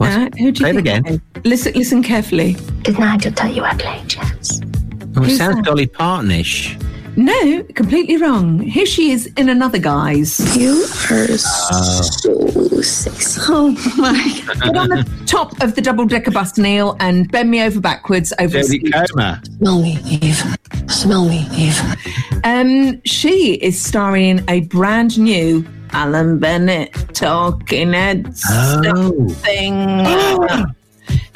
Uh, 0.00 0.28
who 0.38 0.50
do 0.52 0.64
you 0.64 0.66
Say 0.66 0.70
it 0.70 0.74
think 0.74 0.78
again. 0.78 1.02
that 1.02 1.12
is? 1.12 1.20
Listen, 1.44 1.72
listen 1.74 2.02
carefully. 2.02 2.54
Didn't 2.82 3.02
I 3.02 3.16
tell 3.18 3.52
you 3.52 3.62
I 3.62 3.74
played 3.74 4.08
jazz? 4.08 4.60
Oh, 5.16 5.22
it 5.22 5.26
Who's 5.26 5.36
sounds 5.38 5.56
that? 5.56 5.64
Dolly 5.64 5.86
Partonish. 5.86 6.76
No, 7.20 7.62
completely 7.74 8.16
wrong. 8.16 8.60
Here 8.60 8.86
she 8.86 9.10
is 9.10 9.26
in 9.36 9.50
another 9.50 9.76
guise. 9.76 10.56
You 10.56 10.84
are 11.10 11.36
so 11.36 12.80
sexy. 12.80 13.40
Oh 13.44 13.72
my 13.98 14.42
god. 14.46 14.60
Get 14.62 14.76
on 14.78 14.88
the 14.88 15.06
top 15.26 15.60
of 15.60 15.74
the 15.74 15.82
double 15.82 16.06
decker 16.06 16.30
bus, 16.30 16.56
Neil, 16.56 16.96
and 16.98 17.30
bend 17.30 17.50
me 17.50 17.60
over 17.62 17.78
backwards 17.78 18.32
over 18.40 18.56
a 18.56 18.62
Jodie 18.62 19.46
Smell 19.58 19.82
me, 19.82 19.98
Eve. 20.06 20.42
Smell 20.88 21.28
me, 21.28 21.46
Eve. 21.52 21.78
Um, 22.44 23.02
she 23.04 23.52
is 23.56 23.78
starring 23.78 24.38
in 24.38 24.44
a 24.48 24.60
brand 24.62 25.18
new 25.18 25.66
Alan 25.90 26.38
Bennett 26.38 26.94
Talking 27.12 27.92
Heads 27.92 28.42
Oh. 28.48 29.28
thing. 29.28 29.74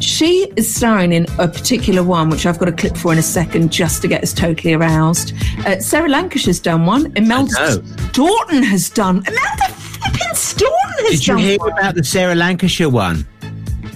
She 0.01 0.53
is 0.57 0.75
starring 0.75 1.13
in 1.13 1.27
a 1.39 1.49
particular 1.49 2.03
one, 2.03 2.31
which 2.31 2.47
I've 2.47 2.59
got 2.59 2.69
a 2.69 2.73
clip 2.73 2.97
for 2.97 3.13
in 3.13 3.19
a 3.19 3.23
second, 3.23 3.73
just 3.73 4.03
to 4.03 4.09
get 4.09 4.23
us 4.23 4.33
totally 4.33 4.75
aroused. 4.75 5.33
Uh, 5.67 5.81
Sarah 5.81 6.09
Lancashire's 6.09 6.61
done 6.61 6.87
one. 6.87 7.13
Imelda. 7.17 7.83
Staunton 8.13 8.63
has 8.63 8.91
done. 8.91 9.19
Imelda 9.19 9.75
flipping 9.75 10.35
Staunton 10.35 11.07
has 11.07 11.25
done. 11.25 11.37
Did 11.37 11.45
you 11.45 11.49
hear 11.51 11.59
one. 11.59 11.73
about 11.73 11.95
the 11.95 12.05
Sarah 12.05 12.35
Lancashire 12.35 12.89
one? 12.89 13.27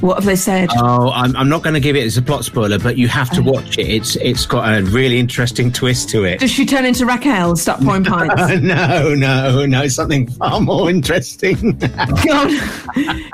What 0.00 0.14
have 0.14 0.24
they 0.24 0.36
said? 0.36 0.68
Oh, 0.76 1.10
I'm, 1.10 1.34
I'm 1.36 1.48
not 1.48 1.62
going 1.62 1.74
to 1.74 1.80
give 1.80 1.96
it 1.96 2.04
as 2.04 2.16
a 2.16 2.22
plot 2.22 2.44
spoiler, 2.44 2.78
but 2.78 2.96
you 2.96 3.08
have 3.08 3.30
to 3.30 3.40
uh-huh. 3.40 3.50
watch 3.52 3.78
it. 3.78 3.88
It's 3.88 4.16
it's 4.16 4.46
got 4.46 4.72
a 4.72 4.82
really 4.84 5.18
interesting 5.18 5.72
twist 5.72 6.08
to 6.10 6.24
it. 6.24 6.40
Does 6.40 6.50
she 6.50 6.64
turn 6.64 6.84
into 6.84 7.04
Raquel 7.04 7.50
and 7.50 7.58
start 7.58 7.80
pouring 7.80 8.04
pints? 8.04 8.60
no, 8.62 9.14
no, 9.14 9.66
no, 9.66 9.82
it's 9.82 9.94
something 9.94 10.28
far 10.30 10.60
more 10.60 10.88
interesting. 10.88 11.78
God. 11.78 12.60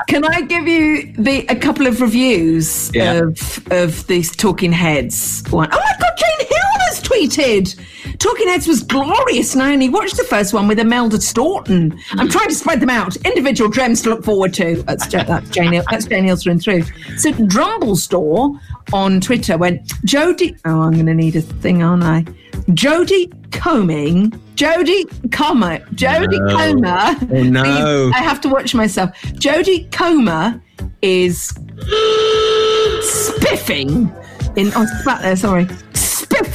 Can 0.09 0.25
I 0.25 0.43
give 0.43 0.67
you 0.67 1.13
the 1.19 1.47
a 1.49 1.57
couple 1.57 1.87
of 1.87 2.01
reviews 2.01 2.91
Yeah. 2.95 3.15
of 3.25 3.67
of 3.71 4.07
these 4.07 4.35
Talking 4.35 4.73
Heads 4.73 5.43
one? 5.51 5.69
Oh 5.71 5.77
my 5.79 5.93
God, 6.01 6.13
Jane 6.17 6.49
Hill 6.49 6.79
has 6.89 7.03
tweeted. 7.03 7.81
Talking 8.19 8.49
Heads 8.49 8.67
was 8.69 8.83
glorious, 8.83 9.55
and 9.55 9.63
I 9.63 9.73
only 9.73 9.89
watched 9.89 10.17
the 10.17 10.25
first 10.25 10.55
one 10.55 10.69
with 10.69 10.79
Imelda 10.79 11.21
Staunton. 11.21 11.99
I'm 12.13 12.29
trying 12.29 12.49
to 12.49 12.55
spread 12.55 12.81
them 12.81 12.91
out. 12.91 13.17
Individual 13.17 13.71
gems 13.71 14.03
to 14.03 14.11
look 14.11 14.25
forward 14.25 14.55
to. 14.55 14.83
That's, 14.83 15.07
that's 15.09 15.51
Jane. 15.51 15.83
That's 15.91 16.07
Jane 16.07 16.25
Hill 16.25 16.37
through. 16.37 16.83
So 17.19 17.33
Drumble 17.33 17.97
Store 17.97 18.53
on 18.93 19.21
Twitter 19.21 19.57
went 19.59 19.87
Jodie. 20.07 20.59
Oh, 20.65 20.83
I'm 20.83 20.93
going 20.93 21.07
to 21.07 21.15
need 21.15 21.37
a 21.37 21.43
thing, 21.43 21.83
aren't 21.83 22.05
I? 22.05 22.23
Jodie 22.71 23.33
Combing. 23.53 24.31
Jodie 24.57 25.05
Comer. 25.33 25.79
Jodie 25.95 26.39
No. 26.41 26.57
Comer. 26.57 27.37
Oh, 27.37 27.43
no. 27.43 28.11
I 28.15 28.19
have 28.23 28.41
to 28.43 28.49
watch 28.49 28.75
myself. 28.75 29.11
Jodie 29.35 29.91
Comer 29.91 30.61
is 31.03 31.49
spiffing 33.03 34.11
in. 34.57 34.73
Oh, 34.77 34.87
spat 35.01 35.23
there. 35.23 35.37
Sorry, 35.37 35.67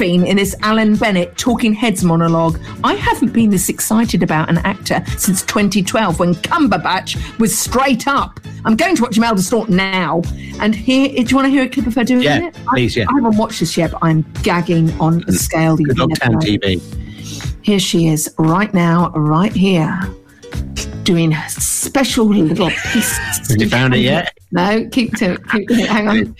in 0.01 0.37
this 0.37 0.55
Alan 0.61 0.95
Bennett 0.95 1.35
Talking 1.37 1.73
Heads 1.73 2.03
monologue. 2.03 2.59
I 2.83 2.93
haven't 2.95 3.33
been 3.33 3.49
this 3.49 3.67
excited 3.69 4.23
about 4.23 4.49
an 4.49 4.59
actor 4.59 5.03
since 5.17 5.41
2012 5.43 6.19
when 6.19 6.33
Cumberbatch 6.35 7.37
was 7.39 7.57
straight 7.57 8.07
up. 8.07 8.39
I'm 8.65 8.75
going 8.75 8.95
to 8.95 9.01
watch 9.01 9.17
Imelda 9.17 9.41
Staunton 9.41 9.75
now. 9.75 10.21
And 10.59 10.73
here, 10.73 11.09
do 11.09 11.21
you 11.21 11.35
want 11.35 11.45
to 11.45 11.49
hear 11.49 11.63
a 11.63 11.69
clip 11.69 11.85
of 11.87 11.95
her 11.95 12.03
doing 12.03 12.23
Yeah, 12.23 12.47
it? 12.47 12.55
please, 12.67 12.95
yeah. 12.95 13.05
I, 13.09 13.11
I 13.13 13.21
haven't 13.21 13.37
watched 13.37 13.59
this 13.59 13.75
yet, 13.77 13.91
but 13.91 13.99
I'm 14.01 14.21
gagging 14.43 14.91
on 15.01 15.23
a 15.27 15.31
scale 15.33 15.75
that 15.75 15.83
Good 15.83 15.97
you 15.97 16.05
luck, 16.07 16.19
never 16.21 16.33
know. 16.33 16.39
TV. 16.39 16.81
Here 17.61 17.79
she 17.79 18.07
is, 18.07 18.33
right 18.37 18.73
now, 18.73 19.09
right 19.11 19.53
here, 19.53 19.99
doing 21.03 21.33
special 21.49 22.25
little 22.25 22.69
piece. 22.93 23.17
Have 23.49 23.57
you 23.61 23.69
found 23.69 23.93
it 23.95 23.99
yet? 23.99 24.37
No, 24.51 24.87
keep 24.89 25.15
to 25.17 25.33
it. 25.33 25.47
Keep 25.49 25.67
to 25.69 25.73
it. 25.75 25.87
Hang 25.89 26.07
on. 26.07 26.35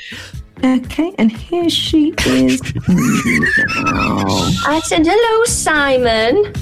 Okay, 0.64 1.14
and 1.18 1.32
here 1.32 1.70
she 1.70 2.14
is. 2.26 2.62
now. 2.88 4.26
I 4.66 4.82
said, 4.86 5.06
hello, 5.06 5.46
Simon. 5.46 6.54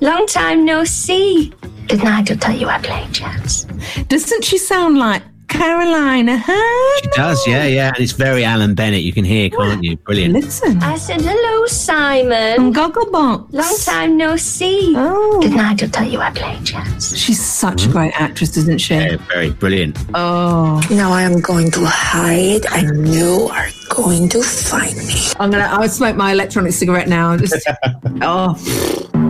Long 0.00 0.26
time 0.26 0.64
no 0.64 0.84
see. 0.84 1.52
Didn't 1.86 2.06
I 2.08 2.22
just 2.22 2.40
tell 2.40 2.56
you 2.56 2.68
I 2.68 2.78
played 2.78 3.12
jazz? 3.12 3.64
Doesn't 4.08 4.44
she 4.44 4.58
sound 4.58 4.98
like 4.98 5.22
Carolina, 5.56 6.38
huh? 6.44 7.00
She 7.02 7.08
does, 7.08 7.46
yeah, 7.46 7.64
yeah. 7.64 7.88
And 7.94 7.98
it's 7.98 8.12
very 8.12 8.44
Alan 8.44 8.74
Bennett. 8.74 9.02
You 9.02 9.12
can 9.12 9.24
hear, 9.24 9.50
can't 9.50 9.82
you? 9.82 9.96
Brilliant. 9.96 10.34
Listen. 10.34 10.82
I 10.82 10.96
said, 10.96 11.20
hello, 11.22 11.66
Simon. 11.66 12.56
From 12.56 12.74
Gogglebox. 12.74 13.52
Long 13.52 13.76
time 13.84 14.16
no 14.16 14.36
see. 14.36 14.94
Oh. 14.96 15.40
Didn't 15.40 15.60
I 15.60 15.74
just 15.74 15.94
tell 15.94 16.08
you 16.08 16.20
I 16.20 16.30
played 16.30 16.64
jazz? 16.64 17.18
She's 17.18 17.44
such 17.44 17.82
a 17.82 17.84
mm-hmm. 17.84 17.92
great 17.92 18.20
actress, 18.20 18.56
isn't 18.56 18.80
she? 18.80 18.94
Yeah, 18.94 19.16
very 19.28 19.50
brilliant. 19.50 19.98
Oh. 20.14 20.80
Now 20.90 21.12
I 21.12 21.22
am 21.22 21.40
going 21.40 21.70
to 21.72 21.84
hide 21.84 22.66
and 22.72 23.08
you 23.08 23.48
are 23.52 23.68
going 23.88 24.28
to 24.30 24.42
find 24.42 24.96
me. 24.96 25.14
I'm 25.40 25.50
gonna. 25.50 25.64
I'll 25.64 25.88
smoke 25.88 26.16
my 26.16 26.32
electronic 26.32 26.72
cigarette 26.72 27.08
now. 27.08 27.36
Just. 27.36 27.68
oh. 28.22 29.25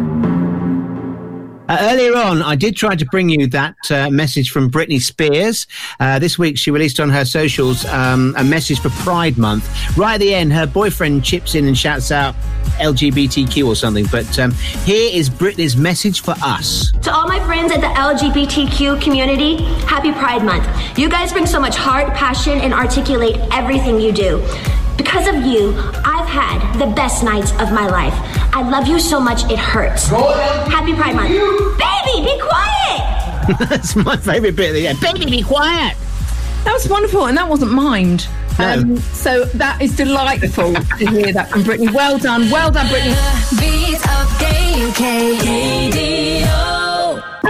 Uh, 1.69 1.79
earlier 1.81 2.17
on, 2.17 2.43
I 2.43 2.55
did 2.55 2.77
try 2.77 2.95
to 2.95 3.05
bring 3.07 3.29
you 3.29 3.49
that 3.49 3.77
uh, 3.91 4.09
message 4.09 4.51
from 4.51 4.71
Britney 4.71 5.01
Spears. 5.01 5.67
Uh, 5.99 6.19
this 6.19 6.39
week, 6.39 6.57
she 6.57 6.71
released 6.71 7.01
on 7.01 7.11
her 7.11 7.25
socials 7.25 7.85
um, 7.87 8.35
a 8.39 8.45
message 8.45 8.79
for 8.79 8.91
Pride 8.91 9.37
Month. 9.37 9.69
Right 9.97 10.15
at 10.15 10.21
the 10.21 10.33
end, 10.33 10.53
her 10.53 10.67
boyfriend 10.67 11.25
chips 11.25 11.57
in 11.57 11.67
and 11.67 11.77
shouts 11.77 12.13
out 12.13 12.37
LGBTQ 12.79 13.67
or 13.67 13.75
something. 13.75 14.07
But 14.13 14.39
um, 14.39 14.53
here 14.85 15.11
is 15.13 15.29
Britney's 15.29 15.77
message 15.77 16.23
for 16.23 16.35
us. 16.43 16.93
To 17.03 17.13
all 17.13 17.27
my 17.27 17.45
friends 17.45 17.73
at 17.73 17.81
the 17.81 17.89
LGBTQ 17.89 19.03
community, 19.03 19.63
happy 19.87 20.13
Pride 20.13 20.45
Month. 20.45 20.99
You 20.99 21.09
guys 21.09 21.33
bring 21.33 21.47
so 21.47 21.59
much 21.59 21.75
heart, 21.75 22.15
passion, 22.15 22.61
and 22.61 22.73
articulate 22.73 23.37
everything 23.51 24.01
you 24.01 24.13
do. 24.13 24.47
Because 24.97 25.27
of 25.29 25.45
you, 25.45 25.75
I've 26.05 26.29
had 26.29 26.79
the 26.79 26.87
best 26.95 27.23
nights 27.23 27.53
of 27.53 27.73
my 27.73 27.87
life. 27.87 28.15
I 28.55 28.69
love 28.69 28.87
you 28.89 28.99
so 28.99 29.21
much 29.21 29.45
it 29.51 29.59
hurts. 29.59 30.09
Happy 30.09 30.95
Pride 30.95 31.15
Month. 31.15 31.29
Baby, 31.31 32.25
be 32.25 32.41
quiet! 32.41 33.59
That's 33.69 33.95
my 33.95 34.17
favourite 34.17 34.57
bit 34.57 34.71
of 34.71 34.75
the 34.75 34.89
end. 34.89 35.01
Baby, 35.01 35.27
be 35.27 35.43
quiet. 35.43 35.97
That 36.65 36.73
was 36.73 36.89
wonderful, 36.89 37.27
and 37.27 37.37
that 37.37 37.49
wasn't 37.49 37.73
mimed. 37.73 38.27
No. 38.59 38.73
Um, 38.73 38.97
so 38.97 39.45
that 39.45 39.81
is 39.83 39.95
delightful 39.97 40.73
to 40.75 41.07
hear 41.07 41.33
that 41.33 41.51
from 41.51 41.63
Britney. 41.63 41.93
Well 41.93 42.19
done, 42.19 42.51
well 42.51 42.71
done, 42.71 42.87
Britney. 42.87 43.15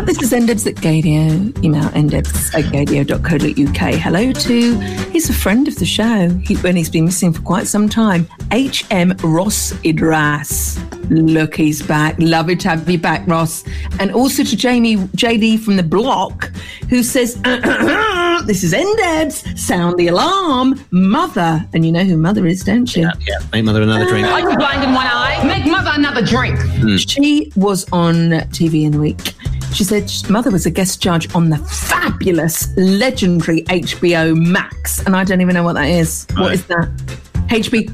This 0.07 0.23
is 0.23 0.31
Endebs 0.33 0.69
at 0.69 0.77
Gaydio. 0.77 1.65
Email 1.65 1.89
endebs 1.91 2.55
at 2.55 2.65
gaydio.co.uk. 2.73 3.95
Hello 3.95 4.33
to, 4.33 4.79
he's 5.11 5.29
a 5.29 5.33
friend 5.33 5.67
of 5.67 5.75
the 5.77 5.85
show, 5.85 6.29
he, 6.45 6.57
and 6.65 6.79
he's 6.79 6.89
been 6.89 7.07
missing 7.07 7.33
for 7.33 7.43
quite 7.43 7.67
some 7.67 7.89
time. 7.89 8.29
H.M. 8.53 9.17
Ross 9.25 9.73
Idras. 9.83 10.79
Look, 11.11 11.57
he's 11.57 11.83
back. 11.83 12.15
Love 12.21 12.51
it 12.51 12.61
to 12.61 12.69
have 12.69 12.89
you 12.89 12.99
back, 12.99 13.27
Ross. 13.27 13.65
And 13.99 14.13
also 14.13 14.45
to 14.45 14.57
Jamie 14.57 14.97
JD 14.97 15.59
from 15.59 15.75
the 15.77 15.83
block, 15.83 16.53
who 16.89 17.03
says, 17.03 17.35
This 18.47 18.63
is 18.63 18.73
Endebs. 18.73 19.59
Sound 19.59 19.97
the 19.97 20.07
alarm. 20.07 20.81
Mother. 20.93 21.67
And 21.75 21.85
you 21.85 21.91
know 21.91 22.05
who 22.05 22.17
Mother 22.17 22.47
is, 22.47 22.63
don't 22.63 22.95
you? 22.95 23.11
Yeah, 23.27 23.39
make 23.53 23.65
mother 23.65 23.83
another 23.83 24.07
drink. 24.07 24.29
Are 24.29 24.39
you 24.39 24.57
blind 24.57 24.85
in 24.85 24.95
one 24.95 25.07
eye? 25.07 25.43
Make 25.45 25.67
mother 25.69 25.91
another 25.95 26.25
drink. 26.25 26.57
Hmm. 26.61 26.97
She 26.97 27.53
was 27.57 27.91
on 27.93 28.31
TV 28.53 28.85
in 28.85 28.93
the 28.93 29.01
week. 29.01 29.35
She 29.77 29.85
said 29.85 30.11
Mother 30.31 30.51
was 30.51 30.64
a 30.64 30.70
guest 30.70 31.03
judge 31.03 31.35
on 31.35 31.51
the 31.51 31.59
fabulous, 31.59 32.74
legendary 32.79 33.61
HBO 33.64 34.35
Max. 34.35 35.05
And 35.05 35.14
I 35.14 35.22
don't 35.22 35.43
even 35.43 35.53
know 35.53 35.64
what 35.64 35.74
that 35.74 35.91
is. 35.91 36.27
What 36.31 36.47
Right. 36.47 36.53
is 36.55 36.64
that? 36.64 36.89
HBO. 37.51 37.93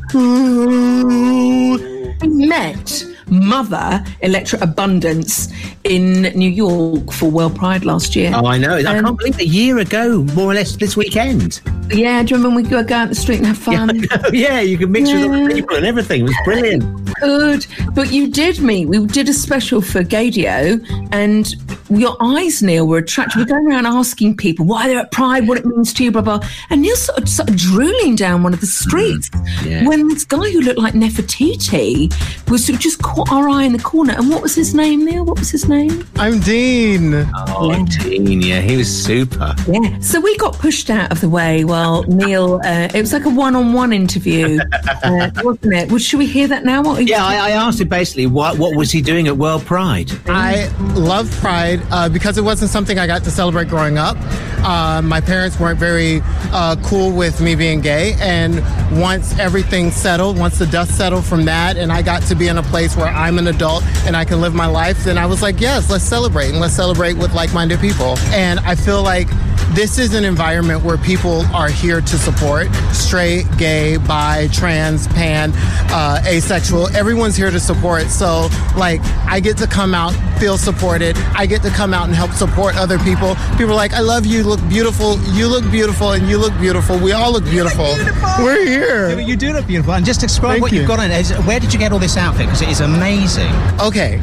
I 2.22 2.26
met 2.28 3.04
Mother 3.28 4.04
Electra 4.20 4.60
Abundance 4.62 5.48
in 5.84 6.22
New 6.36 6.48
York 6.50 7.12
for 7.12 7.30
World 7.30 7.56
Pride 7.56 7.84
last 7.84 8.14
year. 8.14 8.30
Oh, 8.34 8.46
I 8.46 8.56
know. 8.58 8.76
I 8.76 8.82
Um, 8.84 9.04
can't 9.04 9.18
believe 9.18 9.38
a 9.40 9.46
year 9.46 9.78
ago, 9.78 10.22
more 10.34 10.50
or 10.52 10.54
less 10.54 10.76
this 10.76 10.96
weekend. 10.96 11.60
Yeah, 11.90 12.22
do 12.22 12.30
you 12.30 12.36
remember 12.36 12.54
when 12.56 12.64
we 12.64 12.70
go 12.70 12.82
go 12.84 12.94
out 12.94 13.08
the 13.08 13.14
street 13.14 13.38
and 13.38 13.46
have 13.46 13.58
fun? 13.70 14.06
yeah, 14.32 14.60
you 14.60 14.78
can 14.78 14.92
mix 14.92 15.12
with 15.12 15.24
other 15.24 15.42
Yeah. 15.42 15.48
people 15.48 15.76
and 15.76 15.84
everything. 15.86 16.20
It 16.22 16.24
was 16.24 16.36
brilliant. 16.44 16.84
Good, 17.20 17.66
but 17.94 18.12
you 18.12 18.28
did 18.28 18.60
meet. 18.60 18.86
We 18.86 19.04
did 19.06 19.28
a 19.28 19.32
special 19.32 19.80
for 19.82 20.02
Gaydio, 20.02 20.80
and 21.12 21.54
your 21.90 22.16
eyes, 22.20 22.62
Neil, 22.62 22.86
were 22.86 22.98
attracted. 22.98 23.38
We're 23.38 23.44
going 23.44 23.66
around 23.66 23.86
asking 23.86 24.36
people 24.38 24.64
why 24.64 24.88
they're 24.88 24.98
at 25.00 25.10
Pride, 25.12 25.46
what 25.46 25.58
it 25.58 25.66
means 25.66 25.92
to 25.94 26.04
you, 26.04 26.10
blah 26.10 26.22
blah. 26.22 26.40
And 26.70 26.80
Neil 26.82 26.96
sort 26.96 27.18
of, 27.18 27.28
sort 27.28 27.50
of 27.50 27.56
drooling 27.56 28.16
down 28.16 28.42
one 28.42 28.54
of 28.54 28.60
the 28.60 28.66
streets 28.66 29.30
yeah. 29.64 29.86
when 29.86 30.08
this 30.08 30.24
guy 30.24 30.50
who 30.50 30.60
looked 30.60 30.78
like 30.78 30.94
Nefertiti 30.94 32.10
was 32.50 32.64
sort 32.64 32.76
of 32.76 32.80
just 32.80 33.02
caught 33.02 33.30
our 33.30 33.48
eye 33.48 33.64
in 33.64 33.72
the 33.72 33.78
corner. 33.82 34.14
And 34.16 34.30
what 34.30 34.40
was 34.42 34.54
his 34.54 34.74
name, 34.74 35.04
Neil? 35.04 35.24
What 35.24 35.38
was 35.38 35.50
his 35.50 35.68
name? 35.68 35.71
I'm 35.72 36.38
Dean. 36.40 37.14
Oh, 37.34 37.86
Dean, 38.00 38.42
yeah, 38.42 38.60
he 38.60 38.76
was 38.76 39.04
super. 39.04 39.54
Yeah. 39.66 39.98
So 40.00 40.20
we 40.20 40.36
got 40.36 40.52
pushed 40.58 40.90
out 40.90 41.10
of 41.10 41.22
the 41.22 41.30
way 41.30 41.64
while 41.64 42.02
Neil. 42.02 42.60
Uh, 42.62 42.88
it 42.94 43.00
was 43.00 43.14
like 43.14 43.24
a 43.24 43.30
one-on-one 43.30 43.90
interview, 43.92 44.60
uh, 45.02 45.30
wasn't 45.42 45.72
it? 45.74 45.88
Well, 45.88 45.98
should 45.98 46.18
we 46.18 46.26
hear 46.26 46.46
that 46.48 46.64
now? 46.64 46.82
What 46.82 47.08
Yeah, 47.08 47.24
I, 47.24 47.36
I 47.36 47.50
asked 47.52 47.80
him 47.80 47.88
basically 47.88 48.26
what 48.26 48.58
what 48.58 48.76
was 48.76 48.92
he 48.92 49.00
doing 49.00 49.28
at 49.28 49.36
World 49.38 49.64
Pride. 49.64 50.12
I 50.26 50.66
love 50.94 51.30
Pride 51.40 51.80
uh, 51.90 52.10
because 52.10 52.36
it 52.36 52.44
wasn't 52.44 52.70
something 52.70 52.98
I 52.98 53.06
got 53.06 53.24
to 53.24 53.30
celebrate 53.30 53.68
growing 53.68 53.96
up. 53.96 54.18
Uh, 54.64 55.00
my 55.02 55.20
parents 55.20 55.58
weren't 55.58 55.78
very 55.78 56.20
uh, 56.52 56.76
cool 56.84 57.10
with 57.16 57.40
me 57.40 57.54
being 57.54 57.80
gay, 57.80 58.14
and 58.20 58.62
once 59.00 59.36
everything 59.38 59.90
settled, 59.90 60.38
once 60.38 60.58
the 60.58 60.66
dust 60.66 60.96
settled 60.96 61.24
from 61.24 61.46
that, 61.46 61.78
and 61.78 61.90
I 61.90 62.02
got 62.02 62.22
to 62.24 62.34
be 62.34 62.48
in 62.48 62.58
a 62.58 62.62
place 62.62 62.94
where 62.94 63.08
I'm 63.08 63.38
an 63.38 63.46
adult 63.46 63.82
and 64.06 64.16
I 64.16 64.24
can 64.24 64.40
live 64.40 64.54
my 64.54 64.66
life, 64.66 65.02
then 65.04 65.16
I 65.16 65.26
was 65.26 65.40
like, 65.40 65.61
yes, 65.62 65.88
let's 65.88 66.02
celebrate 66.02 66.50
and 66.50 66.58
let's 66.58 66.74
celebrate 66.74 67.14
with 67.14 67.32
like-minded 67.34 67.78
people. 67.78 68.18
And 68.32 68.58
I 68.60 68.74
feel 68.74 69.02
like 69.02 69.28
this 69.74 69.96
is 69.96 70.12
an 70.12 70.24
environment 70.24 70.82
where 70.82 70.98
people 70.98 71.42
are 71.54 71.68
here 71.68 72.00
to 72.00 72.18
support 72.18 72.66
straight, 72.92 73.44
gay, 73.56 73.96
bi, 73.96 74.48
trans, 74.52 75.06
pan, 75.06 75.52
uh, 75.90 76.20
asexual. 76.26 76.88
Everyone's 76.96 77.36
here 77.36 77.50
to 77.50 77.60
support. 77.60 78.08
So, 78.08 78.48
like, 78.76 79.00
I 79.24 79.38
get 79.38 79.56
to 79.58 79.68
come 79.68 79.94
out, 79.94 80.10
feel 80.38 80.58
supported. 80.58 81.16
I 81.34 81.46
get 81.46 81.62
to 81.62 81.70
come 81.70 81.94
out 81.94 82.06
and 82.06 82.14
help 82.14 82.32
support 82.32 82.76
other 82.76 82.98
people. 82.98 83.36
People 83.52 83.70
are 83.70 83.76
like, 83.76 83.92
I 83.92 84.00
love 84.00 84.26
you, 84.26 84.42
look 84.42 84.60
beautiful, 84.68 85.18
you 85.32 85.46
look 85.46 85.70
beautiful, 85.70 86.10
and 86.10 86.28
you 86.28 86.38
look 86.38 86.58
beautiful. 86.58 86.98
We 86.98 87.12
all 87.12 87.32
look 87.32 87.44
beautiful. 87.44 87.94
We're 88.40 88.66
here. 88.66 89.10
Yeah, 89.10 89.24
you 89.24 89.36
do 89.36 89.52
look 89.52 89.68
beautiful. 89.68 89.94
And 89.94 90.04
just 90.04 90.20
describe 90.20 90.54
Thank 90.54 90.62
what 90.62 90.72
you. 90.72 90.80
you've 90.80 90.88
got 90.88 90.98
on. 90.98 91.10
Where 91.46 91.60
did 91.60 91.72
you 91.72 91.78
get 91.78 91.92
all 91.92 92.00
this 92.00 92.16
outfit? 92.16 92.46
Because 92.46 92.62
it 92.62 92.68
is 92.68 92.80
amazing. 92.80 93.52
Okay. 93.80 94.20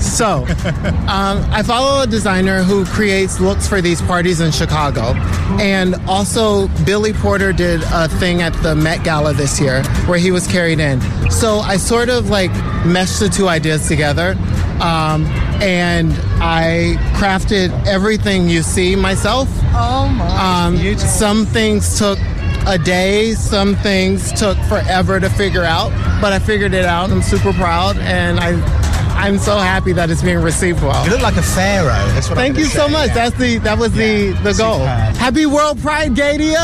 So, 0.00 0.44
um, 1.08 1.44
I 1.50 1.62
follow 1.64 2.02
a 2.02 2.06
designer 2.06 2.62
who 2.62 2.84
creates 2.84 3.40
looks 3.40 3.66
for 3.66 3.80
these 3.80 4.00
parties 4.02 4.40
in 4.40 4.52
Chicago. 4.52 5.14
And 5.60 5.94
also, 6.06 6.68
Billy 6.84 7.12
Porter 7.12 7.52
did 7.52 7.82
a 7.92 8.08
thing 8.08 8.42
at 8.42 8.52
the 8.62 8.74
Met 8.74 9.04
Gala 9.04 9.32
this 9.32 9.60
year 9.60 9.82
where 10.06 10.18
he 10.18 10.30
was 10.30 10.46
carried 10.46 10.80
in. 10.80 11.00
So, 11.30 11.58
I 11.58 11.76
sort 11.76 12.08
of 12.08 12.30
like 12.30 12.52
meshed 12.84 13.20
the 13.20 13.28
two 13.28 13.48
ideas 13.48 13.88
together. 13.88 14.36
Um, 14.80 15.24
and 15.62 16.12
I 16.42 16.96
crafted 17.14 17.70
everything 17.86 18.48
you 18.48 18.62
see 18.62 18.96
myself. 18.96 19.48
Oh 19.72 20.08
my! 20.08 20.66
Um, 20.66 20.98
some 20.98 21.46
things 21.46 21.96
took 21.98 22.18
a 22.66 22.78
day. 22.78 23.34
Some 23.34 23.76
things 23.76 24.32
took 24.32 24.58
forever 24.68 25.20
to 25.20 25.30
figure 25.30 25.64
out, 25.64 25.90
but 26.20 26.32
I 26.32 26.38
figured 26.38 26.74
it 26.74 26.84
out. 26.84 27.10
I'm 27.10 27.22
super 27.22 27.52
proud, 27.52 27.96
and 27.98 28.40
I, 28.40 28.52
I'm 29.16 29.38
so 29.38 29.56
happy 29.56 29.92
that 29.94 30.10
it's 30.10 30.22
being 30.22 30.38
received 30.42 30.82
well. 30.82 31.02
You 31.04 31.10
look 31.12 31.22
like 31.22 31.36
a 31.36 31.42
pharaoh. 31.42 31.84
That's 32.12 32.28
what 32.28 32.36
I'm 32.38 32.44
Thank 32.44 32.54
gonna 32.56 32.66
you 32.66 32.70
so 32.72 32.88
much. 32.88 33.08
yeah. 33.08 33.14
That's 33.14 33.36
the 33.38 33.58
that 33.58 33.78
was 33.78 33.92
the 33.92 34.32
the 34.42 34.52
goal. 34.52 34.80
Happy 34.80 35.46
World 35.46 35.80
Pride, 35.80 36.12
Gaydio! 36.12 36.54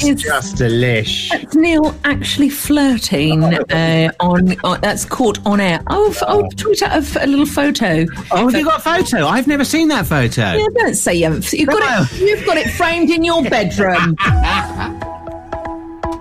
It's 0.00 0.22
just 0.22 0.56
delish. 0.56 1.28
That's 1.30 1.54
Neil 1.64 1.94
actually 2.04 2.48
flirting 2.48 3.44
uh, 3.44 4.10
on, 4.20 4.58
on. 4.64 4.80
That's 4.80 5.04
caught 5.04 5.38
on 5.46 5.60
air. 5.60 5.80
Oh, 5.88 6.10
f- 6.10 6.22
oh, 6.26 6.48
tweet 6.56 6.82
out 6.82 6.92
a, 6.92 6.96
f- 6.96 7.16
a 7.20 7.26
little 7.26 7.46
photo. 7.46 8.06
Oh, 8.32 8.48
have 8.48 8.54
you 8.58 8.64
got 8.64 8.78
a 8.80 8.82
photo? 8.82 9.26
I've 9.26 9.46
never 9.46 9.64
seen 9.64 9.88
that 9.88 10.06
photo. 10.06 10.52
Yeah, 10.54 10.66
don't 10.74 10.94
say 10.94 11.14
you 11.14 11.24
haven't. 11.24 11.52
You've 11.52 11.68
got 11.68 12.10
it. 12.12 12.20
You've 12.20 12.44
got 12.46 12.56
it 12.56 12.68
framed 12.70 13.10
in 13.10 13.22
your 13.22 13.42
bedroom. 13.44 14.16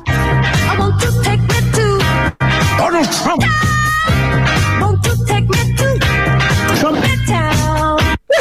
I 0.10 0.76
want 0.78 1.02
to 1.02 1.12
take 1.24 1.42
me 1.42 1.72
to 1.72 2.36
Donald 2.78 3.12
Trump. 3.24 3.44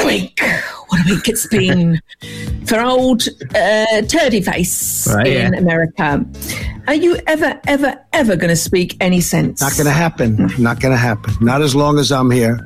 A 0.00 0.06
week. 0.06 0.40
What 0.88 1.00
a 1.00 1.14
week 1.14 1.28
it's 1.28 1.46
been 1.48 2.00
for 2.66 2.80
old 2.80 3.22
uh, 3.54 4.02
Turdy 4.06 4.44
Face 4.44 5.06
Right, 5.12 5.26
in 5.26 5.52
yeah. 5.52 5.58
America. 5.58 6.24
Are 6.86 6.94
you 6.94 7.18
ever, 7.26 7.60
ever, 7.66 7.98
ever 8.12 8.36
going 8.36 8.50
to 8.50 8.56
speak 8.56 8.96
any 9.00 9.20
sense? 9.20 9.60
Not 9.60 9.72
going 9.72 9.86
to 9.86 9.92
happen. 9.92 10.48
Not 10.58 10.80
going 10.80 10.92
to 10.92 10.98
happen. 10.98 11.34
Not 11.40 11.62
as 11.62 11.74
long 11.74 11.98
as 11.98 12.12
I'm 12.12 12.30
here. 12.30 12.60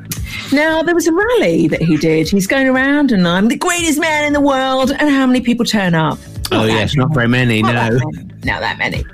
Now, 0.53 0.83
there 0.83 0.95
was 0.95 1.07
a 1.07 1.13
rally 1.13 1.69
that 1.69 1.81
he 1.81 1.97
did. 1.97 2.29
He's 2.29 2.47
going 2.47 2.69
around 2.69 3.11
and 3.13 3.27
I'm 3.27 3.49
the 3.49 3.57
greatest 3.57 3.99
man 3.99 4.27
in 4.27 4.33
the 4.33 4.41
world. 4.41 4.91
And 4.91 5.11
how 5.11 5.27
many 5.27 5.41
people 5.41 5.65
turn 5.65 5.95
up? 5.95 6.19
Oh, 6.53 6.65
yes, 6.65 6.95
not 6.97 7.15
very 7.15 7.29
many, 7.29 7.63
Not 7.63 7.93
no. 7.93 7.99
Many. 8.45 8.53
Not 8.53 8.61
that 8.61 8.79
many. 8.79 9.05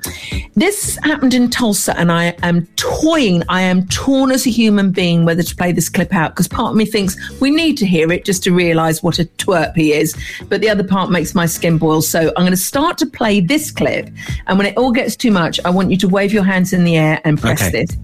This 0.55 0.99
happened 1.03 1.35
in 1.35 1.51
Tulsa, 1.51 1.99
and 1.99 2.11
I 2.11 2.35
am 2.43 2.67
toying. 2.77 3.43
I 3.49 3.61
am 3.63 3.87
torn 3.89 4.31
as 4.31 4.47
a 4.47 4.51
human 4.51 4.91
being 4.91 5.25
whether 5.25 5.43
to 5.43 5.57
play 5.57 5.73
this 5.73 5.89
clip 5.89 6.15
out 6.15 6.31
because 6.33 6.49
part 6.49 6.71
of 6.71 6.77
me 6.77 6.87
thinks 6.87 7.17
we 7.41 7.51
need 7.51 7.77
to 7.79 7.87
hear 7.87 8.11
it 8.11 8.25
just 8.25 8.43
to 8.45 8.53
realise 8.53 9.03
what 9.03 9.19
a 9.19 9.25
twerp 9.25 9.75
he 9.77 9.93
is, 9.93 10.17
but 10.49 10.61
the 10.61 10.69
other 10.71 10.85
part 10.85 11.11
makes 11.11 11.35
my 11.35 11.47
skin 11.47 11.77
boil. 11.79 12.01
So 12.01 12.29
I'm 12.37 12.43
going 12.43 12.51
to 12.53 12.57
start 12.57 12.97
to 12.99 13.07
play 13.07 13.41
this 13.41 13.71
clip, 13.71 14.09
and 14.47 14.59
when 14.59 14.67
it 14.67 14.77
all 14.79 14.93
gets 14.93 15.15
too 15.17 15.31
much, 15.31 15.61
I 15.65 15.71
want 15.71 15.91
you 15.91 15.97
to 15.99 16.09
wave 16.09 16.33
your 16.33 16.45
hands 16.45 16.73
in 16.73 16.85
the 16.85 16.97
air 16.97 17.21
and 17.25 17.39
press 17.39 17.63
Okay. 17.63 17.85
this. 17.85 17.97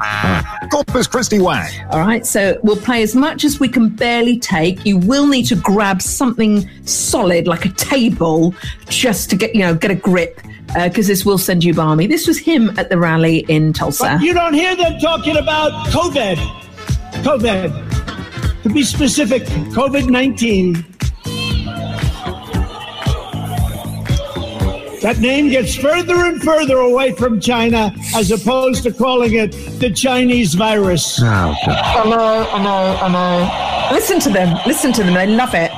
Corpus 0.70 1.06
Christi 1.06 1.38
Wang. 1.38 1.70
All 1.90 2.00
right, 2.00 2.26
so 2.26 2.58
we'll 2.62 2.76
play 2.76 3.02
as 3.02 3.14
much 3.14 3.44
as 3.44 3.60
we 3.60 3.68
can 3.68 3.88
barely 3.88 4.38
take. 4.38 4.84
You 4.84 4.98
will 4.98 5.26
need 5.26 5.44
to 5.46 5.56
grab 5.56 6.02
something 6.02 6.68
solid 6.86 7.46
like 7.46 7.64
a 7.64 7.70
table 7.70 8.54
just 8.88 9.30
to 9.30 9.36
get, 9.36 9.54
you 9.54 9.60
know, 9.62 9.74
get 9.74 9.90
a 9.90 9.94
grip 9.94 10.40
uh, 10.76 10.88
because 10.88 11.10
this 11.12 11.26
will 11.26 11.36
send 11.36 11.62
you 11.62 11.74
balmy. 11.74 12.06
This 12.06 12.26
was 12.26 12.38
him 12.38 12.70
at 12.78 12.88
the 12.88 12.96
rally 12.96 13.40
in 13.40 13.74
Tulsa. 13.74 14.16
But 14.16 14.22
you 14.22 14.32
don't 14.32 14.54
hear 14.54 14.74
them 14.74 14.98
talking 14.98 15.36
about 15.36 15.70
COVID. 15.88 16.36
COVID. 17.22 18.62
To 18.62 18.68
be 18.70 18.82
specific, 18.82 19.42
COVID 19.76 20.08
19. 20.08 20.72
That 25.02 25.18
name 25.18 25.50
gets 25.50 25.76
further 25.76 26.14
and 26.14 26.42
further 26.42 26.78
away 26.78 27.12
from 27.12 27.38
China 27.38 27.94
as 28.14 28.30
opposed 28.30 28.82
to 28.84 28.90
calling 28.90 29.34
it 29.34 29.52
the 29.80 29.90
Chinese 29.90 30.54
virus. 30.54 31.18
Oh, 31.20 31.54
God. 31.66 31.68
I 31.68 32.08
know, 32.08 32.48
I 32.50 32.62
know, 32.62 32.96
I 33.02 33.90
know. 33.90 33.94
Listen 33.94 34.18
to 34.20 34.30
them. 34.30 34.58
Listen 34.66 34.94
to 34.94 35.02
them. 35.02 35.12
They 35.12 35.26
love 35.26 35.52
it. 35.52 35.72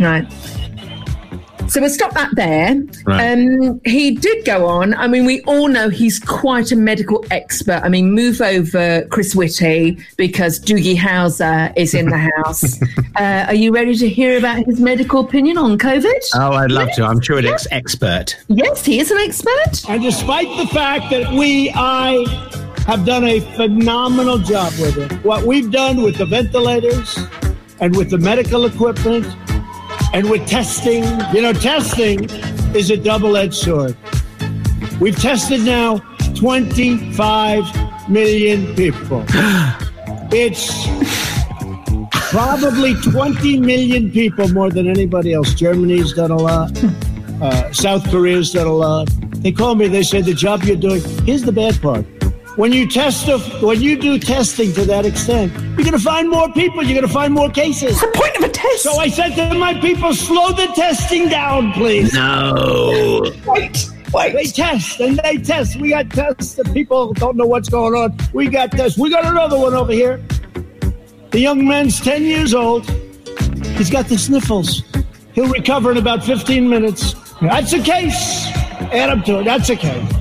Right. 0.00 0.26
So 1.72 1.80
we'll 1.80 1.88
stop 1.88 2.12
that 2.12 2.28
there. 2.34 2.78
Right. 3.06 3.32
Um, 3.32 3.80
he 3.86 4.10
did 4.10 4.44
go 4.44 4.66
on. 4.66 4.92
I 4.92 5.06
mean, 5.06 5.24
we 5.24 5.40
all 5.44 5.68
know 5.68 5.88
he's 5.88 6.18
quite 6.18 6.70
a 6.70 6.76
medical 6.76 7.24
expert. 7.30 7.80
I 7.82 7.88
mean, 7.88 8.12
move 8.12 8.42
over 8.42 9.06
Chris 9.06 9.34
Whitty 9.34 9.96
because 10.18 10.60
Doogie 10.60 10.96
Howser 10.96 11.72
is 11.74 11.94
in 11.94 12.10
the 12.10 12.18
house. 12.18 12.78
uh, 13.16 13.46
are 13.48 13.54
you 13.54 13.72
ready 13.72 13.94
to 13.94 14.06
hear 14.06 14.36
about 14.36 14.66
his 14.66 14.80
medical 14.80 15.24
opinion 15.24 15.56
on 15.56 15.78
COVID? 15.78 16.20
Oh, 16.34 16.52
I'd 16.52 16.70
love 16.70 16.92
to. 16.96 17.06
I'm 17.06 17.22
sure 17.22 17.38
an 17.38 17.46
ex- 17.46 17.66
expert. 17.70 18.36
Yes, 18.48 18.84
he 18.84 19.00
is 19.00 19.10
an 19.10 19.16
expert. 19.16 19.88
And 19.88 20.02
despite 20.02 20.54
the 20.58 20.66
fact 20.66 21.08
that 21.08 21.32
we, 21.32 21.72
I, 21.74 22.26
have 22.86 23.06
done 23.06 23.24
a 23.24 23.40
phenomenal 23.56 24.36
job 24.36 24.74
with 24.78 24.98
it, 24.98 25.10
what 25.24 25.46
we've 25.46 25.70
done 25.70 26.02
with 26.02 26.18
the 26.18 26.26
ventilators 26.26 27.18
and 27.80 27.96
with 27.96 28.10
the 28.10 28.18
medical 28.18 28.66
equipment 28.66 29.24
and 30.12 30.28
with 30.28 30.46
testing, 30.46 31.04
you 31.34 31.42
know, 31.42 31.52
testing 31.52 32.28
is 32.74 32.90
a 32.90 32.96
double 32.96 33.36
edged 33.36 33.54
sword. 33.54 33.96
We've 35.00 35.16
tested 35.16 35.62
now 35.62 35.98
25 36.34 38.10
million 38.10 38.74
people. 38.74 39.24
It's 40.34 40.86
probably 42.30 42.94
20 42.94 43.60
million 43.60 44.10
people 44.10 44.48
more 44.48 44.70
than 44.70 44.88
anybody 44.88 45.34
else. 45.34 45.52
Germany's 45.52 46.14
done 46.14 46.30
a 46.30 46.36
lot. 46.36 46.70
Uh, 47.42 47.72
South 47.72 48.08
Korea's 48.08 48.52
done 48.52 48.68
a 48.68 48.72
lot. 48.72 49.08
They 49.42 49.50
call 49.50 49.74
me. 49.74 49.88
They 49.88 50.04
say 50.04 50.22
the 50.22 50.32
job 50.32 50.62
you're 50.62 50.76
doing. 50.76 51.02
Here's 51.24 51.42
the 51.42 51.50
bad 51.50 51.82
part: 51.82 52.06
when 52.56 52.72
you 52.72 52.86
test, 52.88 53.28
when 53.62 53.80
you 53.80 53.96
do 53.96 54.18
testing 54.18 54.72
to 54.74 54.84
that 54.84 55.06
extent, 55.06 55.52
you're 55.52 55.76
going 55.76 55.92
to 55.92 55.98
find 55.98 56.28
more 56.28 56.52
people. 56.52 56.82
You're 56.82 56.94
going 56.94 57.06
to 57.06 57.12
find 57.12 57.32
more 57.32 57.50
cases. 57.50 58.00
What's 58.00 58.00
the 58.00 58.18
point 58.18 58.36
of 58.36 58.42
a 58.42 58.48
test? 58.48 58.82
So 58.82 58.98
I 58.98 59.08
said 59.08 59.34
to 59.36 59.54
my 59.54 59.78
people, 59.80 60.14
slow 60.14 60.50
the 60.52 60.66
testing 60.74 61.28
down, 61.28 61.72
please. 61.72 62.12
No. 62.12 63.32
Wait. 63.46 63.88
Wait. 64.12 64.32
They 64.34 64.44
test 64.44 65.00
and 65.00 65.18
they 65.18 65.38
test. 65.38 65.80
We 65.80 65.90
got 65.90 66.10
tests 66.10 66.54
that 66.54 66.72
people 66.74 67.14
don't 67.14 67.36
know 67.36 67.46
what's 67.46 67.68
going 67.68 67.94
on. 67.94 68.16
We 68.32 68.48
got 68.48 68.70
tests. 68.72 68.98
We 68.98 69.08
got 69.10 69.24
another 69.24 69.58
one 69.58 69.74
over 69.74 69.92
here. 69.92 70.22
The 71.30 71.40
young 71.40 71.66
man's 71.66 72.00
10 72.00 72.24
years 72.24 72.52
old. 72.52 72.88
He's 73.76 73.90
got 73.90 74.06
the 74.06 74.18
sniffles. 74.18 74.82
He'll 75.32 75.48
recover 75.48 75.92
in 75.92 75.96
about 75.96 76.22
15 76.22 76.68
minutes. 76.68 77.14
That's 77.40 77.72
a 77.72 77.82
case. 77.82 78.46
Add 78.92 79.08
up 79.08 79.24
to 79.24 79.40
it. 79.40 79.44
That's 79.44 79.70
a 79.70 79.76
case. 79.76 80.12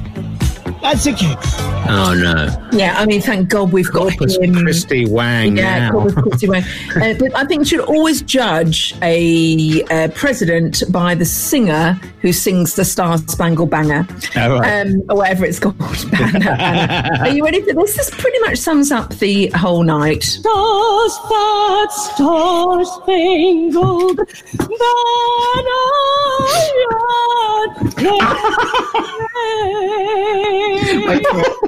That's 0.82 1.06
a 1.06 1.14
case. 1.14 1.61
Oh, 1.90 2.14
no. 2.14 2.48
Yeah, 2.78 2.96
I 2.98 3.06
mean, 3.06 3.22
thank 3.22 3.50
God 3.50 3.72
we've 3.74 3.92
got 3.92 4.12
Corpus 4.18 4.38
him. 4.38 4.54
Christi 4.56 5.06
Wang 5.08 5.58
Yeah, 5.58 5.80
now. 5.80 5.92
Corpus 5.92 6.14
Christi 6.16 6.48
Wang. 6.48 6.64
Uh, 6.96 7.14
but 7.18 7.36
I 7.36 7.46
think 7.46 7.60
you 7.62 7.66
should 7.66 7.80
always 7.82 8.22
judge 8.22 8.94
a 9.02 9.82
uh, 9.86 10.08
president 10.10 10.84
by 10.90 11.16
the 11.16 11.26
singer 11.26 11.94
who 12.22 12.32
sings 12.34 12.76
the 12.76 12.86
Star 12.86 13.18
Spangled 13.18 13.70
Banger, 13.70 14.06
Oh, 14.36 14.60
right. 14.60 14.86
um, 14.86 15.02
or 15.10 15.18
whatever 15.18 15.46
it's 15.46 15.58
called. 15.60 15.78
Banner, 16.12 16.40
banner. 16.40 17.18
Are 17.22 17.30
you 17.30 17.44
ready 17.44 17.62
for 17.62 17.74
this? 17.74 17.96
This 17.98 18.10
pretty 18.12 18.40
much 18.40 18.58
sums 18.58 18.92
up 18.92 19.14
the 19.16 19.48
whole 19.56 19.84
night. 19.84 20.24
Stars 20.24 21.18
that 21.30 21.88
star 21.92 22.86
spangled 22.86 24.18
banner 24.58 25.82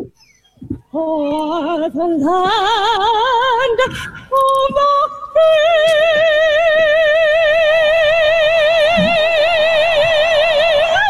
for 0.94 1.90
the 1.90 2.06
land 2.06 3.80
of 3.84 3.92
the 4.30 4.92
free. 5.34 5.50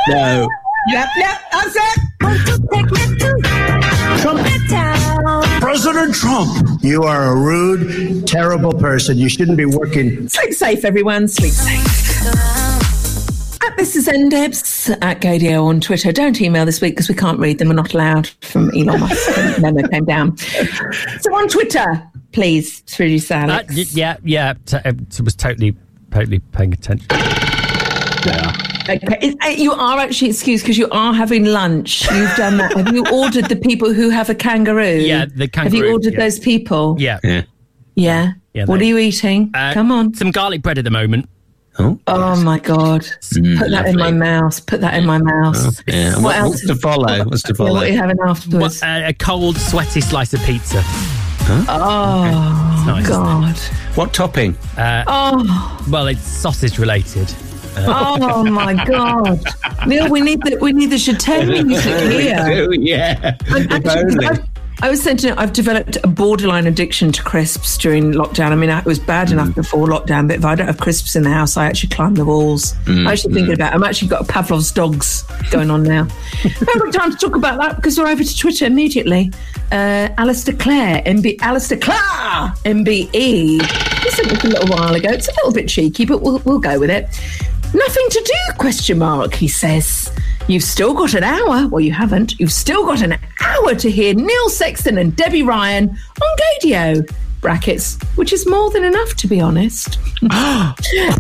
No. 0.08 0.48
Yep, 0.88 1.10
yep, 1.18 1.38
that's 1.52 1.76
it. 1.76 2.00
President 5.60 6.16
Trump, 6.16 6.82
you 6.82 7.04
are 7.04 7.34
a 7.34 7.36
rude, 7.36 8.26
terrible 8.26 8.72
person. 8.72 9.18
You 9.18 9.28
shouldn't 9.28 9.58
be 9.58 9.66
working. 9.66 10.30
Sleep 10.30 10.54
safe, 10.54 10.86
everyone. 10.86 11.28
Sleep 11.28 11.52
safe. 11.52 12.73
At 13.74 13.78
this 13.78 13.96
is 13.96 14.08
NDebs 14.08 14.96
at 15.02 15.20
Gaydio 15.20 15.64
on 15.66 15.82
Twitter. 15.82 16.12
Don't 16.12 16.40
email 16.40 16.64
this 16.66 16.80
week 16.80 16.94
because 16.94 17.10
we 17.10 17.16
can't 17.16 17.40
read 17.40 17.58
them. 17.58 17.70
We're 17.70 17.74
not 17.74 17.94
allowed 17.96 18.28
from 18.42 18.70
Elon 18.78 19.00
Musk. 19.00 19.60
Memo 19.62 19.88
came 19.88 20.06
down. 20.06 20.38
So 20.38 21.34
on 21.34 21.48
Twitter, 21.50 22.04
please, 22.34 22.82
producer 22.82 23.34
Uh, 23.34 23.38
Alex. 23.48 23.76
y- 23.76 23.86
yeah, 23.92 24.18
yeah. 24.24 24.54
T- 24.68 24.78
uh, 24.78 24.94
was 25.24 25.36
totally, 25.36 25.76
totally 26.12 26.38
paying 26.40 26.72
attention. 26.74 27.08
Okay. 28.90 29.18
Is- 29.22 29.36
uh, 29.44 29.48
You 29.50 29.72
are 29.74 29.98
actually 29.98 30.30
excused 30.30 30.64
because 30.66 30.78
you 30.78 30.90
are 30.92 31.14
having 31.14 31.46
lunch. 31.46 32.04
You've 32.12 32.36
done 32.36 32.58
that. 32.58 32.74
Have 32.74 32.94
you 32.94 33.04
ordered 33.12 33.46
the 33.46 33.56
people 33.56 33.92
who 33.92 34.10
have 34.10 34.30
a 34.30 34.36
kangaroo? 34.36 34.98
Yeah, 35.00 35.26
the 35.26 35.48
kangaroo. 35.48 35.64
Have 35.64 35.74
you 35.88 35.92
ordered 35.92 36.14
yeah. 36.14 36.20
those 36.20 36.38
people? 36.38 36.96
Yeah. 37.00 37.20
Yeah. 37.24 37.42
Yeah. 37.96 38.32
Yeah, 38.54 38.66
what 38.66 38.80
they- 38.80 38.86
are 38.86 38.90
you 38.90 38.98
eating? 39.00 39.50
Uh, 39.56 39.74
Come 39.74 39.92
on. 39.92 40.14
Some 40.14 40.30
garlic 40.30 40.62
bread 40.62 40.78
at 40.78 40.84
the 40.84 40.92
moment. 40.92 41.28
Oh, 41.80 42.00
Oh 42.08 42.36
my 42.44 42.60
God. 42.60 43.02
Mm, 43.34 43.58
Put 43.58 43.72
that 43.72 43.88
in 43.88 43.98
my 43.98 44.12
mouth. 44.12 44.64
Put 44.68 44.82
that 44.82 44.94
in 44.94 45.06
my 45.06 45.18
mouth. 45.18 45.56
Oh, 45.58 45.72
yeah. 45.88 46.14
What 46.16 46.24
What- 46.24 46.36
else? 46.36 46.50
what's 46.52 46.68
to 46.68 46.76
follow? 46.76 47.24
What's 47.26 47.42
to 47.44 47.54
Yeah, 47.54 47.58
follow? 47.58 47.74
what 47.74 47.84
are 47.88 47.90
you 47.90 47.98
having 47.98 48.18
afterwards? 48.26 48.82
What, 48.82 48.88
uh, 48.88 49.08
a 49.08 49.14
cold, 49.14 49.58
sweaty 49.58 50.02
slice 50.02 50.34
of 50.34 50.42
pizza. 50.44 50.84
Oh, 51.68 52.84
nice. 52.88 53.08
God. 53.08 53.58
What 53.96 54.14
topping? 54.14 54.56
Uh, 54.78 55.04
Oh, 55.08 55.78
Well, 55.90 56.08
it's 56.08 56.22
sausage 56.22 56.78
related. 56.80 57.34
Uh, 57.76 58.18
oh 58.22 58.44
my 58.46 58.74
God. 58.86 59.40
Neil, 59.88 60.08
we 60.10 60.22
need 60.22 60.42
the, 60.44 60.58
we 60.62 60.74
need 60.74 60.92
the 60.92 60.98
Chateau 61.06 61.44
music 61.64 62.12
here. 62.12 62.72
yeah. 62.74 63.36
I'm 63.50 63.64
If 63.64 63.72
actually, 63.72 64.28
only. 64.28 64.40
I, 64.84 64.90
was 64.90 65.02
saying 65.02 65.18
to 65.18 65.40
I've 65.40 65.54
developed 65.54 65.98
a 66.04 66.08
borderline 66.08 66.68
addiction 66.68 67.12
to 67.14 67.24
crisps 67.24 67.78
during 67.78 68.12
lockdown. 68.12 68.52
I 68.52 68.56
mean, 68.56 68.70
it 68.70 68.86
was 68.86 69.00
bad 69.00 69.30
Mm. 69.30 69.32
enough 69.34 69.56
before 69.56 69.88
lockdown, 69.88 70.28
but 70.28 70.38
if 70.38 70.46
I 70.46 70.56
don't 70.56 70.68
have 70.68 70.78
crisps 70.78 71.16
in 71.16 71.24
the 71.24 71.30
house, 71.30 71.56
I 71.58 71.66
actually 71.66 71.90
climb 71.90 72.16
the 72.16 72.26
walls. 72.26 72.74
Mm, 72.86 73.00
I'm 73.02 73.08
actually 73.08 73.34
thinking 73.34 73.54
about. 73.54 73.74
I'm 73.74 73.84
actually 73.84 74.10
got 74.10 74.28
Pavlov's 74.28 74.72
dogs 74.72 75.24
going 75.52 75.72
on 75.72 75.84
now. 75.84 76.08
I 76.44 76.48
haven't 76.50 76.92
got 76.92 76.94
time 76.94 77.12
to 77.12 77.18
talk 77.18 77.36
about 77.36 77.60
that 77.60 77.78
because 77.78 77.98
we're 77.98 78.08
over 78.08 78.24
to 78.24 78.38
Twitter 78.38 78.66
immediately. 78.66 79.32
Uh, 79.72 80.10
Alistair 80.18 80.56
Clare, 80.56 81.02
MB, 81.06 81.42
Alistair 81.42 81.78
Clare, 81.80 82.54
MBE. 82.66 83.14
He 84.04 84.10
sent 84.12 84.30
this 84.30 84.44
a 84.44 84.48
little 84.48 84.68
while 84.76 84.94
ago. 84.94 85.10
It's 85.10 85.28
a 85.30 85.32
little 85.38 85.54
bit 85.54 85.68
cheeky, 85.70 86.06
but 86.06 86.22
we'll, 86.22 86.40
we'll 86.40 86.60
go 86.60 86.78
with 86.80 86.90
it. 86.90 87.06
Nothing 87.74 88.06
to 88.10 88.22
do? 88.24 88.54
Question 88.60 89.00
mark. 89.00 89.34
He 89.34 89.48
says. 89.48 90.12
You've 90.48 90.64
still 90.64 90.94
got 90.94 91.14
an 91.14 91.24
hour. 91.24 91.68
Well, 91.70 91.80
you 91.80 91.94
haven't. 91.94 92.38
You've 92.38 92.52
still 92.52 92.86
got 92.86 93.02
an 93.02 93.18
hour 93.42 93.76
to 93.76 93.90
hear 93.90 94.14
Neil 94.14 94.50
Sexton 94.50 94.98
and 94.98 95.16
Debbie 95.16 95.42
Ryan 95.42 95.90
on 95.90 96.38
Gaydio. 96.62 97.10
Brackets, 97.44 98.02
which 98.16 98.32
is 98.34 98.48
more 98.48 98.72
than 98.72 98.84
enough, 98.86 99.14
to 99.16 99.28
be 99.28 99.40
honest. 99.42 100.00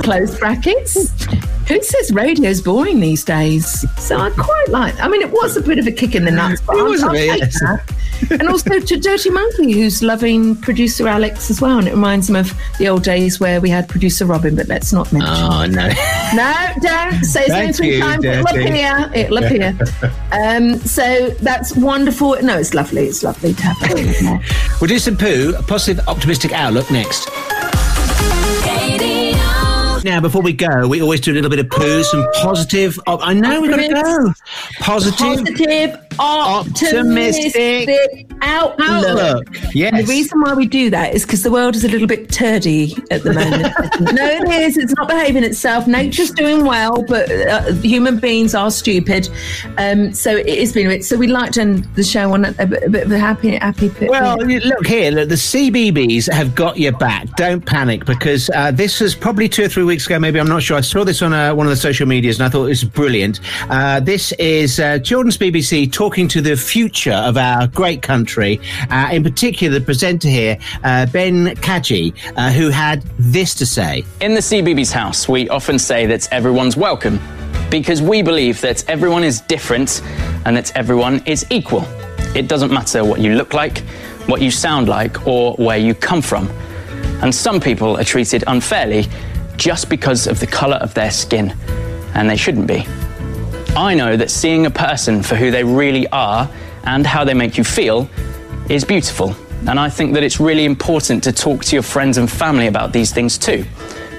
Close 0.01 0.39
brackets. 0.39 1.25
Who 1.67 1.81
says 1.81 2.11
radio's 2.13 2.61
boring 2.61 2.99
these 2.99 3.23
days? 3.23 3.85
So 3.97 4.17
I 4.17 4.29
quite 4.31 4.67
like. 4.69 4.99
I 5.01 5.07
mean, 5.07 5.21
it 5.21 5.31
was 5.31 5.55
a 5.57 5.61
bit 5.61 5.79
of 5.79 5.87
a 5.87 5.91
kick 5.91 6.15
in 6.15 6.25
the 6.25 6.31
nuts, 6.31 6.61
but 6.61 6.77
It 6.77 6.83
was 6.83 7.03
a 7.03 7.07
I'll 7.07 7.11
bit, 7.11 7.39
take 7.41 7.51
that. 7.51 7.93
and 8.31 8.49
also 8.49 8.79
to 8.79 8.97
Dirty 8.97 9.29
Monkey, 9.29 9.71
who's 9.73 10.01
loving 10.03 10.55
producer 10.57 11.07
Alex 11.07 11.49
as 11.49 11.61
well. 11.61 11.77
And 11.79 11.87
it 11.87 11.91
reminds 11.91 12.29
him 12.29 12.35
of 12.37 12.53
the 12.79 12.87
old 12.89 13.03
days 13.03 13.39
where 13.39 13.59
we 13.61 13.69
had 13.69 13.87
producer 13.89 14.25
Robin, 14.25 14.55
but 14.55 14.67
let's 14.67 14.91
not 14.93 15.11
mention. 15.13 15.29
Oh, 15.33 15.65
no. 15.65 15.89
No, 16.33 16.51
don't 16.81 17.23
say 17.23 17.41
his 17.43 17.49
name 17.49 17.73
three 17.73 17.99
times. 17.99 18.25
It'll 18.25 18.43
Dirty. 18.45 18.67
appear. 18.67 19.11
It'll 19.13 19.37
appear. 19.37 19.77
um, 20.31 20.79
so 20.79 21.29
that's 21.41 21.75
wonderful. 21.75 22.41
No, 22.41 22.57
it's 22.57 22.73
lovely. 22.73 23.05
It's 23.05 23.21
lovely 23.21 23.53
to 23.53 23.61
have 23.61 23.77
it. 23.81 24.41
We'll 24.81 24.87
do 24.87 24.97
some 24.97 25.15
poo, 25.15 25.53
a 25.55 25.61
positive, 25.61 26.03
optimistic 26.13 26.51
outlook 26.51 26.91
next. 26.91 27.27
Now, 30.03 30.19
before 30.21 30.43
we 30.43 30.53
go, 30.53 30.87
we 30.87 31.01
always 31.01 31.21
do 31.21 31.31
a 31.31 31.33
little 31.33 31.49
bit 31.49 31.59
of 31.59 31.69
poo, 31.69 32.03
some 32.03 32.27
positive. 32.35 32.99
Oh, 33.07 33.19
I 33.19 33.33
know 33.33 33.61
we've 33.61 33.71
got 33.71 33.77
to 33.77 33.87
go. 33.87 34.33
Positive, 34.79 35.17
Positive, 35.17 36.02
optimistic, 36.19 37.89
outlook. 38.41 38.89
outlook. 38.89 39.47
Yes. 39.73 40.05
The 40.05 40.11
reason 40.11 40.41
why 40.41 40.53
we 40.53 40.65
do 40.67 40.89
that 40.89 41.13
is 41.13 41.23
because 41.25 41.43
the 41.43 41.51
world 41.51 41.75
is 41.75 41.83
a 41.83 41.87
little 41.89 42.07
bit 42.07 42.27
turdy 42.29 42.97
at 43.11 43.23
the 43.23 43.33
moment. 43.33 43.73
no, 44.13 44.25
it 44.25 44.47
is. 44.61 44.77
It's 44.77 44.93
not 44.95 45.07
behaving 45.07 45.43
itself. 45.43 45.87
Nature's 45.87 46.31
doing 46.31 46.65
well, 46.65 47.03
but 47.07 47.31
uh, 47.31 47.73
human 47.75 48.19
beings 48.19 48.55
are 48.55 48.71
stupid. 48.71 49.29
Um, 49.77 50.13
so 50.13 50.35
it 50.35 50.59
has 50.59 50.73
been. 50.73 50.87
a 50.87 50.89
bit- 50.89 51.05
So 51.05 51.17
we'd 51.17 51.29
like 51.29 51.51
to 51.53 51.61
end 51.61 51.85
the 51.95 52.03
show 52.03 52.33
on 52.33 52.45
a, 52.45 52.55
a 52.59 52.65
bit 52.67 53.03
of 53.05 53.11
a 53.11 53.19
happy, 53.19 53.55
happy. 53.55 53.89
bit- 53.89 54.09
Well, 54.09 54.37
look 54.37 54.87
here. 54.87 55.11
Look, 55.11 55.29
the 55.29 55.35
CBBC 55.35 56.31
have 56.33 56.55
got 56.55 56.77
your 56.77 56.91
back. 56.93 57.27
Don't 57.35 57.65
panic 57.65 58.05
because 58.05 58.49
uh, 58.51 58.71
this 58.71 58.99
was 58.99 59.15
probably 59.15 59.49
two 59.49 59.63
or 59.63 59.67
three 59.69 59.83
weeks 59.83 60.05
ago. 60.05 60.19
Maybe 60.19 60.39
I'm 60.39 60.47
not 60.47 60.63
sure. 60.63 60.77
I 60.77 60.81
saw 60.81 61.03
this 61.03 61.21
on 61.21 61.33
uh, 61.33 61.53
one 61.55 61.65
of 61.65 61.69
the 61.71 61.75
social 61.77 62.07
medias 62.07 62.39
and 62.39 62.45
I 62.45 62.49
thought 62.49 62.65
it 62.65 62.69
was 62.69 62.83
brilliant. 62.83 63.39
Uh, 63.69 63.99
this 63.99 64.31
is 64.33 64.79
uh, 64.79 64.99
Children's 64.99 65.37
BBC 65.37 65.91
talking 66.03 66.27
to 66.27 66.41
the 66.41 66.57
future 66.57 67.13
of 67.13 67.37
our 67.37 67.65
great 67.65 68.01
country. 68.01 68.59
Uh, 68.89 69.07
in 69.13 69.23
particular, 69.23 69.79
the 69.79 69.85
presenter 69.85 70.27
here, 70.27 70.57
uh, 70.83 71.05
Ben 71.05 71.55
Kaji, 71.67 72.13
uh, 72.35 72.51
who 72.51 72.67
had 72.67 73.01
this 73.17 73.55
to 73.55 73.65
say. 73.65 74.03
In 74.19 74.33
the 74.33 74.41
CBBC 74.41 74.91
house, 74.91 75.29
we 75.29 75.47
often 75.47 75.79
say 75.79 76.05
that 76.07 76.27
everyone's 76.33 76.75
welcome 76.75 77.21
because 77.69 78.01
we 78.01 78.21
believe 78.21 78.59
that 78.59 78.83
everyone 78.89 79.23
is 79.23 79.39
different 79.39 80.01
and 80.43 80.57
that 80.57 80.75
everyone 80.75 81.23
is 81.25 81.45
equal. 81.49 81.85
It 82.35 82.49
doesn't 82.49 82.73
matter 82.73 83.05
what 83.05 83.21
you 83.21 83.35
look 83.35 83.53
like, 83.53 83.77
what 84.25 84.41
you 84.41 84.51
sound 84.51 84.89
like, 84.89 85.25
or 85.25 85.53
where 85.55 85.77
you 85.77 85.95
come 85.95 86.21
from. 86.21 86.49
And 87.21 87.33
some 87.33 87.61
people 87.61 87.95
are 87.95 88.03
treated 88.03 88.43
unfairly 88.47 89.05
just 89.55 89.87
because 89.87 90.27
of 90.27 90.41
the 90.41 90.47
colour 90.47 90.79
of 90.81 90.93
their 90.95 91.11
skin, 91.11 91.57
and 92.13 92.29
they 92.29 92.35
shouldn't 92.35 92.67
be. 92.67 92.85
I 93.75 93.95
know 93.95 94.15
that 94.15 94.29
seeing 94.29 94.67
a 94.67 94.69
person 94.69 95.23
for 95.23 95.35
who 95.35 95.49
they 95.49 95.63
really 95.63 96.07
are 96.09 96.47
and 96.83 97.07
how 97.07 97.23
they 97.23 97.33
make 97.33 97.57
you 97.57 97.63
feel 97.63 98.07
is 98.69 98.85
beautiful. 98.85 99.35
And 99.67 99.79
I 99.79 99.89
think 99.89 100.13
that 100.13 100.21
it's 100.21 100.39
really 100.39 100.65
important 100.65 101.23
to 101.23 101.31
talk 101.31 101.65
to 101.65 101.75
your 101.75 101.81
friends 101.81 102.19
and 102.19 102.31
family 102.31 102.67
about 102.67 102.93
these 102.93 103.11
things 103.11 103.35
too. 103.35 103.65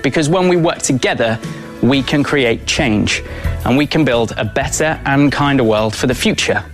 Because 0.02 0.28
when 0.28 0.48
we 0.48 0.56
work 0.56 0.78
together, 0.78 1.38
we 1.82 2.02
can 2.02 2.24
create 2.24 2.66
change 2.66 3.22
and 3.64 3.76
we 3.76 3.86
can 3.86 4.04
build 4.04 4.32
a 4.36 4.44
better 4.44 5.00
and 5.04 5.30
kinder 5.30 5.62
world 5.62 5.94
for 5.94 6.08
the 6.08 6.14
future. 6.16 6.64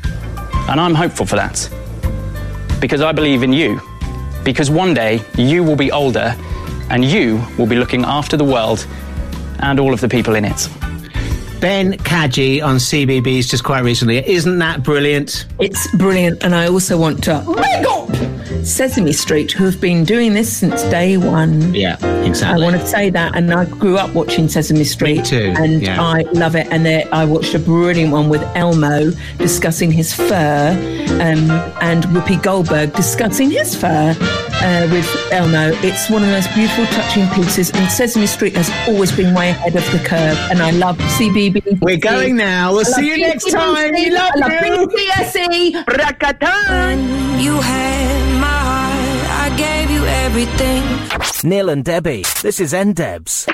And 0.66 0.80
I'm 0.80 0.94
hopeful 0.94 1.26
for 1.26 1.36
that. 1.36 1.68
Because 2.80 3.02
I 3.02 3.12
believe 3.12 3.42
in 3.42 3.52
you. 3.52 3.78
Because 4.42 4.70
one 4.70 4.94
day 4.94 5.20
you 5.36 5.62
will 5.62 5.76
be 5.76 5.92
older 5.92 6.34
and 6.88 7.04
you 7.04 7.44
will 7.58 7.66
be 7.66 7.76
looking 7.76 8.06
after 8.06 8.38
the 8.38 8.44
world 8.44 8.86
and 9.58 9.78
all 9.78 9.92
of 9.92 10.00
the 10.00 10.08
people 10.08 10.34
in 10.34 10.46
it. 10.46 10.66
Ben 11.60 11.92
Kaji 11.92 12.64
on 12.64 12.76
CBBC 12.76 13.50
just 13.50 13.64
quite 13.64 13.80
recently. 13.80 14.26
Isn't 14.26 14.58
that 14.60 14.82
brilliant? 14.82 15.46
It's 15.58 15.94
brilliant, 15.96 16.42
and 16.42 16.54
I 16.54 16.68
also 16.68 16.98
want 16.98 17.22
to 17.24 17.44
big 17.46 17.86
up 17.86 18.64
Sesame 18.64 19.12
Street, 19.12 19.52
who 19.52 19.64
have 19.64 19.80
been 19.80 20.04
doing 20.04 20.32
this 20.32 20.50
since 20.50 20.82
day 20.84 21.18
one. 21.18 21.74
Yeah, 21.74 21.96
exactly. 22.24 22.62
I 22.62 22.70
want 22.70 22.80
to 22.80 22.86
say 22.86 23.10
that, 23.10 23.36
and 23.36 23.52
I 23.52 23.66
grew 23.66 23.98
up 23.98 24.14
watching 24.14 24.48
Sesame 24.48 24.84
Street, 24.84 25.18
Me 25.18 25.22
too, 25.22 25.54
and 25.58 25.82
yeah. 25.82 26.00
I 26.00 26.22
love 26.32 26.56
it. 26.56 26.66
And 26.70 26.86
there, 26.86 27.06
I 27.12 27.26
watched 27.26 27.54
a 27.54 27.58
brilliant 27.58 28.10
one 28.10 28.30
with 28.30 28.42
Elmo 28.56 29.10
discussing 29.36 29.92
his 29.92 30.14
fur, 30.14 30.70
um, 31.20 31.50
and 31.82 32.04
Whoopi 32.04 32.42
Goldberg 32.42 32.94
discussing 32.94 33.50
his 33.50 33.74
fur 33.74 34.14
uh, 34.62 34.88
with 34.90 35.08
Elmo. 35.32 35.72
It's 35.82 36.08
one 36.10 36.22
of 36.22 36.28
the 36.28 36.34
most 36.34 36.52
beautiful, 36.54 36.86
touching 36.86 37.28
pieces, 37.30 37.70
and 37.70 37.90
Sesame 37.90 38.26
Street 38.26 38.56
has 38.56 38.70
always 38.88 39.12
been 39.12 39.34
way 39.34 39.50
ahead 39.50 39.76
of 39.76 39.84
the 39.92 39.98
curve. 39.98 40.38
And 40.50 40.60
I 40.60 40.70
love 40.70 40.98
CBBC. 40.98 41.80
We're 41.80 41.96
going 41.96 42.36
now. 42.36 42.72
We'll 42.72 42.84
see 42.84 43.08
you 43.08 43.18
next 43.18 43.50
time. 43.50 43.92
We 43.92 44.10
love 44.10 44.32
I 44.34 44.38
love 44.38 44.52
you. 44.52 44.86
BTSE. 44.88 45.84
Rakatan. 45.84 47.42
You 47.42 47.54
had 47.60 48.40
my 48.40 48.46
heart. 48.46 49.52
I 49.52 49.56
gave 49.56 49.90
you 49.90 50.04
everything. 50.04 51.48
Neil 51.48 51.70
and 51.70 51.84
Debbie, 51.84 52.24
this 52.42 52.60
is 52.60 52.72
NDebs. 52.72 53.48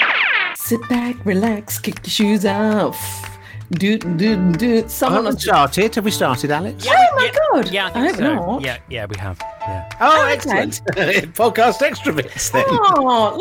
Sit 0.57 0.81
back, 0.89 1.25
relax, 1.25 1.79
kick 1.79 1.99
your 2.05 2.11
shoes 2.11 2.45
off. 2.45 3.36
Do 3.73 3.99
do 3.99 4.53
do. 4.53 4.89
Someone 4.89 5.25
Have 5.25 5.35
we 5.35 5.41
started? 5.41 5.95
Have 5.97 6.05
we 6.05 6.11
started, 6.13 6.51
Alex? 6.53 6.87
Oh 6.89 7.09
my 7.17 7.33
god! 7.53 7.71
Yeah, 7.73 7.91
I 7.95 7.99
I 8.01 8.07
hope 8.07 8.17
so. 8.17 8.35
not. 8.35 8.61
Yeah, 8.63 8.79
yeah, 8.89 9.07
we 9.07 9.17
have. 9.19 9.39
Yeah. 9.61 9.89
Oh, 10.01 10.23
Okay. 10.25 10.33
excellent. 10.35 10.81
Podcast 11.35 11.83
extra 11.83 12.13
bits 12.13 12.51
then. 12.51 12.65
Oh, 12.69 13.37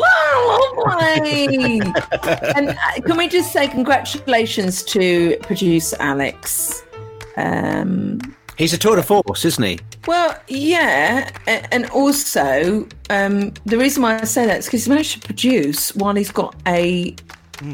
lovely! 0.74 1.80
and 2.56 2.70
uh, 2.70 2.74
can 3.04 3.16
we 3.16 3.28
just 3.28 3.52
say 3.52 3.68
congratulations 3.68 4.82
to 4.84 5.36
producer 5.42 5.96
Alex? 6.00 6.82
Um, 7.36 8.18
He's 8.58 8.72
a 8.72 8.78
tour 8.78 8.96
de 8.96 9.02
force, 9.02 9.44
isn't 9.44 9.62
he? 9.62 9.78
well, 10.06 10.34
yeah, 10.48 11.30
and 11.46 11.84
also 11.90 12.88
um, 13.10 13.52
the 13.66 13.76
reason 13.76 14.02
why 14.02 14.18
I 14.18 14.24
say 14.24 14.46
that 14.46 14.58
is 14.60 14.64
because 14.66 14.84
he 14.86 14.90
managed 14.90 15.20
to 15.20 15.26
produce 15.26 15.94
while 15.94 16.14
he's 16.14 16.30
got 16.32 16.54
a 16.66 17.14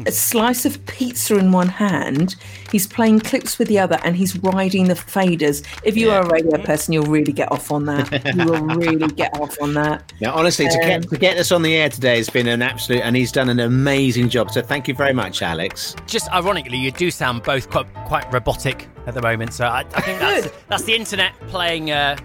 a 0.05 0.11
slice 0.11 0.65
of 0.65 0.83
pizza 0.85 1.37
in 1.37 1.51
one 1.51 1.67
hand, 1.67 2.35
he's 2.71 2.87
playing 2.87 3.19
clips 3.19 3.59
with 3.59 3.67
the 3.67 3.79
other, 3.79 3.97
and 4.03 4.15
he's 4.15 4.37
riding 4.39 4.85
the 4.87 4.93
faders. 4.93 5.65
If 5.83 5.97
you 5.97 6.09
are 6.11 6.21
a 6.23 6.27
radio 6.29 6.57
person, 6.63 6.93
you'll 6.93 7.05
really 7.05 7.31
get 7.33 7.51
off 7.51 7.71
on 7.71 7.85
that. 7.85 8.35
you 8.35 8.45
will 8.45 8.61
really 8.77 9.07
get 9.07 9.39
off 9.39 9.61
on 9.61 9.73
that. 9.73 10.11
Yeah, 10.19 10.31
honestly, 10.31 10.67
to 10.67 10.73
Um, 10.73 10.79
get 11.01 11.09
to 11.09 11.17
get 11.17 11.37
us 11.37 11.51
on 11.51 11.61
the 11.61 11.75
air 11.75 11.89
today 11.89 12.17
has 12.17 12.29
been 12.29 12.47
an 12.47 12.61
absolute, 12.61 13.01
and 13.01 13.15
he's 13.15 13.31
done 13.31 13.49
an 13.49 13.59
amazing 13.59 14.29
job. 14.29 14.51
So 14.51 14.61
thank 14.61 14.87
you 14.87 14.93
very 14.93 15.13
much, 15.13 15.41
Alex. 15.41 15.95
Just 16.07 16.31
ironically, 16.31 16.77
you 16.77 16.91
do 16.91 17.11
sound 17.11 17.43
both 17.43 17.69
quite, 17.69 17.93
quite 18.05 18.31
robotic 18.33 18.87
at 19.07 19.13
the 19.13 19.21
moment. 19.21 19.53
So 19.53 19.65
I, 19.65 19.79
I 19.95 20.01
think 20.01 20.19
that's 20.19 20.49
that's 20.69 20.83
the 20.83 20.95
internet 20.95 21.33
playing 21.47 21.91
uh, 21.91 22.15